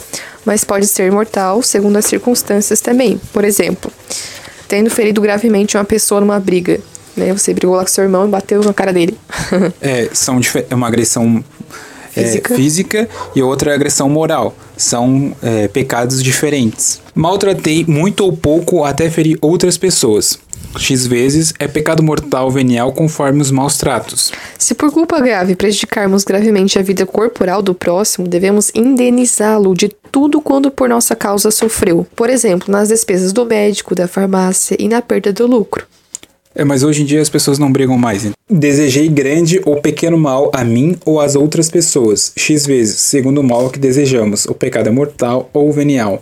mas 0.44 0.64
pode 0.64 0.87
ser 0.87 1.12
mortal 1.12 1.62
segundo 1.62 1.96
as 1.96 2.07
circunstâncias 2.07 2.81
também. 2.81 3.20
Por 3.33 3.44
exemplo, 3.44 3.92
tendo 4.66 4.90
ferido 4.90 5.20
gravemente 5.20 5.77
uma 5.77 5.85
pessoa 5.85 6.20
numa 6.20 6.40
briga. 6.40 6.81
Né? 7.16 7.33
Você 7.33 7.53
brigou 7.53 7.77
lá 7.77 7.83
com 7.83 7.88
seu 7.88 8.05
irmão 8.05 8.27
e 8.27 8.31
bateu 8.31 8.62
na 8.62 8.73
cara 8.73 8.92
dele. 8.92 9.16
é, 9.81 10.09
são 10.12 10.40
é 10.68 10.75
uma 10.75 10.87
agressão 10.87 11.44
física. 12.11 12.53
É, 12.53 12.57
física 12.57 13.09
e 13.35 13.42
outra 13.42 13.73
é 13.73 13.75
agressão 13.75 14.09
moral. 14.09 14.55
São 14.77 15.35
é, 15.42 15.68
pecados 15.68 16.23
diferentes. 16.23 17.01
Maltratei 17.14 17.85
muito 17.87 18.25
ou 18.25 18.37
pouco 18.37 18.85
até 18.85 19.11
ferir 19.11 19.38
outras 19.40 19.77
pessoas. 19.77 20.38
X 20.79 21.07
vezes 21.07 21.53
é 21.59 21.66
pecado 21.66 22.03
mortal 22.03 22.51
venial 22.51 22.92
conforme 22.92 23.42
os 23.42 23.51
maus 23.51 23.77
tratos. 23.77 24.31
Se 24.57 24.75
por 24.75 24.92
culpa 24.92 25.20
grave 25.20 25.57
prejudicarmos 25.57 26.23
gravemente 26.23 26.79
a 26.79 26.83
vida 26.83 27.05
corporal 27.05 27.61
do 27.61 27.75
próximo, 27.75 28.29
devemos 28.29 28.70
indenizá-lo 28.75 29.75
de 29.75 29.88
tudo 30.12 30.40
quando 30.40 30.70
por 30.70 30.88
nossa 30.88 31.16
causa 31.16 31.51
sofreu. 31.51 32.07
Por 32.14 32.31
exemplo, 32.31 32.70
nas 32.70 32.88
despesas 32.88 33.33
do 33.33 33.44
médico, 33.44 33.94
da 33.94 34.07
farmácia 34.07 34.77
e 34.79 34.88
na 34.88 35.03
perda 35.03 35.33
do 35.33 35.46
lucro. 35.46 35.87
É, 36.54 36.64
mas 36.64 36.82
hoje 36.82 37.02
em 37.02 37.04
dia 37.04 37.20
as 37.20 37.28
pessoas 37.28 37.58
não 37.58 37.70
brigam 37.70 37.96
mais. 37.96 38.28
Desejei 38.48 39.08
grande 39.08 39.60
ou 39.64 39.80
pequeno 39.80 40.18
mal 40.18 40.50
a 40.52 40.64
mim 40.64 40.96
ou 41.04 41.20
às 41.20 41.36
outras 41.36 41.70
pessoas, 41.70 42.32
x 42.36 42.66
vezes, 42.66 43.00
segundo 43.00 43.40
o 43.40 43.44
mal 43.44 43.70
que 43.70 43.78
desejamos. 43.78 44.44
O 44.46 44.54
pecado 44.54 44.88
é 44.88 44.90
mortal 44.90 45.48
ou 45.52 45.72
venial. 45.72 46.20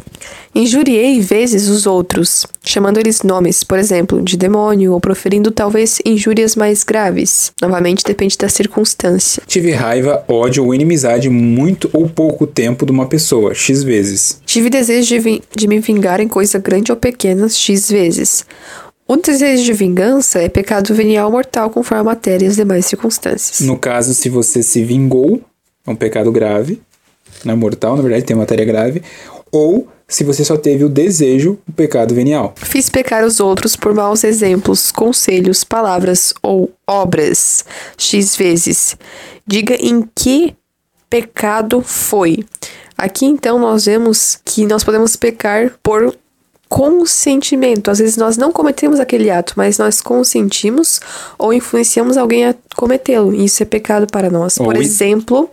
Injuriei 0.54 1.20
vezes 1.20 1.68
os 1.68 1.86
outros, 1.86 2.46
chamando-lhes 2.62 3.22
nomes, 3.22 3.62
por 3.62 3.78
exemplo, 3.78 4.20
de 4.20 4.36
demônio, 4.36 4.92
ou 4.92 5.00
proferindo 5.00 5.50
talvez 5.50 5.98
injúrias 6.04 6.56
mais 6.56 6.84
graves. 6.84 7.52
Novamente 7.62 8.04
depende 8.04 8.36
da 8.36 8.48
circunstância. 8.48 9.42
Tive 9.46 9.72
raiva, 9.72 10.24
ódio 10.28 10.64
ou 10.64 10.74
inimizade 10.74 11.30
muito 11.30 11.88
ou 11.92 12.08
pouco 12.08 12.46
tempo 12.46 12.84
de 12.84 12.92
uma 12.92 13.06
pessoa, 13.06 13.54
x 13.54 13.82
vezes. 13.82 14.40
Tive 14.44 14.68
desejo 14.68 15.18
de, 15.18 15.42
de 15.56 15.68
me 15.68 15.80
vingar 15.80 16.20
em 16.20 16.28
coisa 16.28 16.58
grande 16.58 16.92
ou 16.92 16.96
pequena, 16.96 17.48
x 17.48 17.90
vezes 17.90 18.44
O 19.11 19.16
desejo 19.16 19.64
de 19.64 19.73
vingança 19.73 20.38
é 20.38 20.51
pecado 20.51 20.94
venial 20.94 21.31
mortal 21.31 21.71
conforme 21.71 22.02
a 22.02 22.04
matéria 22.04 22.44
e 22.44 22.48
as 22.48 22.56
demais 22.56 22.85
circunstâncias. 22.85 23.61
No 23.61 23.79
caso, 23.79 24.13
se 24.13 24.29
você 24.29 24.63
se 24.63 24.85
vingou, 24.85 25.40
é 25.87 25.90
um 25.90 25.96
pecado 25.96 26.31
grave, 26.31 26.83
não 27.42 27.54
é 27.54 27.56
mortal, 27.56 27.96
na 27.96 28.02
verdade, 28.02 28.27
tem 28.27 28.37
matéria 28.37 28.67
grave, 28.67 29.02
ou 29.50 29.88
se 30.06 30.25
você 30.25 30.44
só 30.44 30.59
teve 30.59 30.85
o 30.85 30.90
desejo, 30.90 31.59
o 31.67 31.73
pecado 31.73 32.15
venial. 32.15 32.52
Fiz 32.56 32.90
pecar 32.90 33.25
os 33.25 33.40
outros 33.40 33.75
por 33.75 33.94
maus 33.94 34.25
exemplos, 34.25 34.92
conselhos, 34.92 35.65
palavras 35.65 36.35
ou 36.42 36.71
obras, 36.87 37.65
x 37.96 38.37
vezes. 38.37 38.94
Diga 39.46 39.75
em 39.75 40.06
que 40.15 40.54
pecado 41.09 41.81
foi. 41.81 42.44
Aqui 42.94 43.25
então 43.25 43.59
nós 43.59 43.87
vemos 43.87 44.38
que 44.44 44.67
nós 44.67 44.85
podemos 44.85 45.17
pecar 45.17 45.73
por 45.83 46.15
consentimento. 46.69 47.90
Às 47.90 47.98
vezes 47.98 48.16
nós 48.16 48.37
não 48.37 48.52
cometemos 48.52 49.00
aquele 49.00 49.31
ato, 49.31 49.54
mas 49.56 49.79
nós 49.79 50.00
consentimos 50.00 51.00
ou 51.38 51.52
influenciamos 51.52 52.16
alguém 52.16 52.46
a 52.46 52.54
cometê-lo. 52.77 53.35
Isso 53.35 53.62
é 53.62 53.66
pecado 53.66 54.06
para 54.06 54.31
nós. 54.31 54.58
Por 54.58 54.77
exemplo, 54.77 55.50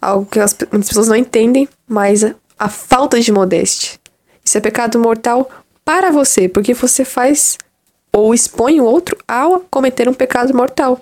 algo 0.00 0.26
que 0.26 0.40
as, 0.40 0.56
muitas 0.72 0.88
pessoas 0.88 1.08
não 1.08 1.16
entendem, 1.16 1.68
mas 1.86 2.24
a, 2.24 2.34
a 2.58 2.68
falta 2.68 3.20
de 3.20 3.30
modéstia. 3.30 3.98
Isso 4.44 4.58
é 4.58 4.60
pecado 4.60 4.98
mortal 4.98 5.48
para 5.84 6.10
você, 6.10 6.48
porque 6.48 6.74
você 6.74 7.04
faz 7.04 7.58
ou 8.12 8.32
expõe 8.32 8.80
o 8.80 8.84
outro 8.84 9.16
ao 9.26 9.60
cometer 9.70 10.08
um 10.08 10.14
pecado 10.14 10.54
mortal. 10.54 11.00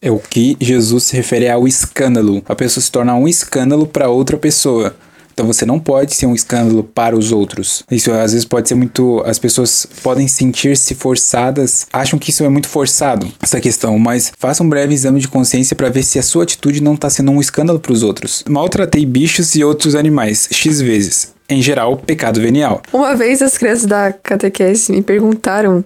É 0.00 0.10
o 0.10 0.18
que 0.18 0.56
Jesus 0.60 1.04
se 1.04 1.16
refere 1.16 1.48
ao 1.48 1.66
escândalo. 1.66 2.42
A 2.48 2.54
pessoa 2.54 2.82
se 2.82 2.90
torna 2.90 3.14
um 3.14 3.26
escândalo 3.26 3.86
para 3.86 4.08
outra 4.08 4.36
pessoa. 4.36 4.94
Então 5.36 5.46
você 5.46 5.66
não 5.66 5.78
pode 5.78 6.14
ser 6.14 6.24
um 6.24 6.34
escândalo 6.34 6.82
para 6.82 7.14
os 7.14 7.30
outros. 7.30 7.82
Isso 7.90 8.10
às 8.10 8.32
vezes 8.32 8.46
pode 8.46 8.66
ser 8.66 8.74
muito. 8.74 9.22
As 9.26 9.38
pessoas 9.38 9.86
podem 10.02 10.26
sentir-se 10.26 10.94
forçadas, 10.94 11.86
acham 11.92 12.18
que 12.18 12.30
isso 12.30 12.42
é 12.42 12.48
muito 12.48 12.66
forçado, 12.66 13.30
essa 13.42 13.60
questão, 13.60 13.98
mas 13.98 14.32
faça 14.38 14.62
um 14.62 14.68
breve 14.68 14.94
exame 14.94 15.20
de 15.20 15.28
consciência 15.28 15.76
para 15.76 15.90
ver 15.90 16.04
se 16.04 16.18
a 16.18 16.22
sua 16.22 16.44
atitude 16.44 16.82
não 16.82 16.94
está 16.94 17.10
sendo 17.10 17.30
um 17.32 17.38
escândalo 17.38 17.78
para 17.78 17.92
os 17.92 18.02
outros. 18.02 18.42
Maltratei 18.48 19.04
bichos 19.04 19.54
e 19.54 19.62
outros 19.62 19.94
animais, 19.94 20.48
X 20.50 20.80
vezes. 20.80 21.34
Em 21.50 21.60
geral, 21.60 21.98
pecado 21.98 22.40
venial. 22.40 22.80
Uma 22.90 23.14
vez 23.14 23.42
as 23.42 23.58
crianças 23.58 23.84
da 23.84 24.14
catequese 24.14 24.90
me 24.90 25.02
perguntaram 25.02 25.84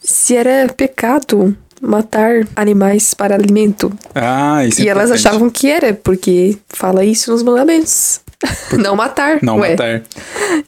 se 0.00 0.34
era 0.34 0.66
pecado 0.76 1.56
matar 1.80 2.46
animais 2.54 3.14
para 3.14 3.34
alimento. 3.34 3.92
Ah, 4.14 4.64
isso 4.64 4.80
é 4.80 4.84
e 4.84 4.88
elas 4.88 5.10
importante. 5.10 5.28
achavam 5.28 5.50
que 5.50 5.68
era, 5.68 5.94
porque 5.94 6.56
fala 6.68 7.04
isso 7.04 7.30
nos 7.30 7.42
mandamentos. 7.42 8.20
Não 8.78 8.96
matar. 8.96 9.38
Não 9.42 9.58
ué. 9.58 9.70
matar. 9.70 10.02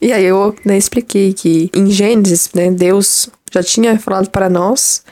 E 0.00 0.12
aí 0.12 0.24
eu 0.24 0.54
né, 0.64 0.76
expliquei 0.76 1.32
que 1.32 1.70
em 1.74 1.90
Gênesis, 1.90 2.50
né, 2.54 2.70
Deus 2.70 3.28
já 3.52 3.62
tinha 3.62 3.98
falado 3.98 4.30
para 4.30 4.48
nós 4.48 5.02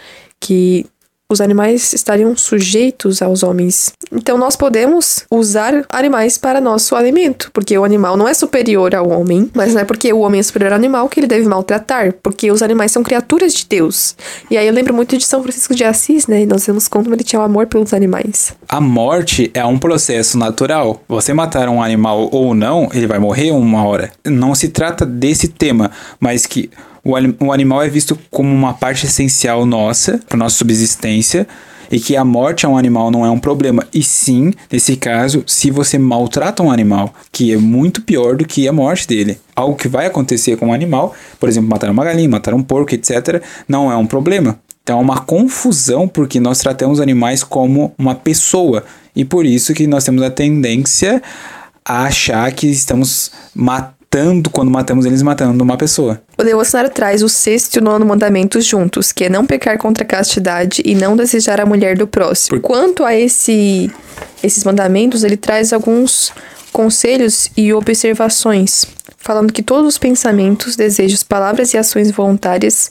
que 0.40 0.86
os 1.32 1.40
animais 1.40 1.92
estariam 1.92 2.36
sujeitos 2.36 3.22
aos 3.22 3.42
homens. 3.42 3.92
Então 4.12 4.36
nós 4.36 4.56
podemos 4.56 5.24
usar 5.30 5.84
animais 5.88 6.36
para 6.38 6.60
nosso 6.60 6.94
alimento, 6.94 7.50
porque 7.52 7.76
o 7.76 7.84
animal 7.84 8.16
não 8.16 8.28
é 8.28 8.34
superior 8.34 8.94
ao 8.94 9.08
homem, 9.08 9.50
mas 9.54 9.74
não 9.74 9.80
é 9.80 9.84
porque 9.84 10.12
o 10.12 10.20
homem 10.20 10.40
é 10.40 10.42
superior 10.42 10.72
ao 10.72 10.78
animal 10.78 11.08
que 11.08 11.20
ele 11.20 11.26
deve 11.26 11.48
maltratar, 11.48 12.14
porque 12.22 12.50
os 12.50 12.62
animais 12.62 12.92
são 12.92 13.02
criaturas 13.02 13.54
de 13.54 13.66
Deus. 13.66 14.14
E 14.50 14.56
aí 14.56 14.66
eu 14.66 14.72
lembro 14.72 14.94
muito 14.94 15.16
de 15.16 15.24
São 15.24 15.42
Francisco 15.42 15.74
de 15.74 15.84
Assis, 15.84 16.26
né? 16.26 16.42
E 16.42 16.46
nós 16.46 16.66
vemos 16.66 16.88
como 16.88 17.12
ele 17.12 17.24
tinha 17.24 17.40
um 17.40 17.44
amor 17.44 17.66
pelos 17.66 17.94
animais. 17.94 18.54
A 18.68 18.80
morte 18.80 19.50
é 19.54 19.64
um 19.64 19.78
processo 19.78 20.36
natural. 20.38 21.02
Você 21.08 21.32
matar 21.32 21.68
um 21.68 21.82
animal 21.82 22.28
ou 22.32 22.54
não, 22.54 22.88
ele 22.92 23.06
vai 23.06 23.18
morrer 23.18 23.50
uma 23.50 23.84
hora. 23.84 24.12
Não 24.24 24.54
se 24.54 24.68
trata 24.68 25.06
desse 25.06 25.48
tema, 25.48 25.90
mas 26.20 26.46
que 26.46 26.70
o, 27.05 27.12
o 27.44 27.53
animal 27.53 27.82
é 27.82 27.88
visto 27.88 28.18
como 28.30 28.53
uma 28.53 28.74
parte 28.74 29.07
essencial 29.07 29.66
nossa, 29.66 30.20
para 30.28 30.38
nossa 30.38 30.57
subsistência, 30.57 31.46
e 31.90 32.00
que 32.00 32.16
a 32.16 32.24
morte 32.24 32.64
a 32.64 32.68
um 32.70 32.78
animal 32.78 33.11
não 33.11 33.26
é 33.26 33.30
um 33.30 33.38
problema. 33.38 33.86
E 33.92 34.03
sim, 34.03 34.53
nesse 34.70 34.96
caso, 34.96 35.44
se 35.46 35.70
você 35.70 35.98
maltrata 35.98 36.62
um 36.62 36.70
animal, 36.70 37.12
que 37.30 37.53
é 37.53 37.57
muito 37.59 38.00
pior 38.00 38.34
do 38.34 38.46
que 38.46 38.66
a 38.66 38.72
morte 38.72 39.07
dele. 39.07 39.38
Algo 39.55 39.76
que 39.76 39.88
vai 39.88 40.07
acontecer 40.07 40.57
com 40.57 40.68
um 40.68 40.72
animal, 40.72 41.14
por 41.38 41.50
exemplo, 41.50 41.68
matar 41.68 41.90
uma 41.90 42.05
galinha, 42.05 42.30
matar 42.30 42.55
um 42.55 42.62
porco, 42.62 42.94
etc., 42.94 43.42
não 43.68 43.92
é 43.92 43.96
um 43.96 44.07
problema. 44.07 44.59
Então 44.82 44.98
é 44.98 45.03
uma 45.03 45.20
confusão 45.20 46.09
porque 46.09 46.40
nós 46.40 46.59
tratamos 46.59 46.98
animais 46.98 47.44
como 47.44 47.94
uma 47.98 48.14
pessoa 48.14 48.84
e 49.14 49.24
por 49.24 49.46
isso 49.46 49.74
que 49.74 49.86
nós 49.86 50.05
temos 50.05 50.22
a 50.22 50.30
tendência 50.30 51.22
a 51.84 52.05
achar 52.05 52.50
que 52.53 52.66
estamos 52.66 53.30
matando, 53.55 53.94
quando 54.50 54.70
matamos 54.70 55.06
eles, 55.06 55.22
matando 55.22 55.64
uma 55.64 55.76
pessoa. 55.76 56.22
O 56.38 56.42
devocionário 56.42 56.90
traz 56.90 57.22
o 57.22 57.28
sexto 57.28 57.76
e 57.76 57.78
o 57.78 57.82
nono 57.82 58.04
mandamentos 58.04 58.64
juntos, 58.64 59.10
que 59.10 59.24
é 59.24 59.28
não 59.28 59.46
pecar 59.46 59.78
contra 59.78 60.04
a 60.04 60.06
castidade 60.06 60.82
e 60.84 60.94
não 60.94 61.16
desejar 61.16 61.60
a 61.60 61.66
mulher 61.66 61.96
do 61.96 62.06
próximo. 62.06 62.60
Quanto 62.60 63.04
a 63.04 63.14
esse, 63.14 63.90
esses 64.42 64.64
mandamentos, 64.64 65.24
ele 65.24 65.36
traz 65.36 65.72
alguns 65.72 66.32
conselhos 66.72 67.50
e 67.56 67.72
observações, 67.72 68.86
falando 69.18 69.52
que 69.52 69.62
todos 69.62 69.88
os 69.88 69.98
pensamentos, 69.98 70.76
desejos, 70.76 71.22
palavras 71.22 71.72
e 71.72 71.78
ações 71.78 72.10
voluntárias 72.10 72.90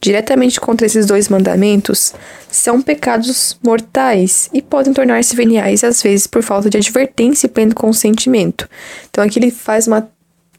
diretamente 0.00 0.60
contra 0.60 0.86
esses 0.86 1.04
dois 1.04 1.28
mandamentos 1.28 2.14
são 2.50 2.80
pecados 2.80 3.58
mortais 3.62 4.48
e 4.52 4.62
podem 4.62 4.92
tornar-se 4.92 5.36
veniais 5.36 5.84
às 5.84 6.02
vezes 6.02 6.26
por 6.26 6.42
falta 6.42 6.70
de 6.70 6.78
advertência 6.78 7.46
e 7.46 7.50
pleno 7.50 7.74
consentimento. 7.74 8.68
Então 9.10 9.22
aqui 9.22 9.38
ele 9.38 9.50
faz 9.50 9.86
uma 9.86 10.08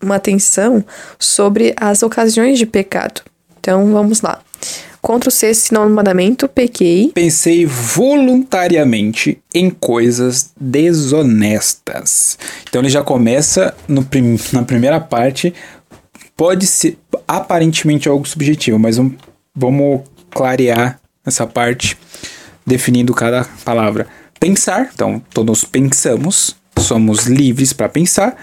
uma 0.02 0.16
atenção 0.16 0.84
sobre 1.20 1.74
as 1.78 2.04
ocasiões 2.04 2.58
de 2.60 2.66
pecado. 2.66 3.22
Então 3.60 3.92
vamos 3.92 4.22
lá. 4.22 4.42
Contra 5.02 5.30
o 5.30 5.32
sexto 5.32 5.72
e 5.72 5.74
nono 5.74 5.94
mandamento, 5.96 6.48
pequei. 6.48 7.12
Pensei 7.12 7.66
voluntariamente 7.66 9.40
em 9.54 9.70
coisas 9.70 10.52
desonestas. 10.60 12.38
Então 12.70 12.82
ele 12.82 12.90
já 12.90 13.04
começa 13.04 13.74
no 13.88 14.04
prim- 14.04 14.40
na 14.54 14.64
primeira 14.64 15.00
parte. 15.00 15.54
Pode 16.38 16.68
ser 16.68 16.98
aparentemente 17.28 18.08
algo 18.08 18.28
subjetivo, 18.28 18.78
mas 18.78 18.98
vamos 19.56 20.02
clarear 20.30 21.00
essa 21.26 21.46
parte 21.48 21.98
definindo 22.66 23.14
cada 23.14 23.46
palavra. 23.66 24.08
Pensar, 24.40 24.90
então 24.94 25.22
todos 25.34 25.64
pensamos, 25.64 26.56
somos 26.78 27.26
livres 27.26 27.74
para 27.74 27.90
pensar 27.90 28.36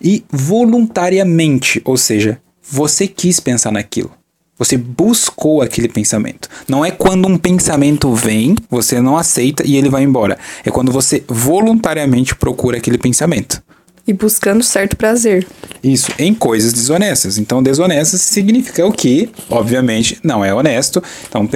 e 0.00 0.24
voluntariamente, 0.30 1.80
ou 1.84 1.96
seja, 1.96 2.40
você 2.62 3.06
quis 3.06 3.40
pensar 3.40 3.72
naquilo. 3.72 4.10
Você 4.58 4.76
buscou 4.76 5.62
aquele 5.62 5.88
pensamento. 5.88 6.48
Não 6.66 6.84
é 6.84 6.90
quando 6.90 7.28
um 7.28 7.38
pensamento 7.38 8.12
vem, 8.12 8.56
você 8.68 9.00
não 9.00 9.16
aceita 9.16 9.64
e 9.64 9.76
ele 9.76 9.88
vai 9.88 10.02
embora. 10.02 10.36
É 10.64 10.70
quando 10.70 10.90
você 10.90 11.22
voluntariamente 11.28 12.34
procura 12.34 12.76
aquele 12.76 12.98
pensamento. 12.98 13.62
E 14.06 14.12
buscando 14.12 14.64
certo 14.64 14.96
prazer. 14.96 15.46
Isso, 15.84 16.10
em 16.18 16.34
coisas 16.34 16.72
desonestas. 16.72 17.36
Então, 17.36 17.62
desonestas 17.62 18.22
significa 18.22 18.86
o 18.86 18.90
que, 18.90 19.28
obviamente, 19.50 20.18
não 20.24 20.42
é 20.42 20.52
honesto. 20.52 21.02
Então, 21.28 21.48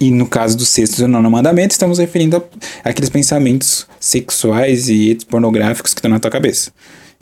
e 0.00 0.10
no 0.12 0.24
caso 0.24 0.56
do 0.56 0.64
sexto 0.64 1.02
e 1.02 1.06
nono 1.08 1.28
mandamento, 1.28 1.72
estamos 1.72 1.98
referindo 1.98 2.36
a 2.36 2.88
aqueles 2.88 3.10
pensamentos 3.10 3.88
sexuais 3.98 4.88
e 4.88 5.18
pornográficos 5.28 5.92
que 5.92 5.98
estão 5.98 6.10
na 6.10 6.20
tua 6.20 6.30
cabeça. 6.30 6.70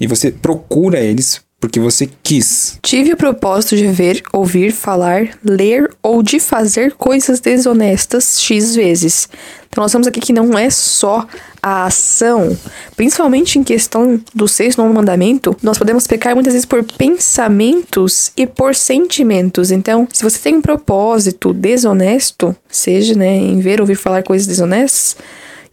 E 0.00 0.06
você 0.06 0.30
procura 0.30 1.00
eles 1.00 1.40
porque 1.60 1.80
você 1.80 2.08
quis. 2.22 2.78
Tive 2.82 3.12
o 3.12 3.16
propósito 3.16 3.76
de 3.76 3.88
ver, 3.88 4.22
ouvir, 4.32 4.72
falar, 4.72 5.30
ler 5.44 5.90
ou 6.02 6.22
de 6.22 6.38
fazer 6.38 6.92
coisas 6.92 7.40
desonestas 7.40 8.40
X 8.40 8.76
vezes. 8.76 9.28
Então 9.68 9.82
nós 9.82 9.92
vemos 9.92 10.06
aqui 10.06 10.20
que 10.20 10.32
não 10.32 10.56
é 10.56 10.70
só 10.70 11.26
a 11.62 11.86
ação, 11.86 12.56
principalmente 12.96 13.58
em 13.58 13.64
questão 13.64 14.20
do 14.32 14.46
sexto 14.46 14.78
nono 14.78 14.94
mandamento, 14.94 15.56
nós 15.60 15.76
podemos 15.76 16.06
pecar 16.06 16.34
muitas 16.34 16.52
vezes 16.52 16.64
por 16.64 16.84
pensamentos 16.84 18.32
e 18.36 18.46
por 18.46 18.74
sentimentos. 18.74 19.70
Então, 19.72 20.06
se 20.12 20.22
você 20.22 20.38
tem 20.38 20.56
um 20.56 20.62
propósito 20.62 21.52
desonesto, 21.52 22.54
seja 22.68 23.14
né, 23.14 23.36
em 23.36 23.58
ver, 23.58 23.80
ouvir, 23.80 23.96
falar 23.96 24.22
coisas 24.22 24.46
desonestas, 24.46 25.16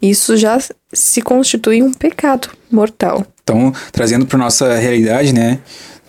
isso 0.01 0.35
já 0.35 0.59
se 0.91 1.21
constitui 1.21 1.81
um 1.81 1.93
pecado 1.93 2.49
mortal. 2.71 3.25
Então, 3.47 3.71
trazendo 3.91 4.25
para 4.25 4.39
nossa 4.39 4.73
realidade, 4.75 5.31
né, 5.31 5.59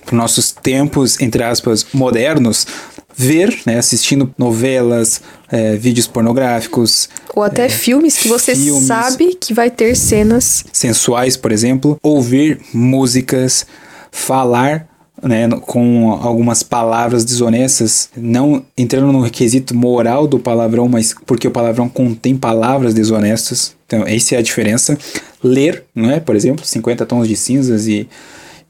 para 0.07 0.17
nossos 0.17 0.53
tempos, 0.53 1.21
entre 1.21 1.43
aspas, 1.45 1.87
modernos, 1.93 2.67
ver, 3.15 3.59
né, 3.67 3.77
assistindo 3.79 4.35
novelas, 4.39 5.21
eh, 5.53 5.77
vídeos 5.77 6.07
pornográficos, 6.07 7.11
Ou 7.35 7.43
até 7.43 7.69
filmes 7.69 8.17
que 8.17 8.29
você 8.29 8.57
filmes. 8.57 8.87
sabe 8.87 9.35
que 9.35 9.53
vai 9.53 9.71
ter 9.71 9.95
cenas. 9.97 10.65
sensuais, 10.73 11.37
por 11.37 11.53
exemplo, 11.53 11.99
ouvir 12.03 12.59
músicas, 12.73 13.67
falar 14.11 14.86
né, 15.23 15.49
com 15.63 16.13
algumas 16.13 16.63
palavras 16.63 17.25
desonestas, 17.25 18.11
não 18.17 18.65
entrando 18.77 19.13
no 19.13 19.21
requisito 19.21 19.75
moral 19.75 20.27
do 20.27 20.39
palavrão, 20.39 20.89
mas 20.89 21.15
porque 21.25 21.49
o 21.49 21.51
palavrão 21.51 21.89
contém 21.89 22.37
palavras 22.37 22.95
desonestas. 22.95 23.75
Então, 23.87 24.05
essa 24.07 24.35
é 24.35 24.39
a 24.39 24.43
diferença. 24.43 24.99
Ler, 25.43 25.85
não 25.95 26.11
é? 26.11 26.21
Por 26.21 26.35
exemplo, 26.37 26.65
50 26.65 27.07
tons 27.07 27.29
de 27.29 27.37
cinzas 27.37 27.87
e, 27.87 28.09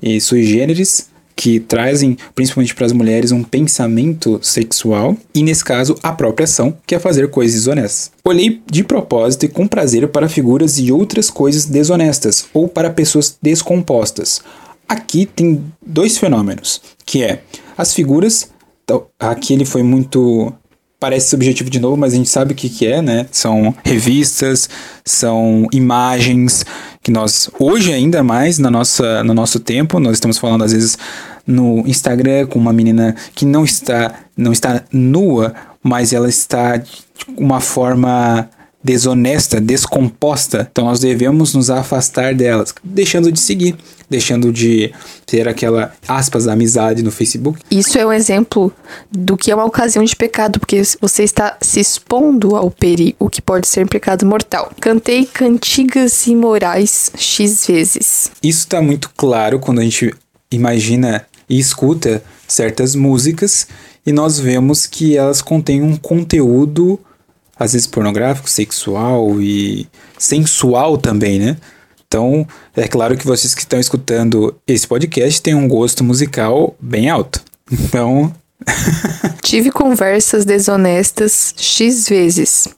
e 0.02 0.20
sui 0.20 0.44
generis. 0.44 1.08
que 1.38 1.60
trazem, 1.60 2.16
principalmente 2.34 2.74
para 2.74 2.86
as 2.86 2.92
mulheres, 2.92 3.30
um 3.30 3.42
pensamento 3.42 4.40
sexual 4.42 5.14
e, 5.34 5.42
nesse 5.42 5.62
caso, 5.62 5.94
a 6.02 6.10
própria 6.10 6.44
ação, 6.44 6.74
que 6.86 6.94
é 6.94 6.98
fazer 6.98 7.28
coisas 7.28 7.54
desonestas. 7.54 8.10
Olhei 8.24 8.62
de 8.70 8.82
propósito 8.82 9.44
e 9.44 9.48
com 9.48 9.68
prazer 9.68 10.08
para 10.08 10.30
figuras 10.30 10.78
e 10.78 10.90
outras 10.90 11.28
coisas 11.28 11.66
desonestas 11.66 12.46
ou 12.54 12.66
para 12.66 12.88
pessoas 12.88 13.36
descompostas. 13.42 14.40
Aqui 14.88 15.26
tem 15.26 15.64
dois 15.84 16.18
fenômenos, 16.18 16.80
que 17.04 17.22
é 17.22 17.42
as 17.76 17.92
figuras. 17.92 18.50
Aqui 19.18 19.52
ele 19.52 19.64
foi 19.64 19.82
muito 19.82 20.52
parece 20.98 21.28
subjetivo 21.28 21.68
de 21.68 21.78
novo, 21.78 21.96
mas 21.96 22.14
a 22.14 22.16
gente 22.16 22.28
sabe 22.28 22.52
o 22.52 22.56
que, 22.56 22.68
que 22.68 22.86
é, 22.86 23.02
né? 23.02 23.26
São 23.30 23.74
revistas, 23.84 24.68
são 25.04 25.66
imagens 25.72 26.64
que 27.02 27.10
nós, 27.10 27.50
hoje 27.58 27.92
ainda 27.92 28.22
mais, 28.22 28.58
na 28.58 28.70
nossa, 28.70 29.22
no 29.22 29.34
nosso 29.34 29.60
tempo, 29.60 30.00
nós 30.00 30.14
estamos 30.14 30.38
falando 30.38 30.64
às 30.64 30.72
vezes 30.72 30.98
no 31.46 31.86
Instagram 31.86 32.46
com 32.46 32.58
uma 32.58 32.72
menina 32.72 33.14
que 33.34 33.44
não 33.44 33.64
está, 33.64 34.14
não 34.36 34.52
está 34.52 34.82
nua, 34.90 35.54
mas 35.82 36.12
ela 36.12 36.28
está 36.28 36.76
de 36.76 37.04
uma 37.36 37.60
forma 37.60 38.48
desonesta, 38.86 39.60
descomposta. 39.60 40.68
Então 40.70 40.84
nós 40.84 41.00
devemos 41.00 41.52
nos 41.52 41.70
afastar 41.70 42.34
delas, 42.34 42.72
deixando 42.84 43.32
de 43.32 43.40
seguir, 43.40 43.76
deixando 44.08 44.52
de 44.52 44.92
ter 45.26 45.48
aquela 45.48 45.92
aspas 46.06 46.46
amizade 46.46 47.02
no 47.02 47.10
Facebook. 47.10 47.60
Isso 47.68 47.98
é 47.98 48.06
um 48.06 48.12
exemplo 48.12 48.72
do 49.10 49.36
que 49.36 49.50
é 49.50 49.54
uma 49.54 49.64
ocasião 49.64 50.04
de 50.04 50.14
pecado, 50.14 50.60
porque 50.60 50.80
você 51.00 51.24
está 51.24 51.56
se 51.60 51.80
expondo 51.80 52.54
ao 52.54 52.70
perigo 52.70 53.28
que 53.28 53.42
pode 53.42 53.66
ser 53.66 53.84
um 53.84 53.88
pecado 53.88 54.24
mortal. 54.24 54.72
Cantei 54.80 55.26
cantigas 55.26 56.28
imorais 56.28 57.10
x 57.16 57.66
vezes. 57.66 58.30
Isso 58.40 58.60
está 58.60 58.80
muito 58.80 59.10
claro 59.16 59.58
quando 59.58 59.80
a 59.80 59.82
gente 59.82 60.14
imagina 60.50 61.26
e 61.48 61.58
escuta 61.58 62.22
certas 62.46 62.94
músicas 62.94 63.66
e 64.06 64.12
nós 64.12 64.38
vemos 64.38 64.86
que 64.86 65.16
elas 65.16 65.42
contêm 65.42 65.82
um 65.82 65.96
conteúdo 65.96 67.00
às 67.58 67.72
vezes 67.72 67.86
pornográfico, 67.86 68.48
sexual 68.48 69.40
e 69.40 69.88
sensual 70.18 70.98
também, 70.98 71.38
né? 71.38 71.56
Então, 72.06 72.46
é 72.76 72.86
claro 72.86 73.16
que 73.16 73.26
vocês 73.26 73.54
que 73.54 73.62
estão 73.62 73.80
escutando 73.80 74.54
esse 74.66 74.86
podcast 74.86 75.42
têm 75.42 75.54
um 75.54 75.66
gosto 75.66 76.04
musical 76.04 76.76
bem 76.80 77.10
alto. 77.10 77.40
Então. 77.70 78.32
Tive 79.42 79.70
conversas 79.70 80.44
desonestas 80.44 81.52
X 81.56 82.08
vezes. 82.08 82.68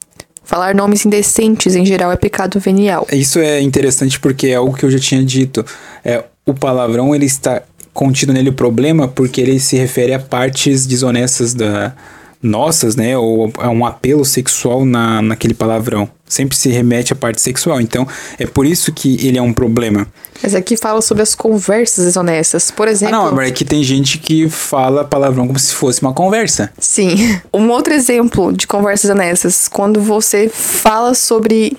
Falar 0.43 0.74
nomes 0.74 1.05
indecentes 1.05 1.76
em 1.76 1.85
geral 1.85 2.11
é 2.11 2.16
pecado 2.16 2.59
venial. 2.59 3.07
Isso 3.12 3.39
é 3.39 3.61
interessante 3.61 4.18
porque 4.18 4.49
é 4.49 4.55
algo 4.55 4.74
que 4.74 4.85
eu 4.85 4.91
já 4.91 4.99
tinha 4.99 5.22
dito. 5.22 5.64
É, 6.03 6.24
o 6.47 6.55
palavrão 6.55 7.14
ele 7.14 7.26
está 7.26 7.62
contido 7.93 8.33
nele 8.33 8.49
o 8.49 8.55
problema 8.55 9.07
porque 9.07 9.43
ele 9.43 9.61
se 9.61 9.76
refere 9.76 10.14
a 10.14 10.18
partes 10.18 10.87
desonestas 10.87 11.53
da, 11.53 11.95
nossas, 12.43 12.97
né? 12.97 13.16
Ou 13.16 13.53
a 13.59 13.68
um 13.68 13.84
apelo 13.84 14.24
sexual 14.24 14.84
na, 14.84 15.20
naquele 15.22 15.55
palavrão. 15.55 16.09
Sempre 16.26 16.57
se 16.57 16.68
remete 16.68 17.12
à 17.12 17.16
parte 17.16 17.41
sexual. 17.41 17.80
Então, 17.80 18.07
é 18.39 18.47
por 18.47 18.66
isso 18.66 18.93
que 18.93 19.26
ele 19.26 19.39
é 19.39 19.43
um 19.43 19.53
problema. 19.53 20.07
Mas 20.43 20.55
aqui 20.55 20.76
fala 20.76 21.01
sobre 21.01 21.22
as 21.22 21.34
conversas 21.34 22.05
desonestas. 22.05 22.70
Por 22.70 22.86
exemplo. 22.86 23.14
Ah, 23.14 23.24
não, 23.24 23.34
mas 23.34 23.49
é 23.49 23.53
que 23.53 23.64
tem 23.64 23.82
gente 23.82 24.18
que 24.18 24.49
fala 24.49 25.05
palavrão 25.05 25.47
como 25.47 25.59
se 25.59 25.74
fosse 25.74 26.03
uma 26.03 26.12
conversa. 26.12 26.70
Sim. 26.78 27.39
Um 27.53 27.70
outro 27.70 27.93
exemplo 27.93 28.53
de 28.53 28.66
conversas 28.66 29.11
desonestas, 29.11 29.68
quando 29.68 30.01
você 30.01 30.49
fala 30.49 31.14
sobre 31.14 31.76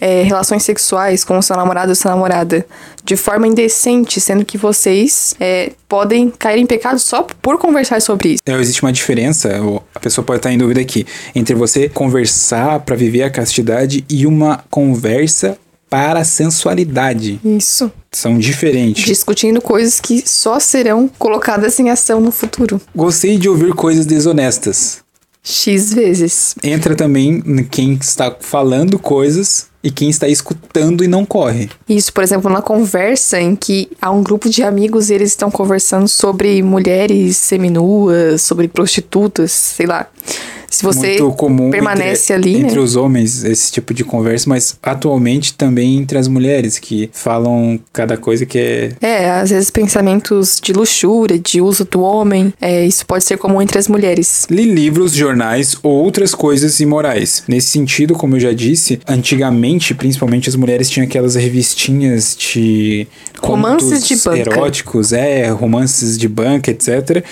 é, 0.00 0.22
relações 0.22 0.62
sexuais 0.62 1.24
com 1.24 1.38
o 1.38 1.42
seu 1.42 1.56
namorado 1.56 1.90
ou 1.90 1.94
sua 1.94 2.10
namorada 2.10 2.66
de 3.04 3.16
forma 3.16 3.46
indecente, 3.46 4.20
sendo 4.20 4.44
que 4.44 4.56
vocês 4.56 5.34
é, 5.38 5.72
podem 5.88 6.30
cair 6.30 6.58
em 6.58 6.66
pecado 6.66 6.98
só 6.98 7.26
por 7.42 7.58
conversar 7.58 8.00
sobre 8.00 8.30
isso. 8.30 8.42
É, 8.46 8.52
existe 8.54 8.82
uma 8.82 8.92
diferença, 8.92 9.50
a 9.94 10.00
pessoa 10.00 10.24
pode 10.24 10.38
estar 10.38 10.52
em 10.52 10.58
dúvida 10.58 10.80
aqui, 10.80 11.06
entre 11.34 11.54
você 11.54 11.88
conversar 11.88 12.80
para 12.80 12.96
viver 12.96 13.22
a 13.22 13.30
castidade 13.30 14.04
e 14.08 14.26
uma 14.26 14.64
conversa 14.70 15.58
para 15.94 16.20
a 16.20 16.24
sensualidade. 16.24 17.38
Isso. 17.44 17.92
São 18.10 18.36
diferentes. 18.36 19.04
Discutindo 19.04 19.60
coisas 19.60 20.00
que 20.00 20.28
só 20.28 20.58
serão 20.58 21.08
colocadas 21.18 21.78
em 21.78 21.88
ação 21.88 22.20
no 22.20 22.32
futuro. 22.32 22.80
Gostei 22.94 23.38
de 23.38 23.48
ouvir 23.48 23.72
coisas 23.74 24.04
desonestas. 24.04 25.03
X 25.44 25.92
vezes. 25.92 26.54
Entra 26.62 26.96
também 26.96 27.42
quem 27.70 27.92
está 27.92 28.34
falando 28.40 28.98
coisas 28.98 29.66
e 29.82 29.90
quem 29.90 30.08
está 30.08 30.26
escutando 30.26 31.04
e 31.04 31.06
não 31.06 31.26
corre. 31.26 31.68
Isso, 31.86 32.10
por 32.14 32.24
exemplo, 32.24 32.50
na 32.50 32.62
conversa 32.62 33.38
em 33.38 33.54
que 33.54 33.90
há 34.00 34.10
um 34.10 34.22
grupo 34.22 34.48
de 34.48 34.62
amigos 34.62 35.10
e 35.10 35.14
eles 35.14 35.28
estão 35.28 35.50
conversando 35.50 36.08
sobre 36.08 36.62
mulheres 36.62 37.36
seminuas, 37.36 38.40
sobre 38.40 38.66
prostitutas, 38.66 39.52
sei 39.52 39.84
lá. 39.84 40.08
Se 40.74 40.82
você 40.82 41.20
Muito 41.20 41.32
comum 41.36 41.70
permanece 41.70 42.32
entre, 42.32 42.50
ali. 42.50 42.60
entre 42.62 42.76
né? 42.76 42.80
os 42.80 42.96
homens 42.96 43.44
esse 43.44 43.70
tipo 43.70 43.94
de 43.94 44.02
conversa, 44.02 44.48
mas 44.48 44.76
atualmente 44.82 45.54
também 45.54 45.98
entre 45.98 46.18
as 46.18 46.26
mulheres 46.26 46.80
que 46.80 47.08
falam 47.12 47.78
cada 47.92 48.16
coisa 48.16 48.44
que 48.44 48.58
é. 48.58 48.92
É, 49.00 49.30
às 49.30 49.50
vezes 49.50 49.70
pensamentos 49.70 50.58
de 50.60 50.72
luxúria, 50.72 51.38
de 51.38 51.60
uso 51.60 51.84
do 51.84 52.00
homem. 52.00 52.52
É, 52.60 52.84
isso 52.84 53.06
pode 53.06 53.22
ser 53.22 53.38
comum 53.38 53.62
entre 53.62 53.78
as 53.78 53.86
mulheres. 53.86 54.46
Li 54.50 54.64
livros, 54.64 55.12
jornais 55.12 55.76
ou 55.80 55.92
outras 55.92 56.34
coisas 56.34 56.80
imorais. 56.80 57.44
Nesse 57.46 57.68
sentido, 57.68 58.14
como 58.14 58.34
eu 58.34 58.40
já 58.40 58.52
disse, 58.52 58.98
antigamente, 59.06 59.94
principalmente 59.94 60.48
as 60.48 60.56
mulheres 60.56 60.90
tinham 60.90 61.06
aquelas 61.06 61.36
revistinhas 61.36 62.36
de 62.36 63.06
Romances 63.40 64.06
de 64.06 64.16
banca. 64.16 64.38
eróticos, 64.38 65.12
é, 65.12 65.48
romances 65.50 66.18
de 66.18 66.28
banca, 66.28 66.70
etc. 66.70 67.24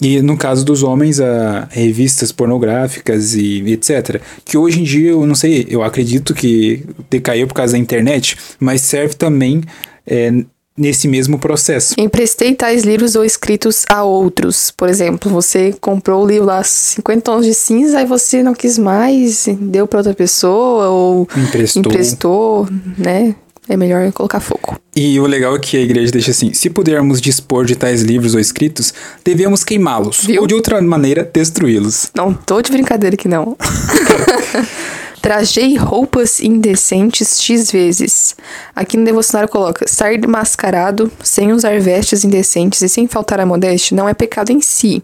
E 0.00 0.22
no 0.22 0.36
caso 0.36 0.64
dos 0.64 0.82
homens, 0.82 1.20
a 1.20 1.66
revistas 1.70 2.30
pornográficas 2.30 3.34
e 3.34 3.62
etc. 3.72 4.20
Que 4.44 4.56
hoje 4.56 4.80
em 4.80 4.84
dia, 4.84 5.10
eu 5.10 5.26
não 5.26 5.34
sei, 5.34 5.66
eu 5.68 5.82
acredito 5.82 6.34
que 6.34 6.84
decaiu 7.10 7.46
por 7.48 7.54
causa 7.54 7.72
da 7.72 7.78
internet, 7.78 8.36
mas 8.60 8.80
serve 8.82 9.14
também 9.14 9.62
é, 10.06 10.32
nesse 10.76 11.08
mesmo 11.08 11.38
processo. 11.38 11.94
Emprestei 11.98 12.54
tais 12.54 12.84
livros 12.84 13.16
ou 13.16 13.24
escritos 13.24 13.84
a 13.90 14.04
outros. 14.04 14.70
Por 14.70 14.88
exemplo, 14.88 15.30
você 15.30 15.74
comprou 15.80 16.22
o 16.24 16.26
livro 16.26 16.46
lá 16.46 16.62
50 16.62 17.20
tons 17.20 17.44
de 17.44 17.52
cinza, 17.52 17.98
aí 17.98 18.06
você 18.06 18.42
não 18.42 18.54
quis 18.54 18.78
mais, 18.78 19.48
deu 19.60 19.86
para 19.88 19.98
outra 19.98 20.14
pessoa 20.14 20.88
ou 20.88 21.28
Emprestou. 21.36 21.82
emprestou, 21.82 22.68
né? 22.96 23.34
É 23.68 23.76
melhor 23.76 24.10
colocar 24.12 24.40
fogo. 24.40 24.76
E 24.96 25.20
o 25.20 25.26
legal 25.26 25.54
é 25.54 25.58
que 25.58 25.76
a 25.76 25.80
igreja 25.80 26.10
deixa 26.10 26.30
assim: 26.30 26.52
se 26.52 26.70
pudermos 26.70 27.20
dispor 27.20 27.64
de 27.64 27.76
tais 27.76 28.02
livros 28.02 28.34
ou 28.34 28.40
escritos, 28.40 28.92
devemos 29.24 29.62
queimá-los, 29.62 30.26
ou 30.40 30.46
de 30.46 30.54
outra 30.54 30.80
maneira, 30.80 31.28
destruí-los. 31.32 32.10
Não 32.14 32.32
tô 32.32 32.60
de 32.62 32.72
brincadeira 32.72 33.16
que 33.16 33.28
não. 33.28 33.56
Trajei 35.28 35.76
roupas 35.76 36.40
indecentes 36.40 37.42
X 37.42 37.70
vezes. 37.70 38.34
Aqui 38.74 38.96
no 38.96 39.04
devocionário 39.04 39.46
coloca: 39.46 39.86
sair 39.86 40.26
mascarado, 40.26 41.12
sem 41.22 41.52
usar 41.52 41.78
vestes 41.82 42.24
indecentes 42.24 42.80
e 42.80 42.88
sem 42.88 43.06
faltar 43.06 43.38
a 43.38 43.44
modéstia 43.44 43.94
não 43.94 44.08
é 44.08 44.14
pecado 44.14 44.48
em 44.52 44.62
si. 44.62 45.02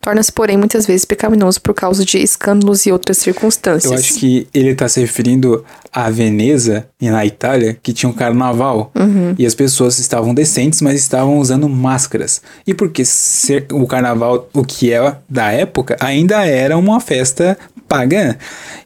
Torna-se, 0.00 0.32
porém, 0.32 0.56
muitas 0.56 0.86
vezes 0.86 1.04
pecaminoso 1.04 1.60
por 1.60 1.74
causa 1.74 2.02
de 2.02 2.16
escândalos 2.16 2.86
e 2.86 2.92
outras 2.92 3.18
circunstâncias. 3.18 3.92
Eu 3.92 3.98
acho 3.98 4.14
que 4.14 4.48
ele 4.54 4.74
tá 4.74 4.88
se 4.88 5.00
referindo 5.00 5.62
a 5.92 6.08
Veneza, 6.08 6.86
e 6.98 7.10
na 7.10 7.26
Itália, 7.26 7.76
que 7.82 7.92
tinha 7.92 8.08
um 8.08 8.12
carnaval. 8.14 8.90
E 9.36 9.44
as 9.44 9.54
pessoas 9.54 9.98
estavam 9.98 10.32
decentes, 10.32 10.80
mas 10.80 10.94
estavam 10.94 11.38
usando 11.38 11.68
máscaras. 11.68 12.40
E 12.66 12.72
porque 12.72 13.04
ser, 13.04 13.66
o 13.70 13.86
carnaval, 13.86 14.48
o 14.54 14.64
que 14.64 14.92
é 14.94 15.16
da 15.28 15.52
época, 15.52 15.94
ainda 16.00 16.46
era 16.46 16.76
uma 16.78 17.00
festa 17.00 17.58
pagã. 17.88 18.36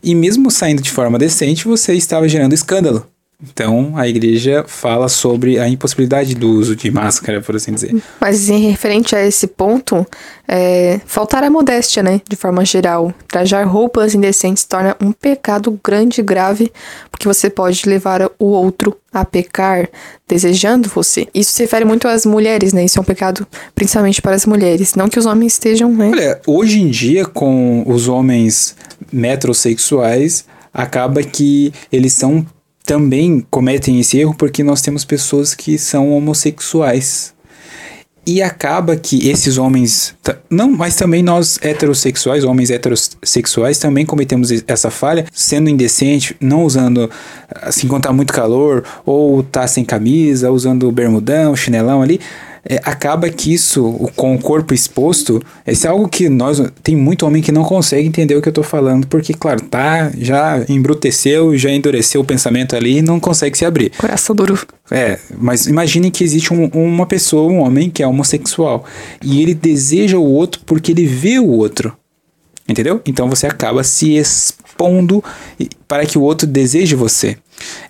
E 0.03 0.14
mesmo 0.14 0.50
saindo 0.50 0.80
de 0.80 0.90
forma 0.90 1.18
decente, 1.18 1.66
você 1.66 1.94
estava 1.94 2.28
gerando 2.28 2.55
escândalo. 2.55 3.12
Então 3.43 3.97
a 3.97 4.07
igreja 4.07 4.64
fala 4.66 5.09
sobre 5.09 5.59
a 5.59 5.68
impossibilidade 5.68 6.34
do 6.34 6.51
uso 6.51 6.76
de 6.76 6.90
máscara, 6.90 7.40
por 7.40 7.57
assim 7.57 7.72
dizer. 7.72 7.95
Mas 8.20 8.49
em 8.49 8.68
referente 8.68 9.16
a 9.16 9.26
esse 9.26 9.47
ponto, 9.47 10.07
é, 10.47 11.01
faltar 11.07 11.43
a 11.43 11.51
modéstia, 11.51 12.03
né? 12.03 12.20
De 12.28 12.36
forma 12.36 12.64
geral. 12.64 13.12
Trajar 13.26 13.66
roupas 13.66 14.14
indecentes 14.14 14.64
torna 14.64 14.97
um 15.01 15.12
pecado 15.12 15.78
grande 15.82 16.20
e 16.20 16.24
grave, 16.24 16.72
porque 17.11 17.26
você 17.26 17.51
pode 17.51 17.88
levar 17.88 18.30
o 18.38 18.47
outro 18.47 18.97
a 19.12 19.24
pecar 19.24 19.88
desejando 20.26 20.88
você. 20.88 21.26
Isso 21.34 21.53
se 21.53 21.62
refere 21.62 21.84
muito 21.84 22.07
às 22.09 22.24
mulheres, 22.24 22.72
né? 22.72 22.84
Isso 22.84 22.99
é 22.99 23.03
um 23.03 23.05
pecado 23.05 23.47
principalmente 23.74 24.22
para 24.22 24.34
as 24.34 24.47
mulheres. 24.47 24.95
Não 24.95 25.09
que 25.09 25.18
os 25.18 25.26
homens 25.26 25.55
estejam, 25.55 25.93
né? 25.93 26.11
Olha, 26.12 26.40
hoje 26.47 26.80
em 26.80 26.88
dia, 26.88 27.26
com 27.26 27.84
os 27.86 28.09
homens 28.09 28.76
metrosexuais, 29.12 30.45
acaba 30.72 31.22
que 31.22 31.72
eles 31.90 32.12
são 32.12 32.47
também 32.85 33.45
cometem 33.51 34.01
esse 34.01 34.18
erro 34.18 34.35
porque 34.35 34.62
nós 34.62 34.83
temos 34.83 35.05
pessoas 35.05 35.55
que 35.55 35.78
são 35.78 36.11
homossexuais. 36.11 37.33
E 38.24 38.41
acaba 38.41 38.95
que 38.95 39.28
esses 39.28 39.59
homens, 39.59 40.14
não, 40.49 40.70
mas 40.70 40.95
também 40.95 41.24
nós 41.24 41.59
heterossexuais, 41.61 42.45
homens 42.45 42.70
heterossexuais, 42.70 43.80
também 43.80 44.07
cometemos 44.07 44.51
essa 44.68 44.93
falha, 44.93 45.26
sendo 45.33 45.68
indecente, 45.68 46.37
não 46.41 46.62
usando, 46.62 47.11
assim, 47.62 47.89
quando 47.89 48.05
tá 48.05 48.12
muito 48.12 48.33
calor, 48.33 48.85
ou 49.05 49.43
tá 49.43 49.66
sem 49.66 49.85
camisa, 49.85 50.53
usando 50.53 50.93
bermudão, 50.93 51.57
chinelão 51.57 52.01
ali. 52.01 52.20
É, 52.65 52.81
acaba 52.85 53.29
que 53.29 53.53
isso, 53.53 53.85
o- 53.85 54.11
com 54.15 54.35
o 54.35 54.39
corpo 54.41 54.73
exposto, 54.73 55.43
esse 55.67 55.87
é 55.87 55.91
algo 55.91 56.09
que 56.09 56.29
nós. 56.29 56.63
Tem 56.83 56.95
muito 56.97 57.27
homem 57.27 57.43
que 57.43 57.51
não 57.51 57.65
consegue 57.65 58.07
entender 58.07 58.37
o 58.37 58.43
que 58.43 58.49
eu 58.49 58.53
tô 58.53 58.63
falando, 58.63 59.07
porque, 59.07 59.35
claro, 59.35 59.61
tá, 59.63 60.13
já 60.17 60.65
embruteceu, 60.69 61.57
já 61.59 61.71
endureceu 61.71 62.21
o 62.21 62.25
pensamento 62.25 62.77
ali 62.77 62.99
e 62.99 63.03
não 63.03 63.19
consegue 63.19 63.59
se 63.59 63.65
abrir. 63.65 63.91
Coração 63.99 64.35
duro. 64.37 64.59
É, 64.91 65.19
mas 65.39 65.67
imagine 65.67 66.11
que 66.11 66.23
existe 66.23 66.53
um- 66.55 66.67
uma 66.73 67.07
pessoa, 67.07 67.51
um 67.51 67.59
homem 67.61 67.91
que 67.91 68.03
é 68.03 68.07
homossexual 68.07 68.85
e 69.23 69.43
ele 69.43 69.55
deseja 69.55 70.19
o 70.19 70.25
outro 70.25 70.61
porque 70.65 70.93
ele 70.93 71.07
vê 71.07 71.39
o 71.39 71.49
outro. 71.49 71.97
Entendeu? 72.69 73.01
Então 73.05 73.29
você 73.29 73.47
acaba 73.49 73.83
se 73.83 74.15
expondo 74.15 75.23
para 75.89 76.07
que 76.07 76.17
o 76.17 76.23
outro 76.23 76.47
deseje 76.47 76.95
você. 76.95 77.37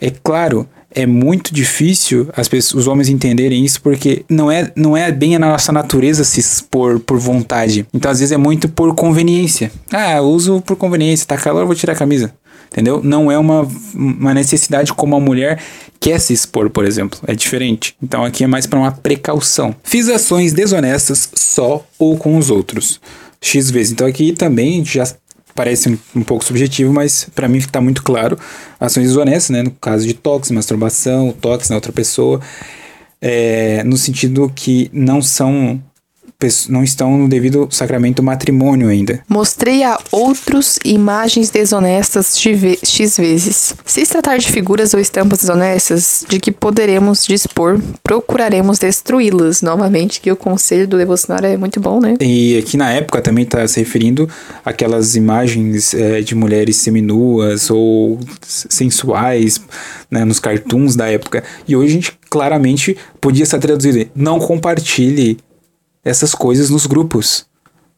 É 0.01 0.11
claro, 0.11 0.67
é 0.95 1.07
muito 1.07 1.55
difícil 1.55 2.29
as 2.37 2.49
pessoas, 2.49 2.83
os 2.83 2.89
homens 2.89 3.09
entenderem 3.09 3.65
isso 3.65 3.81
porque 3.81 4.25
não 4.29 4.51
é, 4.51 4.71
não 4.77 4.97
é 4.97 5.11
bem 5.11 5.37
a 5.37 5.39
nossa 5.39 5.73
natureza 5.73 6.25
se 6.25 6.41
expor 6.41 7.01
por 7.01 7.19
vontade. 7.19 7.87
Então 7.93 8.11
às 8.11 8.21
vezes 8.21 8.33
é 8.33 8.37
muito 8.37 8.69
por 8.69 8.95
conveniência. 8.95 9.71
Ah, 9.91 10.21
uso 10.21 10.61
por 10.61 10.77
conveniência, 10.77 11.27
tá 11.27 11.37
calor, 11.37 11.67
vou 11.67 11.75
tirar 11.75 11.93
a 11.93 11.97
camisa. 11.97 12.33
Entendeu? 12.71 13.03
Não 13.05 13.31
é 13.31 13.37
uma, 13.37 13.69
uma 13.95 14.33
necessidade 14.33 14.95
como 14.95 15.15
a 15.15 15.21
mulher 15.21 15.61
quer 16.01 16.19
se 16.19 16.33
expor, 16.33 16.71
por 16.71 16.87
exemplo. 16.87 17.19
É 17.27 17.35
diferente. 17.35 17.95
Então 18.03 18.25
aqui 18.25 18.45
é 18.45 18.47
mais 18.47 18.67
para 18.67 18.79
uma 18.79 18.91
precaução. 18.91 19.77
Fiz 19.85 20.09
ações 20.09 20.55
desonestas 20.55 21.29
só 21.35 21.85
ou 21.99 22.17
com 22.17 22.39
os 22.39 22.49
outros. 22.49 22.99
X 23.43 23.71
vezes. 23.71 23.93
Então 23.93 24.07
aqui 24.07 24.33
também 24.33 24.85
já 24.85 25.05
parece 25.55 25.89
um, 25.89 25.99
um 26.17 26.23
pouco 26.23 26.45
subjetivo, 26.45 26.93
mas 26.93 27.29
para 27.35 27.49
mim 27.49 27.59
está 27.59 27.81
muito 27.81 28.03
claro. 28.03 28.39
Ações 28.81 29.09
desonestas, 29.09 29.51
né? 29.51 29.63
No 29.63 29.71
caso 29.73 30.07
de 30.07 30.15
toques, 30.15 30.51
masturbação, 30.51 31.33
toques 31.33 31.69
na 31.69 31.77
outra 31.77 31.93
pessoa. 31.93 32.41
é, 33.23 33.85
no 33.85 33.97
sentido 33.97 34.51
que 34.53 34.91
não 34.93 35.23
são 35.23 35.81
não 36.69 36.83
estão 36.83 37.17
no 37.17 37.29
devido 37.29 37.69
sacramento 37.71 38.23
matrimônio 38.23 38.89
ainda. 38.89 39.21
Mostrei 39.29 39.83
a 39.83 39.99
outros 40.11 40.79
imagens 40.85 41.51
desonestas 41.51 42.37
de 42.39 42.79
X 42.85 43.17
vezes. 43.17 43.75
Se 43.85 44.05
tratar 44.07 44.39
de 44.39 44.51
figuras 44.51 44.95
ou 44.95 45.01
estampas 45.01 45.41
desonestas 45.41 46.25
de 46.29 46.41
que 46.41 46.51
poderemos 46.51 47.25
dispor, 47.27 47.81
procuraremos 48.03 48.79
destruí-las 48.79 49.63
novamente, 49.63 50.21
que 50.21 50.31
o 50.31 50.37
conselho 50.37 50.87
do 50.87 50.97
devocionário 50.97 51.49
é 51.49 51.57
muito 51.57 51.81
bom, 51.81 52.01
né? 52.01 52.17
E 52.21 52.59
aqui 52.59 52.77
na 52.77 52.91
época 52.91 53.21
também 53.21 53.45
está 53.45 53.67
se 53.67 53.81
referindo 53.81 54.29
àquelas 54.65 55.15
imagens 55.17 55.95
eh, 55.95 56.21
de 56.21 56.35
mulheres 56.35 56.77
seminuas 56.77 57.71
ou 57.71 58.19
sensuais 58.43 59.61
né, 60.11 60.25
nos 60.25 60.39
cartoons 60.39 60.97
da 60.97 61.09
época. 61.09 61.43
E 61.67 61.75
hoje 61.75 61.91
a 61.91 61.95
gente 61.95 62.19
claramente 62.29 62.97
podia 63.21 63.45
estar 63.45 63.59
traduzido: 63.59 64.11
não 64.15 64.39
compartilhe 64.39 65.39
essas 66.05 66.35
coisas 66.35 66.71
nos 66.71 66.87
grupos 66.87 67.47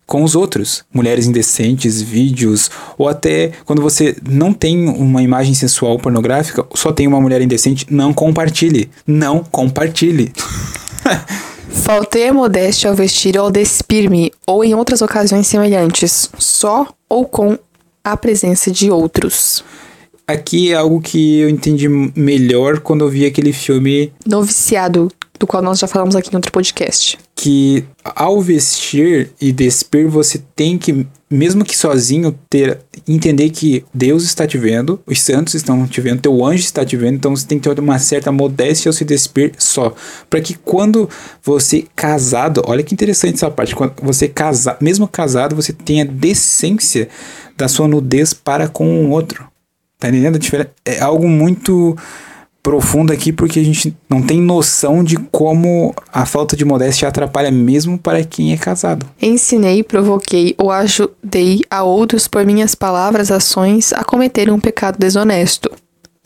com 0.06 0.22
os 0.22 0.34
outros. 0.34 0.84
Mulheres 0.92 1.26
indecentes, 1.26 2.00
vídeos, 2.00 2.70
ou 2.98 3.08
até 3.08 3.52
quando 3.64 3.82
você 3.82 4.16
não 4.28 4.52
tem 4.52 4.88
uma 4.88 5.22
imagem 5.22 5.54
sensual 5.54 5.98
pornográfica, 5.98 6.64
só 6.74 6.92
tem 6.92 7.06
uma 7.06 7.20
mulher 7.20 7.40
indecente, 7.40 7.86
não 7.90 8.12
compartilhe. 8.12 8.90
Não 9.06 9.42
compartilhe. 9.42 10.32
Faltei 11.68 12.28
a 12.28 12.32
modéstia 12.32 12.88
ao 12.88 12.96
vestir 12.96 13.36
ou 13.36 13.50
despir-me, 13.50 14.32
ou 14.46 14.64
em 14.64 14.74
outras 14.74 15.02
ocasiões 15.02 15.46
semelhantes, 15.46 16.30
só 16.38 16.86
ou 17.08 17.24
com 17.26 17.58
a 18.02 18.16
presença 18.16 18.70
de 18.70 18.90
outros. 18.90 19.64
Aqui 20.26 20.72
é 20.72 20.76
algo 20.76 21.00
que 21.00 21.40
eu 21.40 21.48
entendi 21.50 21.88
melhor 21.88 22.80
quando 22.80 23.04
eu 23.04 23.10
vi 23.10 23.26
aquele 23.26 23.52
filme 23.52 24.12
Noviciado, 24.24 25.10
do 25.38 25.46
qual 25.46 25.62
nós 25.62 25.78
já 25.78 25.86
falamos 25.86 26.16
aqui 26.16 26.30
em 26.30 26.36
outro 26.36 26.52
podcast. 26.52 27.18
Que 27.34 27.84
ao 28.04 28.40
vestir 28.40 29.30
e 29.40 29.52
despir 29.52 30.08
você 30.08 30.40
tem 30.54 30.78
que 30.78 31.06
mesmo 31.28 31.64
que 31.64 31.76
sozinho 31.76 32.38
ter 32.48 32.78
entender 33.08 33.50
que 33.50 33.84
Deus 33.92 34.22
está 34.22 34.46
te 34.46 34.56
vendo, 34.56 35.00
os 35.04 35.20
santos 35.20 35.54
estão 35.54 35.84
te 35.84 36.00
vendo, 36.00 36.20
teu 36.20 36.44
anjo 36.44 36.62
está 36.62 36.84
te 36.84 36.96
vendo, 36.96 37.16
então 37.16 37.34
você 37.34 37.44
tem 37.44 37.58
que 37.58 37.68
ter 37.68 37.80
uma 37.80 37.98
certa 37.98 38.30
modéstia 38.30 38.88
ao 38.88 38.92
se 38.92 39.04
despir 39.04 39.52
só, 39.58 39.92
para 40.30 40.40
que 40.40 40.54
quando 40.54 41.10
você 41.42 41.86
casado, 41.96 42.62
olha 42.66 42.84
que 42.84 42.94
interessante 42.94 43.34
essa 43.34 43.50
parte, 43.50 43.74
quando 43.74 43.94
você 44.00 44.28
casar, 44.28 44.76
mesmo 44.80 45.08
casado, 45.08 45.56
você 45.56 45.72
tenha 45.72 46.04
decência 46.04 47.08
da 47.56 47.66
sua 47.66 47.88
nudez 47.88 48.32
para 48.32 48.68
com 48.68 49.04
o 49.04 49.10
outro. 49.10 49.48
Tá 49.98 50.08
entendendo 50.08 50.38
diferença? 50.38 50.70
É 50.84 51.00
algo 51.00 51.26
muito 51.26 51.96
profundo 52.64 53.12
aqui 53.12 53.30
porque 53.30 53.60
a 53.60 53.62
gente 53.62 53.94
não 54.08 54.22
tem 54.22 54.40
noção 54.40 55.04
de 55.04 55.18
como 55.30 55.94
a 56.10 56.24
falta 56.24 56.56
de 56.56 56.64
modéstia 56.64 57.06
atrapalha 57.06 57.50
mesmo 57.50 57.98
para 57.98 58.24
quem 58.24 58.54
é 58.54 58.56
casado. 58.56 59.06
Ensinei, 59.20 59.82
provoquei 59.82 60.54
ou 60.56 60.70
ajudei 60.70 61.60
a 61.70 61.82
outros 61.82 62.26
por 62.26 62.44
minhas 62.46 62.74
palavras, 62.74 63.30
ações 63.30 63.92
a 63.92 64.02
cometer 64.02 64.50
um 64.50 64.58
pecado 64.58 64.98
desonesto. 64.98 65.70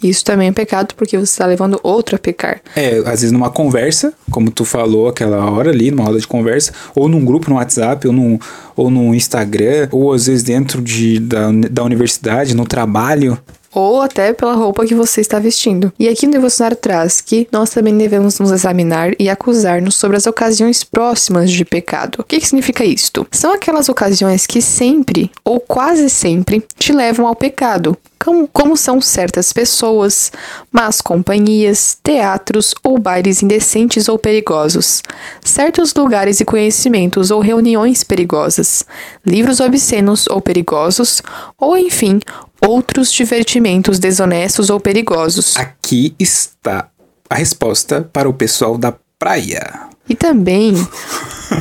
Isso 0.00 0.24
também 0.24 0.46
é 0.46 0.52
pecado 0.52 0.94
porque 0.96 1.16
você 1.16 1.24
está 1.24 1.44
levando 1.44 1.80
outro 1.82 2.14
a 2.14 2.18
pecar. 2.20 2.60
É, 2.76 2.98
às 2.98 3.20
vezes 3.20 3.32
numa 3.32 3.50
conversa, 3.50 4.14
como 4.30 4.48
tu 4.48 4.64
falou 4.64 5.08
aquela 5.08 5.50
hora 5.50 5.70
ali, 5.70 5.90
numa 5.90 6.04
roda 6.04 6.20
de 6.20 6.26
conversa, 6.26 6.72
ou 6.94 7.08
num 7.08 7.24
grupo 7.24 7.50
no 7.50 7.56
WhatsApp, 7.56 8.06
ou 8.06 8.12
num, 8.12 8.38
ou 8.76 8.92
no 8.92 9.12
Instagram, 9.12 9.88
ou 9.90 10.12
às 10.12 10.28
vezes 10.28 10.44
dentro 10.44 10.80
de, 10.80 11.18
da, 11.18 11.50
da 11.68 11.82
universidade, 11.82 12.54
no 12.54 12.64
trabalho. 12.64 13.36
Ou 13.78 14.02
até 14.02 14.32
pela 14.32 14.54
roupa 14.54 14.84
que 14.84 14.94
você 14.94 15.20
está 15.20 15.38
vestindo. 15.38 15.92
E 15.96 16.08
aqui 16.08 16.26
no 16.26 16.32
Devocionário 16.32 16.76
traz 16.76 17.20
que 17.20 17.46
nós 17.52 17.70
também 17.70 17.96
devemos 17.96 18.36
nos 18.40 18.50
examinar 18.50 19.12
e 19.20 19.30
acusar-nos 19.30 19.94
sobre 19.94 20.16
as 20.16 20.26
ocasiões 20.26 20.82
próximas 20.82 21.48
de 21.48 21.64
pecado. 21.64 22.16
O 22.18 22.24
que, 22.24 22.40
que 22.40 22.46
significa 22.46 22.84
isto? 22.84 23.24
São 23.30 23.52
aquelas 23.52 23.88
ocasiões 23.88 24.46
que 24.46 24.60
sempre, 24.60 25.30
ou 25.44 25.60
quase 25.60 26.10
sempre, 26.10 26.60
te 26.76 26.92
levam 26.92 27.24
ao 27.24 27.36
pecado. 27.36 27.96
Como, 28.18 28.48
como 28.48 28.76
são 28.76 29.00
certas 29.00 29.52
pessoas, 29.52 30.32
más 30.72 31.00
companhias, 31.00 31.96
teatros 32.02 32.74
ou 32.82 32.98
bailes 32.98 33.44
indecentes 33.44 34.08
ou 34.08 34.18
perigosos, 34.18 35.02
certos 35.40 35.94
lugares 35.94 36.40
e 36.40 36.44
conhecimentos 36.44 37.30
ou 37.30 37.40
reuniões 37.40 38.02
perigosas, 38.02 38.84
livros 39.24 39.60
obscenos 39.60 40.26
ou 40.26 40.40
perigosos, 40.40 41.22
ou 41.56 41.78
enfim, 41.78 42.18
outros 42.66 43.12
divertimentos 43.12 43.98
desonestos 43.98 44.70
ou 44.70 44.80
perigosos. 44.80 45.56
Aqui 45.56 46.14
está 46.18 46.88
a 47.28 47.34
resposta 47.34 48.08
para 48.12 48.28
o 48.28 48.34
pessoal 48.34 48.76
da 48.78 48.94
praia. 49.18 49.88
E 50.08 50.14
também 50.14 50.74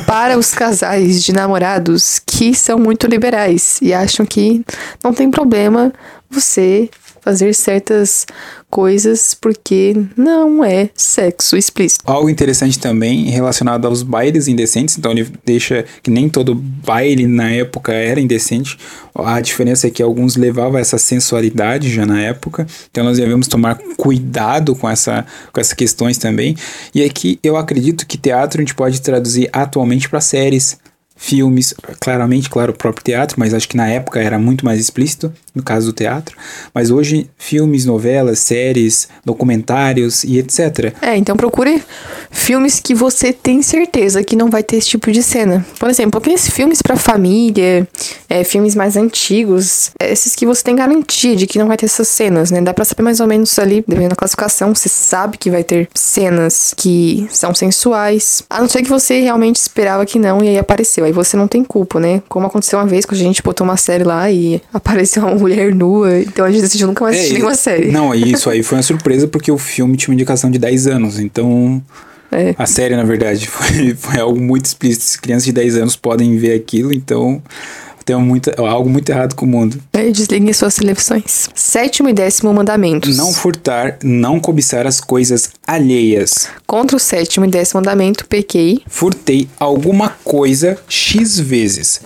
para 0.06 0.38
os 0.38 0.52
casais 0.52 1.22
de 1.22 1.32
namorados 1.32 2.20
que 2.24 2.54
são 2.54 2.78
muito 2.78 3.06
liberais 3.06 3.78
e 3.82 3.92
acham 3.92 4.24
que 4.24 4.64
não 5.04 5.12
tem 5.12 5.30
problema 5.30 5.92
você 6.30 6.88
fazer 7.20 7.54
certas 7.54 8.26
coisas 8.70 9.34
porque 9.34 9.96
não 10.16 10.64
é 10.64 10.90
sexo 10.94 11.56
explícito. 11.56 12.04
Algo 12.06 12.28
interessante 12.28 12.78
também 12.78 13.24
relacionado 13.30 13.86
aos 13.86 14.02
bailes 14.02 14.48
indecentes, 14.48 14.98
então 14.98 15.12
ele 15.12 15.26
deixa 15.44 15.84
que 16.02 16.10
nem 16.10 16.28
todo 16.28 16.54
baile 16.54 17.26
na 17.26 17.50
época 17.50 17.92
era 17.92 18.20
indecente. 18.20 18.78
A 19.14 19.40
diferença 19.40 19.86
é 19.86 19.90
que 19.90 20.02
alguns 20.02 20.36
levavam 20.36 20.78
essa 20.78 20.98
sensualidade 20.98 21.92
já 21.92 22.04
na 22.04 22.20
época, 22.20 22.66
então 22.90 23.04
nós 23.04 23.18
devemos 23.18 23.48
tomar 23.48 23.78
cuidado 23.96 24.74
com, 24.74 24.88
essa, 24.88 25.26
com 25.52 25.60
essas 25.60 25.72
questões 25.72 26.18
também. 26.18 26.56
E 26.94 27.02
aqui 27.02 27.38
eu 27.42 27.56
acredito 27.56 28.06
que 28.06 28.18
teatro 28.18 28.60
a 28.60 28.62
gente 28.62 28.74
pode 28.74 29.00
traduzir 29.00 29.48
atualmente 29.52 30.08
para 30.08 30.20
séries, 30.20 30.78
filmes, 31.18 31.74
claramente, 32.00 32.48
claro, 32.48 32.72
o 32.72 32.76
próprio 32.76 33.04
teatro, 33.04 33.36
mas 33.38 33.52
acho 33.52 33.68
que 33.68 33.76
na 33.76 33.88
época 33.88 34.20
era 34.20 34.38
muito 34.38 34.64
mais 34.64 34.78
explícito, 34.78 35.32
no 35.58 35.62
caso 35.62 35.86
do 35.86 35.92
teatro. 35.92 36.36
Mas 36.72 36.90
hoje, 36.90 37.28
filmes, 37.36 37.84
novelas, 37.84 38.38
séries, 38.38 39.08
documentários 39.24 40.24
e 40.24 40.38
etc. 40.38 40.94
É, 41.02 41.16
então 41.16 41.36
procure 41.36 41.82
filmes 42.30 42.80
que 42.80 42.94
você 42.94 43.32
tem 43.32 43.60
certeza 43.60 44.22
que 44.22 44.36
não 44.36 44.48
vai 44.48 44.62
ter 44.62 44.76
esse 44.76 44.88
tipo 44.88 45.10
de 45.10 45.22
cena. 45.22 45.66
Por 45.78 45.90
exemplo, 45.90 46.18
aqueles 46.18 46.48
filmes 46.48 46.80
pra 46.80 46.96
família, 46.96 47.86
é, 48.28 48.44
filmes 48.44 48.74
mais 48.74 48.96
antigos, 48.96 49.90
esses 50.00 50.34
que 50.34 50.46
você 50.46 50.62
tem 50.62 50.76
garantia 50.76 51.34
de 51.34 51.46
que 51.46 51.58
não 51.58 51.66
vai 51.66 51.76
ter 51.76 51.86
essas 51.86 52.08
cenas, 52.08 52.50
né? 52.50 52.60
Dá 52.60 52.72
pra 52.72 52.84
saber 52.84 53.02
mais 53.02 53.20
ou 53.20 53.26
menos 53.26 53.58
ali, 53.58 53.84
dependendo 53.86 54.10
da 54.10 54.16
classificação, 54.16 54.74
você 54.74 54.88
sabe 54.88 55.36
que 55.36 55.50
vai 55.50 55.64
ter 55.64 55.88
cenas 55.94 56.72
que 56.76 57.26
são 57.30 57.54
sensuais. 57.54 58.42
A 58.48 58.60
não 58.60 58.68
ser 58.68 58.82
que 58.82 58.88
você 58.88 59.20
realmente 59.20 59.56
esperava 59.56 60.06
que 60.06 60.18
não 60.18 60.42
e 60.42 60.48
aí 60.48 60.58
apareceu. 60.58 61.04
Aí 61.04 61.12
você 61.12 61.36
não 61.36 61.48
tem 61.48 61.64
culpa, 61.64 61.98
né? 61.98 62.22
Como 62.28 62.46
aconteceu 62.46 62.78
uma 62.78 62.86
vez 62.86 63.04
que 63.04 63.14
a 63.14 63.18
gente 63.18 63.42
botou 63.42 63.64
uma 63.64 63.76
série 63.76 64.04
lá 64.04 64.30
e 64.30 64.62
apareceu 64.72 65.22
uma 65.22 65.34
mulher 65.48 65.74
nua, 65.74 66.20
então 66.20 66.44
a 66.44 66.50
gente 66.50 66.62
decidiu 66.62 66.86
nunca 66.86 67.04
mais 67.04 67.16
assistir 67.16 67.34
nenhuma 67.34 67.54
série. 67.54 67.90
Não, 67.90 68.14
isso 68.14 68.48
aí 68.50 68.62
foi 68.64 68.78
uma 68.78 68.82
surpresa 68.82 69.26
porque 69.26 69.50
o 69.50 69.58
filme 69.58 69.96
tinha 69.96 70.10
uma 70.10 70.14
indicação 70.14 70.50
de 70.50 70.58
10 70.58 70.86
anos, 70.86 71.18
então 71.18 71.82
É. 72.30 72.54
a 72.58 72.66
série, 72.66 72.94
na 72.96 73.04
verdade, 73.04 73.46
foi, 73.50 73.94
foi 73.94 74.20
algo 74.20 74.40
muito 74.40 74.66
explícito. 74.66 75.20
Crianças 75.22 75.44
de 75.44 75.52
10 75.52 75.76
anos 75.76 75.96
podem 75.96 76.36
ver 76.36 76.54
aquilo, 76.54 76.92
então 76.92 77.42
tem 78.04 78.16
muito, 78.16 78.50
algo 78.58 78.88
muito 78.88 79.10
errado 79.10 79.34
com 79.34 79.44
o 79.44 79.48
mundo. 79.48 79.78
É, 79.92 80.10
desliguem 80.10 80.50
suas 80.54 80.74
televisões. 80.76 81.50
Sétimo 81.54 82.08
e 82.08 82.12
décimo 82.14 82.52
mandamentos. 82.54 83.18
Não 83.18 83.34
furtar, 83.34 83.98
não 84.02 84.40
cobiçar 84.40 84.86
as 84.86 84.98
coisas 84.98 85.50
alheias. 85.66 86.48
Contra 86.66 86.96
o 86.96 86.98
sétimo 86.98 87.44
e 87.44 87.50
décimo 87.50 87.80
mandamento, 87.80 88.24
pequei. 88.26 88.80
Furtei 88.86 89.46
alguma 89.60 90.08
coisa 90.24 90.78
X 90.88 91.38
vezes. 91.38 92.00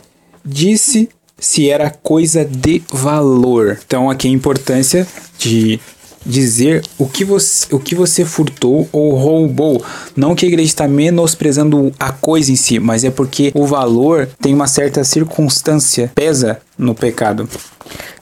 Disse 0.44 1.08
se 1.42 1.68
era 1.68 1.90
coisa 1.90 2.44
de 2.44 2.82
valor. 2.92 3.78
Então 3.84 4.08
aqui 4.08 4.28
a 4.28 4.30
importância 4.30 5.06
de 5.36 5.80
dizer 6.24 6.82
o 6.96 7.06
que 7.06 7.24
você, 7.24 7.74
o 7.74 7.80
que 7.80 7.96
você 7.96 8.24
furtou 8.24 8.88
ou 8.92 9.16
roubou. 9.16 9.84
Não 10.16 10.36
que 10.36 10.46
a 10.46 10.48
igreja 10.48 10.68
está 10.68 10.86
menosprezando 10.86 11.92
a 11.98 12.12
coisa 12.12 12.52
em 12.52 12.56
si, 12.56 12.78
mas 12.78 13.02
é 13.02 13.10
porque 13.10 13.50
o 13.54 13.66
valor 13.66 14.28
tem 14.40 14.54
uma 14.54 14.68
certa 14.68 15.02
circunstância, 15.02 16.12
pesa 16.14 16.60
no 16.78 16.94
pecado. 16.94 17.48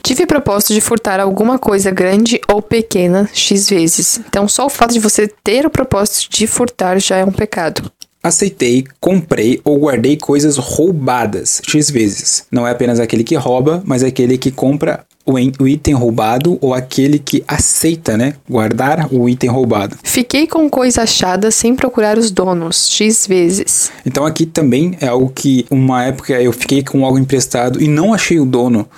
Tive 0.03 0.25
propósito 0.25 0.73
de 0.73 0.81
furtar 0.81 1.21
alguma 1.21 1.59
coisa 1.59 1.91
grande 1.91 2.41
ou 2.49 2.62
pequena 2.62 3.29
X 3.35 3.68
vezes. 3.68 4.18
Então, 4.27 4.49
só 4.49 4.64
o 4.64 4.71
fato 4.71 4.95
de 4.95 4.99
você 4.99 5.29
ter 5.45 5.66
o 5.66 5.71
propósito 5.71 6.31
de 6.31 6.47
furtar 6.47 6.99
já 6.99 7.16
é 7.18 7.25
um 7.25 7.31
pecado. 7.31 7.93
Aceitei, 8.23 8.85
comprei 9.01 9.61
ou 9.64 9.79
guardei 9.79 10.16
coisas 10.16 10.59
roubadas 10.59 11.62
X 11.66 11.91
vezes. 11.91 12.45
Não 12.51 12.66
é 12.66 12.71
apenas 12.71 13.01
aquele 13.01 13.25
que 13.25 13.35
rouba, 13.35 13.83
mas 13.87 14.03
aquele 14.03 14.37
que 14.37 14.51
compra 14.51 15.07
o 15.25 15.68
item 15.68 15.95
roubado 15.95 16.59
ou 16.61 16.75
aquele 16.75 17.18
que 17.18 17.43
aceita, 17.47 18.16
né, 18.16 18.35
guardar 18.49 19.09
o 19.12 19.29
item 19.29 19.49
roubado. 19.49 19.97
Fiquei 20.03 20.47
com 20.47 20.68
coisa 20.68 21.03
achada 21.03 21.51
sem 21.51 21.75
procurar 21.75 22.18
os 22.18 22.31
donos, 22.31 22.89
X 22.91 23.27
vezes. 23.27 23.93
Então 24.05 24.27
aqui 24.27 24.45
também 24.45 24.97
é 25.01 25.07
algo 25.07 25.31
que 25.35 25.64
uma 25.71 26.05
época 26.05 26.41
eu 26.41 26.53
fiquei 26.53 26.83
com 26.83 27.05
algo 27.05 27.18
emprestado 27.18 27.81
e 27.81 27.87
não 27.87 28.12
achei 28.12 28.41
o 28.41 28.45
dono. 28.45 28.89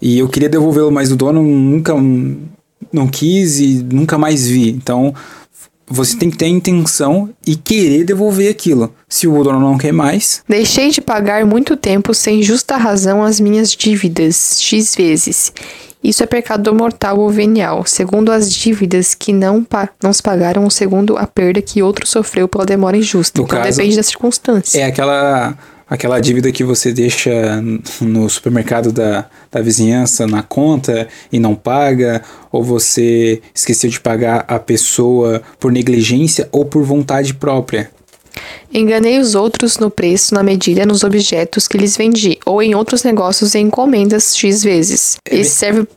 E 0.00 0.18
eu 0.18 0.28
queria 0.28 0.48
devolvê-lo, 0.48 0.92
mas 0.92 1.10
o 1.10 1.16
dono 1.16 1.42
nunca 1.42 1.94
não 2.92 3.06
quis 3.08 3.58
e 3.58 3.86
nunca 3.90 4.16
mais 4.16 4.46
vi. 4.46 4.70
Então 4.70 5.14
você 5.90 6.16
tem 6.16 6.30
que 6.30 6.36
ter 6.36 6.44
a 6.44 6.48
intenção 6.48 7.30
e 7.44 7.56
querer 7.56 8.04
devolver 8.04 8.48
aquilo. 8.48 8.94
Se 9.08 9.26
o 9.26 9.42
dono 9.42 9.58
não 9.58 9.76
quer 9.76 9.92
mais. 9.92 10.42
Deixei 10.48 10.90
de 10.90 11.00
pagar 11.00 11.44
muito 11.44 11.76
tempo 11.76 12.14
sem 12.14 12.42
justa 12.42 12.76
razão 12.76 13.24
as 13.24 13.40
minhas 13.40 13.72
dívidas, 13.72 14.60
X 14.62 14.94
vezes. 14.94 15.52
Isso 16.02 16.22
é 16.22 16.26
pecado 16.26 16.74
mortal 16.74 17.18
ou 17.18 17.28
venial, 17.28 17.84
segundo 17.84 18.32
as 18.32 18.50
dívidas 18.50 19.14
que 19.14 19.34
não, 19.34 19.66
não 20.02 20.12
se 20.12 20.22
pagaram, 20.22 20.64
ou 20.64 20.70
segundo 20.70 21.18
a 21.18 21.26
perda 21.26 21.60
que 21.60 21.82
outro 21.82 22.06
sofreu 22.06 22.48
pela 22.48 22.64
demora 22.64 22.96
injusta. 22.96 23.38
No 23.38 23.46
então 23.46 23.58
caso, 23.58 23.76
depende 23.76 23.96
da 23.96 24.02
circunstância. 24.02 24.80
É 24.80 24.84
aquela 24.84 25.58
aquela 25.90 26.20
dívida 26.20 26.52
que 26.52 26.62
você 26.62 26.92
deixa 26.92 27.60
no 28.00 28.30
supermercado 28.30 28.92
da, 28.92 29.26
da 29.50 29.60
vizinhança 29.60 30.24
na 30.24 30.40
conta 30.40 31.08
e 31.32 31.40
não 31.40 31.56
paga, 31.56 32.22
ou 32.52 32.62
você 32.62 33.42
esqueceu 33.52 33.90
de 33.90 34.00
pagar 34.00 34.44
a 34.46 34.60
pessoa 34.60 35.42
por 35.58 35.72
negligência 35.72 36.48
ou 36.52 36.64
por 36.64 36.84
vontade 36.84 37.34
própria. 37.34 37.90
Enganei 38.72 39.18
os 39.18 39.34
outros 39.34 39.78
no 39.78 39.90
preço, 39.90 40.32
na 40.32 40.44
medida, 40.44 40.86
nos 40.86 41.02
objetos 41.02 41.66
que 41.66 41.76
lhes 41.76 41.96
vendi, 41.96 42.38
ou 42.46 42.62
em 42.62 42.72
outros 42.76 43.02
negócios 43.02 43.56
em 43.56 43.66
encomendas 43.66 44.36
X 44.36 44.62
vezes. 44.62 45.16
É 45.28 45.36
Isso 45.36 45.56
serve 45.56 45.88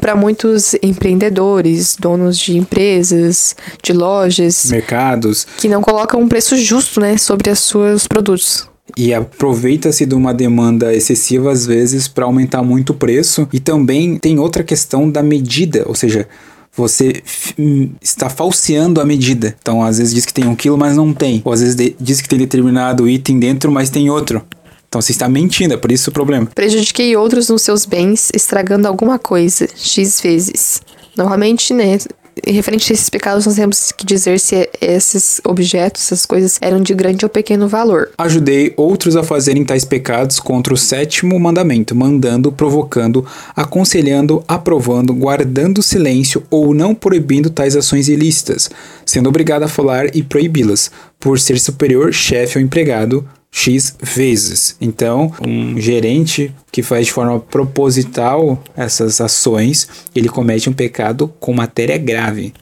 para 0.00 0.16
muitos 0.16 0.74
empreendedores, 0.82 1.96
donos 1.96 2.38
de 2.38 2.56
empresas, 2.56 3.54
de 3.80 3.92
lojas, 3.92 4.64
mercados, 4.70 5.46
que 5.58 5.68
não 5.68 5.82
colocam 5.82 6.20
um 6.20 6.28
preço 6.28 6.56
justo, 6.56 6.98
né, 6.98 7.16
sobre 7.16 7.50
os 7.50 7.60
seus 7.60 8.08
produtos 8.08 8.68
e 8.96 9.12
aproveita-se 9.12 10.06
de 10.06 10.14
uma 10.14 10.32
demanda 10.32 10.94
excessiva 10.94 11.52
às 11.52 11.66
vezes 11.66 12.08
para 12.08 12.24
aumentar 12.24 12.62
muito 12.62 12.90
o 12.90 12.94
preço. 12.94 13.46
E 13.52 13.60
também 13.60 14.16
tem 14.16 14.38
outra 14.38 14.64
questão 14.64 15.10
da 15.10 15.22
medida, 15.22 15.84
ou 15.86 15.94
seja, 15.94 16.26
você 16.74 17.22
hum, 17.58 17.90
está 18.00 18.30
falseando 18.30 19.00
a 19.00 19.04
medida. 19.04 19.54
Então, 19.60 19.82
às 19.82 19.98
vezes 19.98 20.14
diz 20.14 20.24
que 20.24 20.32
tem 20.32 20.46
um 20.46 20.54
quilo, 20.54 20.78
mas 20.78 20.96
não 20.96 21.12
tem. 21.12 21.42
Ou 21.44 21.52
às 21.52 21.60
vezes 21.60 21.94
diz 22.00 22.20
que 22.20 22.28
tem 22.28 22.38
determinado 22.38 23.08
item 23.08 23.38
dentro, 23.38 23.70
mas 23.70 23.90
tem 23.90 24.10
outro. 24.10 24.42
Então 24.88 25.00
você 25.02 25.12
está 25.12 25.28
mentindo, 25.28 25.74
é 25.74 25.76
por 25.76 25.90
isso 25.92 26.10
o 26.10 26.12
problema. 26.12 26.46
Prejudiquei 26.54 27.16
outros 27.16 27.48
nos 27.48 27.62
seus 27.62 27.84
bens, 27.84 28.30
estragando 28.34 28.86
alguma 28.86 29.18
coisa, 29.18 29.68
X 29.74 30.20
vezes. 30.20 30.80
Normalmente, 31.16 31.74
né, 31.74 31.98
referente 32.44 32.92
a 32.92 32.94
esses 32.94 33.08
pecados, 33.08 33.46
nós 33.46 33.56
temos 33.56 33.92
que 33.92 34.04
dizer 34.04 34.38
se 34.38 34.68
esses 34.80 35.40
objetos, 35.44 36.02
essas 36.02 36.26
coisas, 36.26 36.58
eram 36.60 36.80
de 36.80 36.94
grande 36.94 37.24
ou 37.24 37.28
pequeno 37.28 37.68
valor. 37.68 38.10
Ajudei 38.18 38.74
outros 38.76 39.16
a 39.16 39.22
fazerem 39.22 39.64
tais 39.64 39.84
pecados 39.84 40.38
contra 40.38 40.74
o 40.74 40.76
sétimo 40.76 41.38
mandamento, 41.38 41.94
mandando, 41.94 42.52
provocando, 42.52 43.24
aconselhando, 43.54 44.44
aprovando, 44.46 45.14
guardando 45.14 45.82
silêncio 45.82 46.42
ou 46.50 46.74
não 46.74 46.94
proibindo 46.94 47.50
tais 47.50 47.76
ações 47.76 48.08
ilícitas, 48.08 48.70
sendo 49.04 49.28
obrigado 49.28 49.62
a 49.62 49.68
falar 49.68 50.14
e 50.14 50.22
proibi-las, 50.22 50.90
por 51.18 51.38
ser 51.40 51.58
superior, 51.58 52.12
chefe 52.12 52.58
ou 52.58 52.64
empregado, 52.64 53.26
X 53.56 53.96
vezes. 54.02 54.76
Então, 54.82 55.32
um 55.40 55.80
gerente 55.80 56.54
que 56.70 56.82
faz 56.82 57.06
de 57.06 57.12
forma 57.12 57.40
proposital 57.40 58.62
essas 58.76 59.18
ações, 59.18 59.88
ele 60.14 60.28
comete 60.28 60.68
um 60.68 60.74
pecado 60.74 61.32
com 61.40 61.54
matéria 61.54 61.96
grave. 61.96 62.52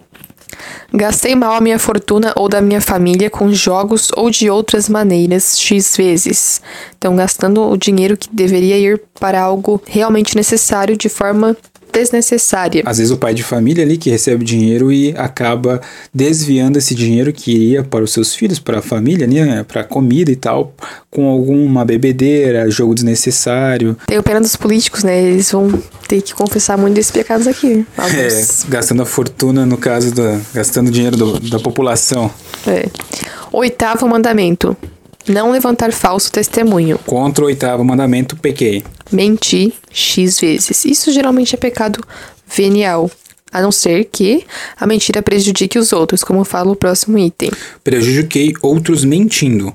Gastei 0.92 1.34
mal 1.34 1.54
a 1.56 1.60
minha 1.60 1.80
fortuna 1.80 2.32
ou 2.36 2.48
da 2.48 2.60
minha 2.60 2.80
família 2.80 3.28
com 3.28 3.52
jogos 3.52 4.12
ou 4.16 4.30
de 4.30 4.48
outras 4.48 4.88
maneiras 4.88 5.58
X 5.58 5.96
vezes. 5.96 6.62
Então, 6.96 7.16
gastando 7.16 7.68
o 7.68 7.76
dinheiro 7.76 8.16
que 8.16 8.28
deveria 8.32 8.78
ir 8.78 9.02
para 9.18 9.40
algo 9.40 9.82
realmente 9.84 10.36
necessário 10.36 10.96
de 10.96 11.08
forma 11.08 11.56
desnecessária. 11.94 12.82
Às 12.84 12.98
vezes 12.98 13.12
o 13.12 13.16
pai 13.16 13.32
de 13.32 13.42
família 13.42 13.84
ali 13.84 13.96
que 13.96 14.10
recebe 14.10 14.44
dinheiro 14.44 14.92
e 14.92 15.14
acaba 15.16 15.80
desviando 16.12 16.78
esse 16.78 16.94
dinheiro 16.94 17.32
que 17.32 17.52
iria 17.52 17.84
para 17.84 18.04
os 18.04 18.12
seus 18.12 18.34
filhos, 18.34 18.58
para 18.58 18.80
a 18.80 18.82
família, 18.82 19.26
né, 19.26 19.64
para 19.66 19.84
comida 19.84 20.30
e 20.30 20.36
tal, 20.36 20.74
com 21.10 21.28
alguma 21.28 21.84
bebedeira, 21.84 22.68
jogo 22.70 22.94
desnecessário. 22.94 23.96
Tem 24.06 24.18
o 24.18 24.22
pena 24.22 24.40
dos 24.40 24.56
políticos, 24.56 25.04
né? 25.04 25.22
Eles 25.22 25.50
vão 25.50 25.70
ter 26.08 26.20
que 26.20 26.34
confessar 26.34 26.76
muito 26.76 26.94
desses 26.94 27.12
pecados 27.12 27.46
aqui. 27.46 27.86
É, 27.98 28.28
gastando 28.68 29.02
a 29.02 29.06
fortuna, 29.06 29.64
no 29.64 29.76
caso, 29.76 30.12
da, 30.12 30.40
gastando 30.52 30.90
dinheiro 30.90 31.16
do, 31.16 31.40
da 31.40 31.58
população. 31.58 32.30
É. 32.66 32.88
Oitavo 33.52 34.08
mandamento. 34.08 34.76
Não 35.28 35.50
levantar 35.50 35.92
falso 35.92 36.30
testemunho. 36.30 36.98
Contra 36.98 37.44
o 37.44 37.46
oitavo 37.46 37.84
mandamento, 37.84 38.36
pequei. 38.36 38.82
Mentir 39.10 39.72
X 39.90 40.38
vezes. 40.40 40.84
Isso 40.84 41.10
geralmente 41.12 41.54
é 41.54 41.58
pecado 41.58 42.00
venial. 42.46 43.10
A 43.50 43.62
não 43.62 43.70
ser 43.70 44.04
que 44.06 44.44
a 44.78 44.86
mentira 44.86 45.22
prejudique 45.22 45.78
os 45.78 45.92
outros, 45.92 46.24
como 46.24 46.44
fala 46.44 46.72
o 46.72 46.76
próximo 46.76 47.16
item. 47.16 47.50
Prejudiquei 47.82 48.52
outros 48.60 49.04
mentindo. 49.04 49.72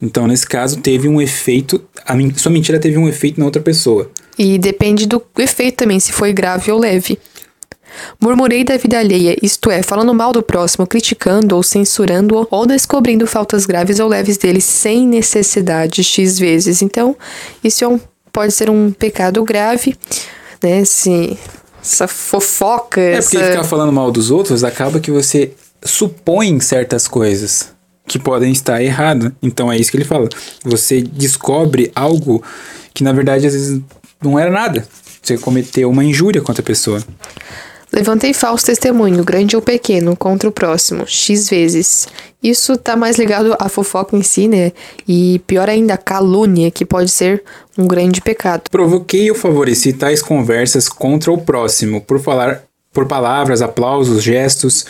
Então, 0.00 0.26
nesse 0.26 0.46
caso, 0.46 0.80
teve 0.80 1.08
um 1.08 1.20
efeito. 1.20 1.82
A 2.04 2.14
sua 2.36 2.52
mentira 2.52 2.78
teve 2.78 2.98
um 2.98 3.08
efeito 3.08 3.40
na 3.40 3.46
outra 3.46 3.62
pessoa. 3.62 4.10
E 4.38 4.58
depende 4.58 5.06
do 5.06 5.22
efeito 5.38 5.76
também, 5.76 6.00
se 6.00 6.12
foi 6.12 6.32
grave 6.32 6.70
ou 6.70 6.78
leve. 6.78 7.18
Murmurei 8.20 8.64
da 8.64 8.76
vida 8.76 8.98
alheia, 8.98 9.36
isto 9.42 9.70
é, 9.70 9.82
falando 9.82 10.14
mal 10.14 10.32
do 10.32 10.42
próximo, 10.42 10.86
criticando 10.86 11.56
ou 11.56 11.62
censurando-o, 11.62 12.46
ou 12.50 12.66
descobrindo 12.66 13.26
faltas 13.26 13.66
graves 13.66 13.98
ou 14.00 14.08
leves 14.08 14.36
dele 14.36 14.60
sem 14.60 15.06
necessidade 15.06 16.02
X 16.02 16.38
vezes. 16.38 16.82
Então, 16.82 17.16
isso 17.62 17.84
é 17.84 17.88
um, 17.88 18.00
pode 18.32 18.52
ser 18.52 18.70
um 18.70 18.90
pecado 18.92 19.42
grave, 19.44 19.96
né? 20.62 20.84
Se, 20.84 21.38
essa 21.82 22.06
fofoca. 22.06 23.00
É 23.00 23.14
essa... 23.14 23.30
porque 23.30 23.44
ficar 23.44 23.64
falando 23.64 23.92
mal 23.92 24.10
dos 24.10 24.30
outros 24.30 24.62
acaba 24.62 25.00
que 25.00 25.10
você 25.10 25.52
supõe 25.84 26.60
certas 26.60 27.08
coisas 27.08 27.72
que 28.06 28.18
podem 28.18 28.52
estar 28.52 28.82
erradas. 28.82 29.32
Então 29.42 29.70
é 29.70 29.76
isso 29.76 29.90
que 29.90 29.96
ele 29.96 30.04
fala. 30.04 30.28
Você 30.64 31.02
descobre 31.02 31.90
algo 31.94 32.42
que 32.94 33.02
na 33.02 33.12
verdade 33.12 33.46
às 33.46 33.52
vezes 33.52 33.80
não 34.22 34.38
era 34.38 34.50
nada. 34.50 34.86
Você 35.20 35.36
cometeu 35.38 35.90
uma 35.90 36.04
injúria 36.04 36.40
contra 36.40 36.62
a 36.62 36.64
pessoa. 36.64 37.02
Levantei 37.92 38.32
falso 38.32 38.64
testemunho, 38.64 39.22
grande 39.22 39.54
ou 39.54 39.60
pequeno, 39.60 40.16
contra 40.16 40.48
o 40.48 40.52
próximo, 40.52 41.04
X 41.06 41.50
vezes. 41.50 42.08
Isso 42.42 42.76
tá 42.78 42.96
mais 42.96 43.18
ligado 43.18 43.54
à 43.58 43.68
fofoca 43.68 44.16
em 44.16 44.22
si, 44.22 44.48
né? 44.48 44.72
E 45.06 45.40
pior 45.46 45.68
ainda, 45.68 45.98
calúnia, 45.98 46.70
que 46.70 46.86
pode 46.86 47.10
ser 47.10 47.44
um 47.76 47.86
grande 47.86 48.22
pecado. 48.22 48.62
Provoquei 48.70 49.30
ou 49.30 49.36
favoreci 49.36 49.92
tais 49.92 50.22
conversas 50.22 50.88
contra 50.88 51.30
o 51.30 51.38
próximo, 51.38 52.00
por 52.00 52.18
falar 52.18 52.62
por 52.92 53.06
palavras, 53.06 53.62
aplausos, 53.62 54.22
gestos. 54.22 54.86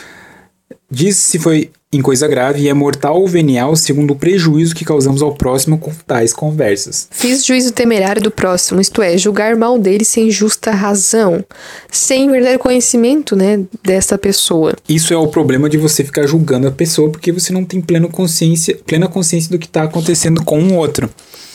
Diz 0.90 1.16
se 1.16 1.38
foi 1.38 1.70
em 1.92 2.00
coisa 2.00 2.26
grave 2.26 2.62
e 2.62 2.68
é 2.68 2.74
mortal 2.74 3.20
ou 3.20 3.28
venial 3.28 3.76
segundo 3.76 4.12
o 4.12 4.16
prejuízo 4.16 4.74
que 4.74 4.84
causamos 4.84 5.20
ao 5.20 5.34
próximo 5.34 5.78
com 5.78 5.92
tais 6.06 6.32
conversas. 6.32 7.06
Fiz 7.10 7.44
juízo 7.44 7.72
temerário 7.72 8.22
do 8.22 8.30
próximo, 8.30 8.80
isto 8.80 9.02
é, 9.02 9.18
julgar 9.18 9.54
mal 9.56 9.78
dele 9.78 10.04
sem 10.04 10.30
justa 10.30 10.70
razão, 10.70 11.44
sem 11.90 12.30
verdadeiro 12.30 12.58
conhecimento, 12.58 13.36
né, 13.36 13.60
dessa 13.84 14.16
pessoa. 14.16 14.74
Isso 14.88 15.12
é 15.12 15.16
o 15.16 15.28
problema 15.28 15.68
de 15.68 15.76
você 15.76 16.02
ficar 16.02 16.26
julgando 16.26 16.66
a 16.66 16.72
pessoa 16.72 17.10
porque 17.10 17.30
você 17.30 17.52
não 17.52 17.64
tem 17.64 17.80
plena 17.80 18.08
consciência, 18.08 18.78
plena 18.86 19.06
consciência 19.06 19.50
do 19.50 19.58
que 19.58 19.66
está 19.66 19.82
acontecendo 19.82 20.42
com 20.42 20.62
o 20.62 20.74
outro. 20.74 21.10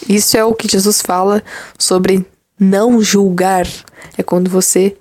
Isso 0.07 0.38
é 0.38 0.45
o 0.45 0.53
que 0.53 0.69
Jesus 0.69 1.01
fala 1.01 1.43
sobre 1.77 2.25
não 2.59 3.01
julgar 3.01 3.67
é 4.17 4.23
quando 4.23 4.49
você 4.49 4.95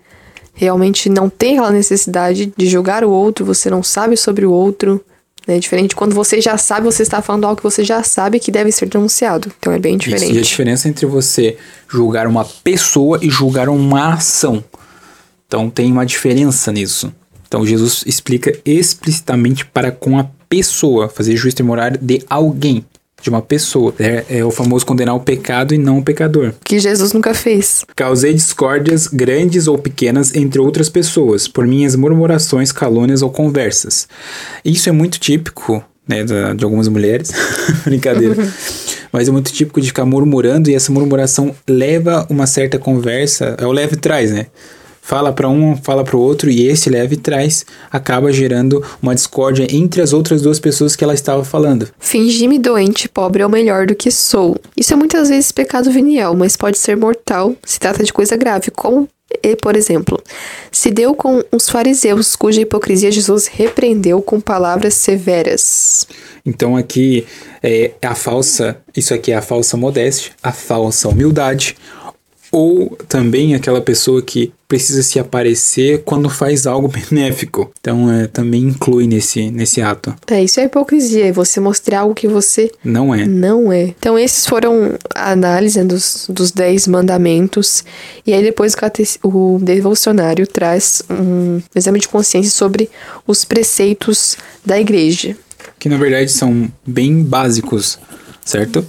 realmente 0.52 1.08
não 1.08 1.28
tem 1.28 1.58
aquela 1.58 1.70
necessidade 1.70 2.52
de 2.56 2.66
julgar 2.66 3.04
o 3.04 3.10
outro, 3.10 3.44
você 3.44 3.68
não 3.68 3.82
sabe 3.82 4.16
sobre 4.16 4.46
o 4.46 4.50
outro. 4.50 5.04
Né? 5.46 5.58
Diferente 5.58 5.94
quando 5.94 6.14
você 6.14 6.40
já 6.40 6.58
sabe, 6.58 6.86
você 6.86 7.02
está 7.02 7.22
falando 7.22 7.44
algo 7.44 7.56
que 7.56 7.62
você 7.62 7.84
já 7.84 8.02
sabe 8.02 8.40
que 8.40 8.50
deve 8.50 8.72
ser 8.72 8.86
denunciado. 8.86 9.50
Então 9.58 9.72
é 9.72 9.78
bem 9.78 9.96
diferente. 9.96 10.30
Isso, 10.30 10.34
e 10.34 10.38
a 10.38 10.42
diferença 10.42 10.88
entre 10.88 11.06
você 11.06 11.56
julgar 11.88 12.26
uma 12.26 12.44
pessoa 12.44 13.18
e 13.22 13.30
julgar 13.30 13.68
uma 13.68 14.14
ação. 14.14 14.64
Então 15.46 15.70
tem 15.70 15.92
uma 15.92 16.04
diferença 16.04 16.72
nisso. 16.72 17.12
Então 17.46 17.64
Jesus 17.64 18.02
explica 18.06 18.58
explicitamente 18.64 19.64
para 19.64 19.92
com 19.92 20.18
a 20.18 20.26
pessoa, 20.48 21.08
fazer 21.08 21.36
juízo 21.36 21.56
temporário 21.56 21.98
de 22.00 22.22
alguém 22.28 22.84
de 23.22 23.30
uma 23.30 23.42
pessoa. 23.42 23.94
É, 23.98 24.24
é, 24.28 24.44
o 24.44 24.50
famoso 24.50 24.84
condenar 24.84 25.14
o 25.14 25.20
pecado 25.20 25.74
e 25.74 25.78
não 25.78 25.98
o 25.98 26.02
pecador. 26.04 26.52
Que 26.64 26.78
Jesus 26.78 27.12
nunca 27.12 27.34
fez. 27.34 27.84
Causei 27.94 28.34
discórdias 28.34 29.06
grandes 29.06 29.66
ou 29.66 29.78
pequenas 29.78 30.34
entre 30.34 30.60
outras 30.60 30.88
pessoas, 30.88 31.48
por 31.48 31.66
minhas 31.66 31.96
murmurações, 31.96 32.72
calúnias 32.72 33.22
ou 33.22 33.30
conversas. 33.30 34.08
Isso 34.64 34.88
é 34.88 34.92
muito 34.92 35.18
típico 35.18 35.82
né, 36.06 36.24
de 36.24 36.64
algumas 36.64 36.88
mulheres. 36.88 37.32
Brincadeira. 37.84 38.36
Mas 39.12 39.28
é 39.28 39.32
muito 39.32 39.52
típico 39.52 39.80
de 39.80 39.88
ficar 39.88 40.04
murmurando 40.04 40.70
e 40.70 40.74
essa 40.74 40.92
murmuração 40.92 41.54
leva 41.66 42.26
uma 42.28 42.46
certa 42.46 42.78
conversa. 42.78 43.56
É 43.58 43.66
o 43.66 43.72
leve 43.72 43.96
traz, 43.96 44.30
né? 44.30 44.46
Fala 45.06 45.32
para 45.32 45.48
um, 45.48 45.76
fala 45.76 46.02
para 46.02 46.16
o 46.16 46.20
outro 46.20 46.50
e 46.50 46.66
esse 46.66 46.90
leve 46.90 47.14
e 47.14 47.18
traz 47.18 47.64
acaba 47.92 48.32
gerando 48.32 48.84
uma 49.00 49.14
discórdia 49.14 49.64
entre 49.70 50.02
as 50.02 50.12
outras 50.12 50.42
duas 50.42 50.58
pessoas 50.58 50.96
que 50.96 51.04
ela 51.04 51.14
estava 51.14 51.44
falando. 51.44 51.88
Fingir-me 52.00 52.58
doente, 52.58 53.08
pobre 53.08 53.40
é 53.40 53.46
o 53.46 53.50
melhor 53.50 53.86
do 53.86 53.94
que 53.94 54.10
sou. 54.10 54.56
Isso 54.76 54.92
é 54.92 54.96
muitas 54.96 55.28
vezes 55.28 55.52
pecado 55.52 55.92
venial, 55.92 56.34
mas 56.34 56.56
pode 56.56 56.76
ser 56.76 56.96
mortal 56.96 57.54
se 57.64 57.78
trata 57.78 58.02
de 58.02 58.12
coisa 58.12 58.36
grave, 58.36 58.72
como 58.72 59.08
e, 59.42 59.56
por 59.56 59.76
exemplo, 59.76 60.20
se 60.70 60.90
deu 60.90 61.14
com 61.14 61.42
os 61.52 61.68
fariseus, 61.68 62.36
cuja 62.36 62.60
hipocrisia 62.60 63.10
Jesus 63.10 63.46
repreendeu 63.46 64.22
com 64.22 64.40
palavras 64.40 64.94
severas. 64.94 66.06
Então 66.44 66.76
aqui 66.76 67.26
é 67.62 67.92
a 68.02 68.14
falsa, 68.14 68.78
isso 68.96 69.12
aqui 69.12 69.32
é 69.32 69.36
a 69.36 69.42
falsa 69.42 69.76
modéstia, 69.76 70.32
a 70.42 70.52
falsa 70.52 71.08
humildade, 71.08 71.76
ou 72.50 72.96
também 73.08 73.54
aquela 73.54 73.80
pessoa 73.80 74.22
que 74.22 74.52
precisa 74.68 75.02
se 75.02 75.18
aparecer 75.18 76.02
quando 76.04 76.28
faz 76.28 76.66
algo 76.66 76.88
benéfico. 77.10 77.70
Então, 77.80 78.10
é, 78.10 78.26
também 78.26 78.62
inclui 78.62 79.06
nesse, 79.06 79.50
nesse 79.50 79.80
ato. 79.80 80.14
É, 80.26 80.42
isso 80.42 80.60
é 80.60 80.64
hipocrisia, 80.64 81.26
é 81.26 81.32
você 81.32 81.60
mostrar 81.60 82.00
algo 82.00 82.14
que 82.14 82.26
você 82.26 82.70
não 82.84 83.14
é. 83.14 83.26
Não 83.26 83.72
é. 83.72 83.82
Então, 83.82 84.18
esses 84.18 84.46
foram 84.46 84.94
a 85.14 85.32
análise 85.32 85.78
né, 85.78 85.84
dos, 85.84 86.26
dos 86.28 86.50
dez 86.50 86.86
mandamentos. 86.86 87.84
E 88.26 88.32
aí, 88.32 88.42
depois, 88.42 88.74
o, 89.22 89.28
o 89.54 89.58
devocionário 89.60 90.46
traz 90.46 91.02
um 91.10 91.60
exame 91.74 92.00
de 92.00 92.08
consciência 92.08 92.50
sobre 92.50 92.90
os 93.26 93.44
preceitos 93.44 94.36
da 94.64 94.78
igreja. 94.80 95.36
Que, 95.78 95.88
na 95.88 95.96
verdade, 95.96 96.30
são 96.30 96.70
bem 96.86 97.22
básicos, 97.22 97.98
certo? 98.44 98.84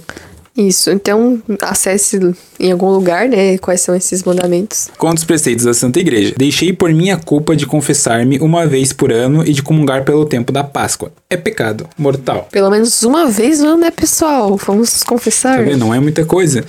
Isso, 0.58 0.90
então 0.90 1.40
acesse 1.62 2.18
em 2.58 2.72
algum 2.72 2.88
lugar, 2.90 3.28
né, 3.28 3.56
quais 3.58 3.80
são 3.80 3.94
esses 3.94 4.24
mandamentos. 4.24 4.88
Contra 4.98 5.18
os 5.18 5.24
preceitos 5.24 5.64
da 5.64 5.72
Santa 5.72 6.00
Igreja. 6.00 6.34
Deixei 6.36 6.72
por 6.72 6.92
minha 6.92 7.16
culpa 7.16 7.54
de 7.54 7.64
confessar-me 7.64 8.40
uma 8.40 8.66
vez 8.66 8.92
por 8.92 9.12
ano 9.12 9.46
e 9.46 9.52
de 9.52 9.62
comungar 9.62 10.04
pelo 10.04 10.26
tempo 10.26 10.50
da 10.50 10.64
Páscoa. 10.64 11.12
É 11.30 11.36
pecado 11.36 11.88
mortal. 11.96 12.48
Pelo 12.50 12.70
menos 12.70 13.04
uma 13.04 13.26
vez 13.26 13.60
no 13.60 13.68
ano, 13.68 13.82
né, 13.82 13.92
pessoal? 13.92 14.56
Vamos 14.56 15.04
confessar. 15.04 15.64
Tá 15.64 15.76
Não 15.76 15.94
é 15.94 16.00
muita 16.00 16.24
coisa. 16.24 16.64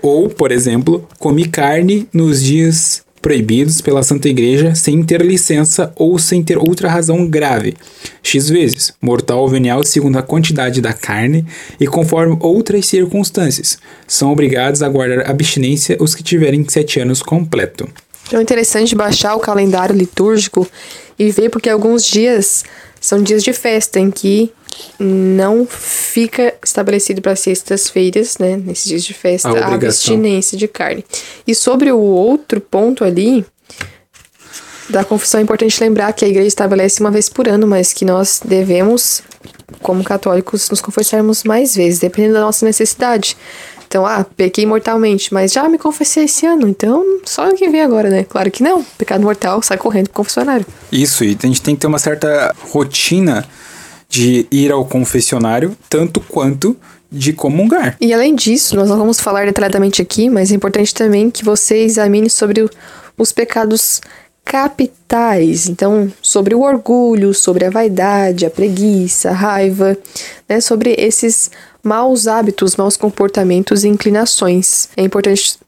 Ou, 0.00 0.30
por 0.30 0.50
exemplo, 0.50 1.06
comi 1.18 1.46
carne 1.46 2.08
nos 2.12 2.42
dias 2.42 3.03
proibidos 3.24 3.80
pela 3.80 4.02
Santa 4.02 4.28
Igreja 4.28 4.74
sem 4.74 5.02
ter 5.02 5.22
licença 5.22 5.90
ou 5.96 6.18
sem 6.18 6.42
ter 6.42 6.58
outra 6.58 6.90
razão 6.90 7.26
grave, 7.26 7.74
x 8.22 8.50
vezes, 8.50 8.92
mortal 9.00 9.40
ou 9.40 9.48
venial 9.48 9.82
segundo 9.82 10.18
a 10.18 10.22
quantidade 10.22 10.82
da 10.82 10.92
carne 10.92 11.46
e 11.80 11.86
conforme 11.86 12.36
outras 12.38 12.84
circunstâncias. 12.84 13.78
São 14.06 14.30
obrigados 14.30 14.82
a 14.82 14.88
guardar 14.90 15.26
abstinência 15.26 15.96
os 15.98 16.14
que 16.14 16.22
tiverem 16.22 16.66
sete 16.68 17.00
anos 17.00 17.22
completo. 17.22 17.88
Então 18.26 18.40
é 18.40 18.42
interessante 18.42 18.94
baixar 18.94 19.34
o 19.34 19.40
calendário 19.40 19.96
litúrgico 19.96 20.68
e 21.18 21.30
ver 21.30 21.48
porque 21.48 21.70
alguns 21.70 22.04
dias 22.04 22.62
são 23.04 23.22
dias 23.22 23.44
de 23.44 23.52
festa 23.52 24.00
em 24.00 24.10
que 24.10 24.50
não 24.98 25.66
fica 25.66 26.54
estabelecido 26.64 27.20
para 27.20 27.36
sextas-feiras, 27.36 28.38
né, 28.38 28.56
nesses 28.56 28.86
dias 28.86 29.04
de 29.04 29.12
festa, 29.12 29.50
a, 29.50 29.66
a 29.66 29.74
abstinência 29.74 30.56
de 30.56 30.66
carne. 30.66 31.04
E 31.46 31.54
sobre 31.54 31.92
o 31.92 31.98
outro 31.98 32.62
ponto 32.62 33.04
ali, 33.04 33.44
da 34.88 35.04
confissão 35.04 35.38
é 35.38 35.42
importante 35.42 35.78
lembrar 35.82 36.14
que 36.14 36.24
a 36.24 36.28
igreja 36.28 36.48
estabelece 36.48 37.00
uma 37.00 37.10
vez 37.10 37.28
por 37.28 37.46
ano, 37.46 37.66
mas 37.66 37.92
que 37.92 38.06
nós 38.06 38.40
devemos, 38.42 39.22
como 39.82 40.02
católicos, 40.02 40.70
nos 40.70 40.80
confessarmos 40.80 41.44
mais 41.44 41.74
vezes, 41.74 41.98
dependendo 41.98 42.34
da 42.34 42.40
nossa 42.40 42.64
necessidade. 42.64 43.36
Então, 43.94 44.04
ah, 44.04 44.26
pequei 44.36 44.66
mortalmente, 44.66 45.32
mas 45.32 45.52
já 45.52 45.68
me 45.68 45.78
confessei 45.78 46.24
esse 46.24 46.44
ano, 46.44 46.66
então 46.66 47.20
só 47.24 47.44
ano 47.44 47.54
que 47.54 47.68
vem 47.68 47.80
agora, 47.80 48.10
né? 48.10 48.24
Claro 48.24 48.50
que 48.50 48.60
não. 48.60 48.82
Pecado 48.98 49.22
mortal, 49.22 49.62
sai 49.62 49.78
correndo 49.78 50.06
pro 50.06 50.14
confessionário. 50.14 50.66
Isso, 50.90 51.22
e 51.22 51.38
a 51.40 51.46
gente 51.46 51.62
tem 51.62 51.76
que 51.76 51.80
ter 51.80 51.86
uma 51.86 52.00
certa 52.00 52.52
rotina 52.72 53.46
de 54.08 54.48
ir 54.50 54.72
ao 54.72 54.84
confessionário, 54.84 55.76
tanto 55.88 56.18
quanto 56.18 56.76
de 57.08 57.32
comungar. 57.32 57.96
E 58.00 58.12
além 58.12 58.34
disso, 58.34 58.74
nós 58.74 58.88
não 58.88 58.98
vamos 58.98 59.20
falar 59.20 59.46
detalhadamente 59.46 60.02
aqui, 60.02 60.28
mas 60.28 60.50
é 60.50 60.56
importante 60.56 60.92
também 60.92 61.30
que 61.30 61.44
você 61.44 61.84
examine 61.84 62.28
sobre 62.28 62.68
os 63.16 63.30
pecados 63.30 64.00
capitais, 64.44 65.68
então 65.68 66.12
sobre 66.20 66.54
o 66.54 66.62
orgulho, 66.62 67.32
sobre 67.32 67.64
a 67.64 67.70
vaidade, 67.70 68.44
a 68.44 68.50
preguiça, 68.50 69.30
a 69.30 69.32
raiva, 69.32 69.96
né, 70.48 70.60
sobre 70.60 70.94
esses 70.98 71.50
maus 71.82 72.26
hábitos, 72.26 72.76
maus 72.76 72.96
comportamentos 72.96 73.84
e 73.84 73.88
inclinações. 73.88 74.88
É 74.96 75.02
importante 75.02 75.58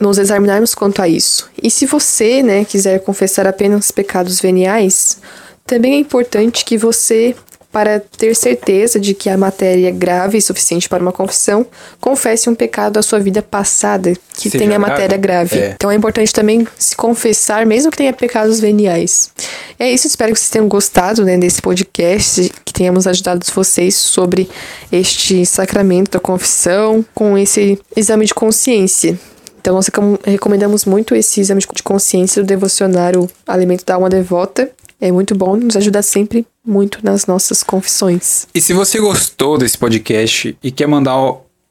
nos 0.00 0.16
examinarmos 0.16 0.74
quanto 0.74 1.02
a 1.02 1.08
isso. 1.08 1.50
E 1.62 1.70
se 1.70 1.84
você, 1.86 2.42
né, 2.42 2.64
quiser 2.64 3.00
confessar 3.00 3.46
apenas 3.46 3.90
pecados 3.90 4.40
veniais, 4.40 5.18
também 5.66 5.94
é 5.94 5.98
importante 5.98 6.64
que 6.64 6.78
você 6.78 7.34
para 7.72 8.00
ter 8.00 8.34
certeza 8.34 8.98
de 8.98 9.14
que 9.14 9.28
a 9.28 9.36
matéria 9.36 9.88
é 9.88 9.92
grave 9.92 10.38
e 10.38 10.42
suficiente 10.42 10.88
para 10.88 11.02
uma 11.02 11.12
confissão, 11.12 11.64
confesse 12.00 12.50
um 12.50 12.54
pecado 12.54 12.94
da 12.94 13.02
sua 13.02 13.20
vida 13.20 13.42
passada 13.42 14.12
que 14.36 14.50
tenha 14.50 14.78
matéria 14.78 15.16
grave. 15.16 15.58
É. 15.58 15.72
Então 15.74 15.90
é 15.90 15.94
importante 15.94 16.32
também 16.32 16.66
se 16.76 16.96
confessar, 16.96 17.64
mesmo 17.64 17.90
que 17.90 17.96
tenha 17.96 18.12
pecados 18.12 18.58
veniais. 18.58 19.30
É 19.78 19.90
isso, 19.90 20.06
espero 20.06 20.32
que 20.32 20.38
vocês 20.38 20.50
tenham 20.50 20.68
gostado 20.68 21.24
né, 21.24 21.38
desse 21.38 21.62
podcast, 21.62 22.52
que 22.64 22.72
tenhamos 22.72 23.06
ajudado 23.06 23.46
vocês 23.54 23.94
sobre 23.94 24.48
este 24.90 25.46
sacramento 25.46 26.12
da 26.12 26.20
confissão 26.20 27.04
com 27.14 27.38
esse 27.38 27.78
exame 27.96 28.26
de 28.26 28.34
consciência. 28.34 29.18
Então, 29.60 29.74
nós 29.74 29.90
recomendamos 30.24 30.86
muito 30.86 31.14
esse 31.14 31.38
exame 31.40 31.60
de 31.60 31.82
consciência 31.82 32.42
do 32.42 32.46
devocionário 32.46 33.28
Alimento 33.46 33.84
da 33.84 33.94
Alma 33.94 34.08
Devota. 34.08 34.70
É 35.00 35.10
muito 35.10 35.34
bom, 35.34 35.56
nos 35.56 35.76
ajuda 35.76 36.02
sempre 36.02 36.46
muito 36.66 36.98
nas 37.02 37.26
nossas 37.26 37.62
confissões. 37.62 38.46
E 38.54 38.60
se 38.60 38.74
você 38.74 39.00
gostou 39.00 39.56
desse 39.56 39.78
podcast 39.78 40.54
e 40.62 40.70
quer 40.70 40.86
mandar 40.86 41.16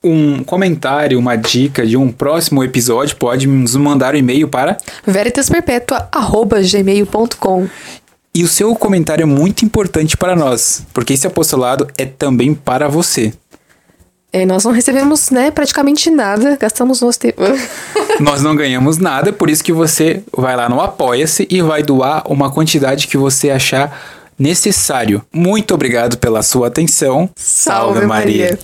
um 0.04 0.44
comentário, 0.44 1.20
uma 1.20 1.36
dica 1.36 1.86
de 1.86 1.96
um 1.96 2.12
próximo 2.12 2.64
episódio, 2.64 3.16
pode 3.18 3.46
nos 3.48 3.76
mandar 3.76 4.16
um 4.16 4.18
e-mail 4.18 4.48
para 4.48 4.78
veritasperpetua@gmail.com. 5.06 7.70
E 8.34 8.44
o 8.44 8.48
seu 8.48 8.74
comentário 8.76 9.22
é 9.24 9.26
muito 9.26 9.66
importante 9.66 10.16
para 10.16 10.34
nós, 10.36 10.86
porque 10.94 11.14
esse 11.14 11.26
apostolado 11.28 11.88
é 11.98 12.06
também 12.06 12.54
para 12.54 12.88
você. 12.88 13.34
É, 14.32 14.46
nós 14.46 14.64
não 14.64 14.72
recebemos, 14.72 15.32
né, 15.32 15.50
praticamente 15.50 16.10
nada, 16.12 16.56
gastamos 16.56 17.02
nosso 17.02 17.20
tempo. 17.20 17.42
nós 18.22 18.44
não 18.44 18.56
ganhamos 18.56 18.98
nada, 18.98 19.34
por 19.34 19.50
isso 19.50 19.64
que 19.64 19.74
você 19.74 20.22
vai 20.36 20.56
lá 20.56 20.70
no 20.70 20.80
Apoia-se 20.80 21.48
e 21.50 21.62
vai 21.62 21.82
doar 21.82 22.24
uma 22.32 22.52
quantidade 22.52 23.08
que 23.08 23.18
você 23.18 23.50
achar 23.50 24.00
necessário. 24.38 25.24
Muito 25.34 25.74
obrigado 25.74 26.18
pela 26.18 26.44
sua 26.44 26.68
atenção. 26.68 27.30
Salve, 27.36 27.94
Salve 27.94 28.06
Maria. 28.06 28.44
Maria. 28.52 28.60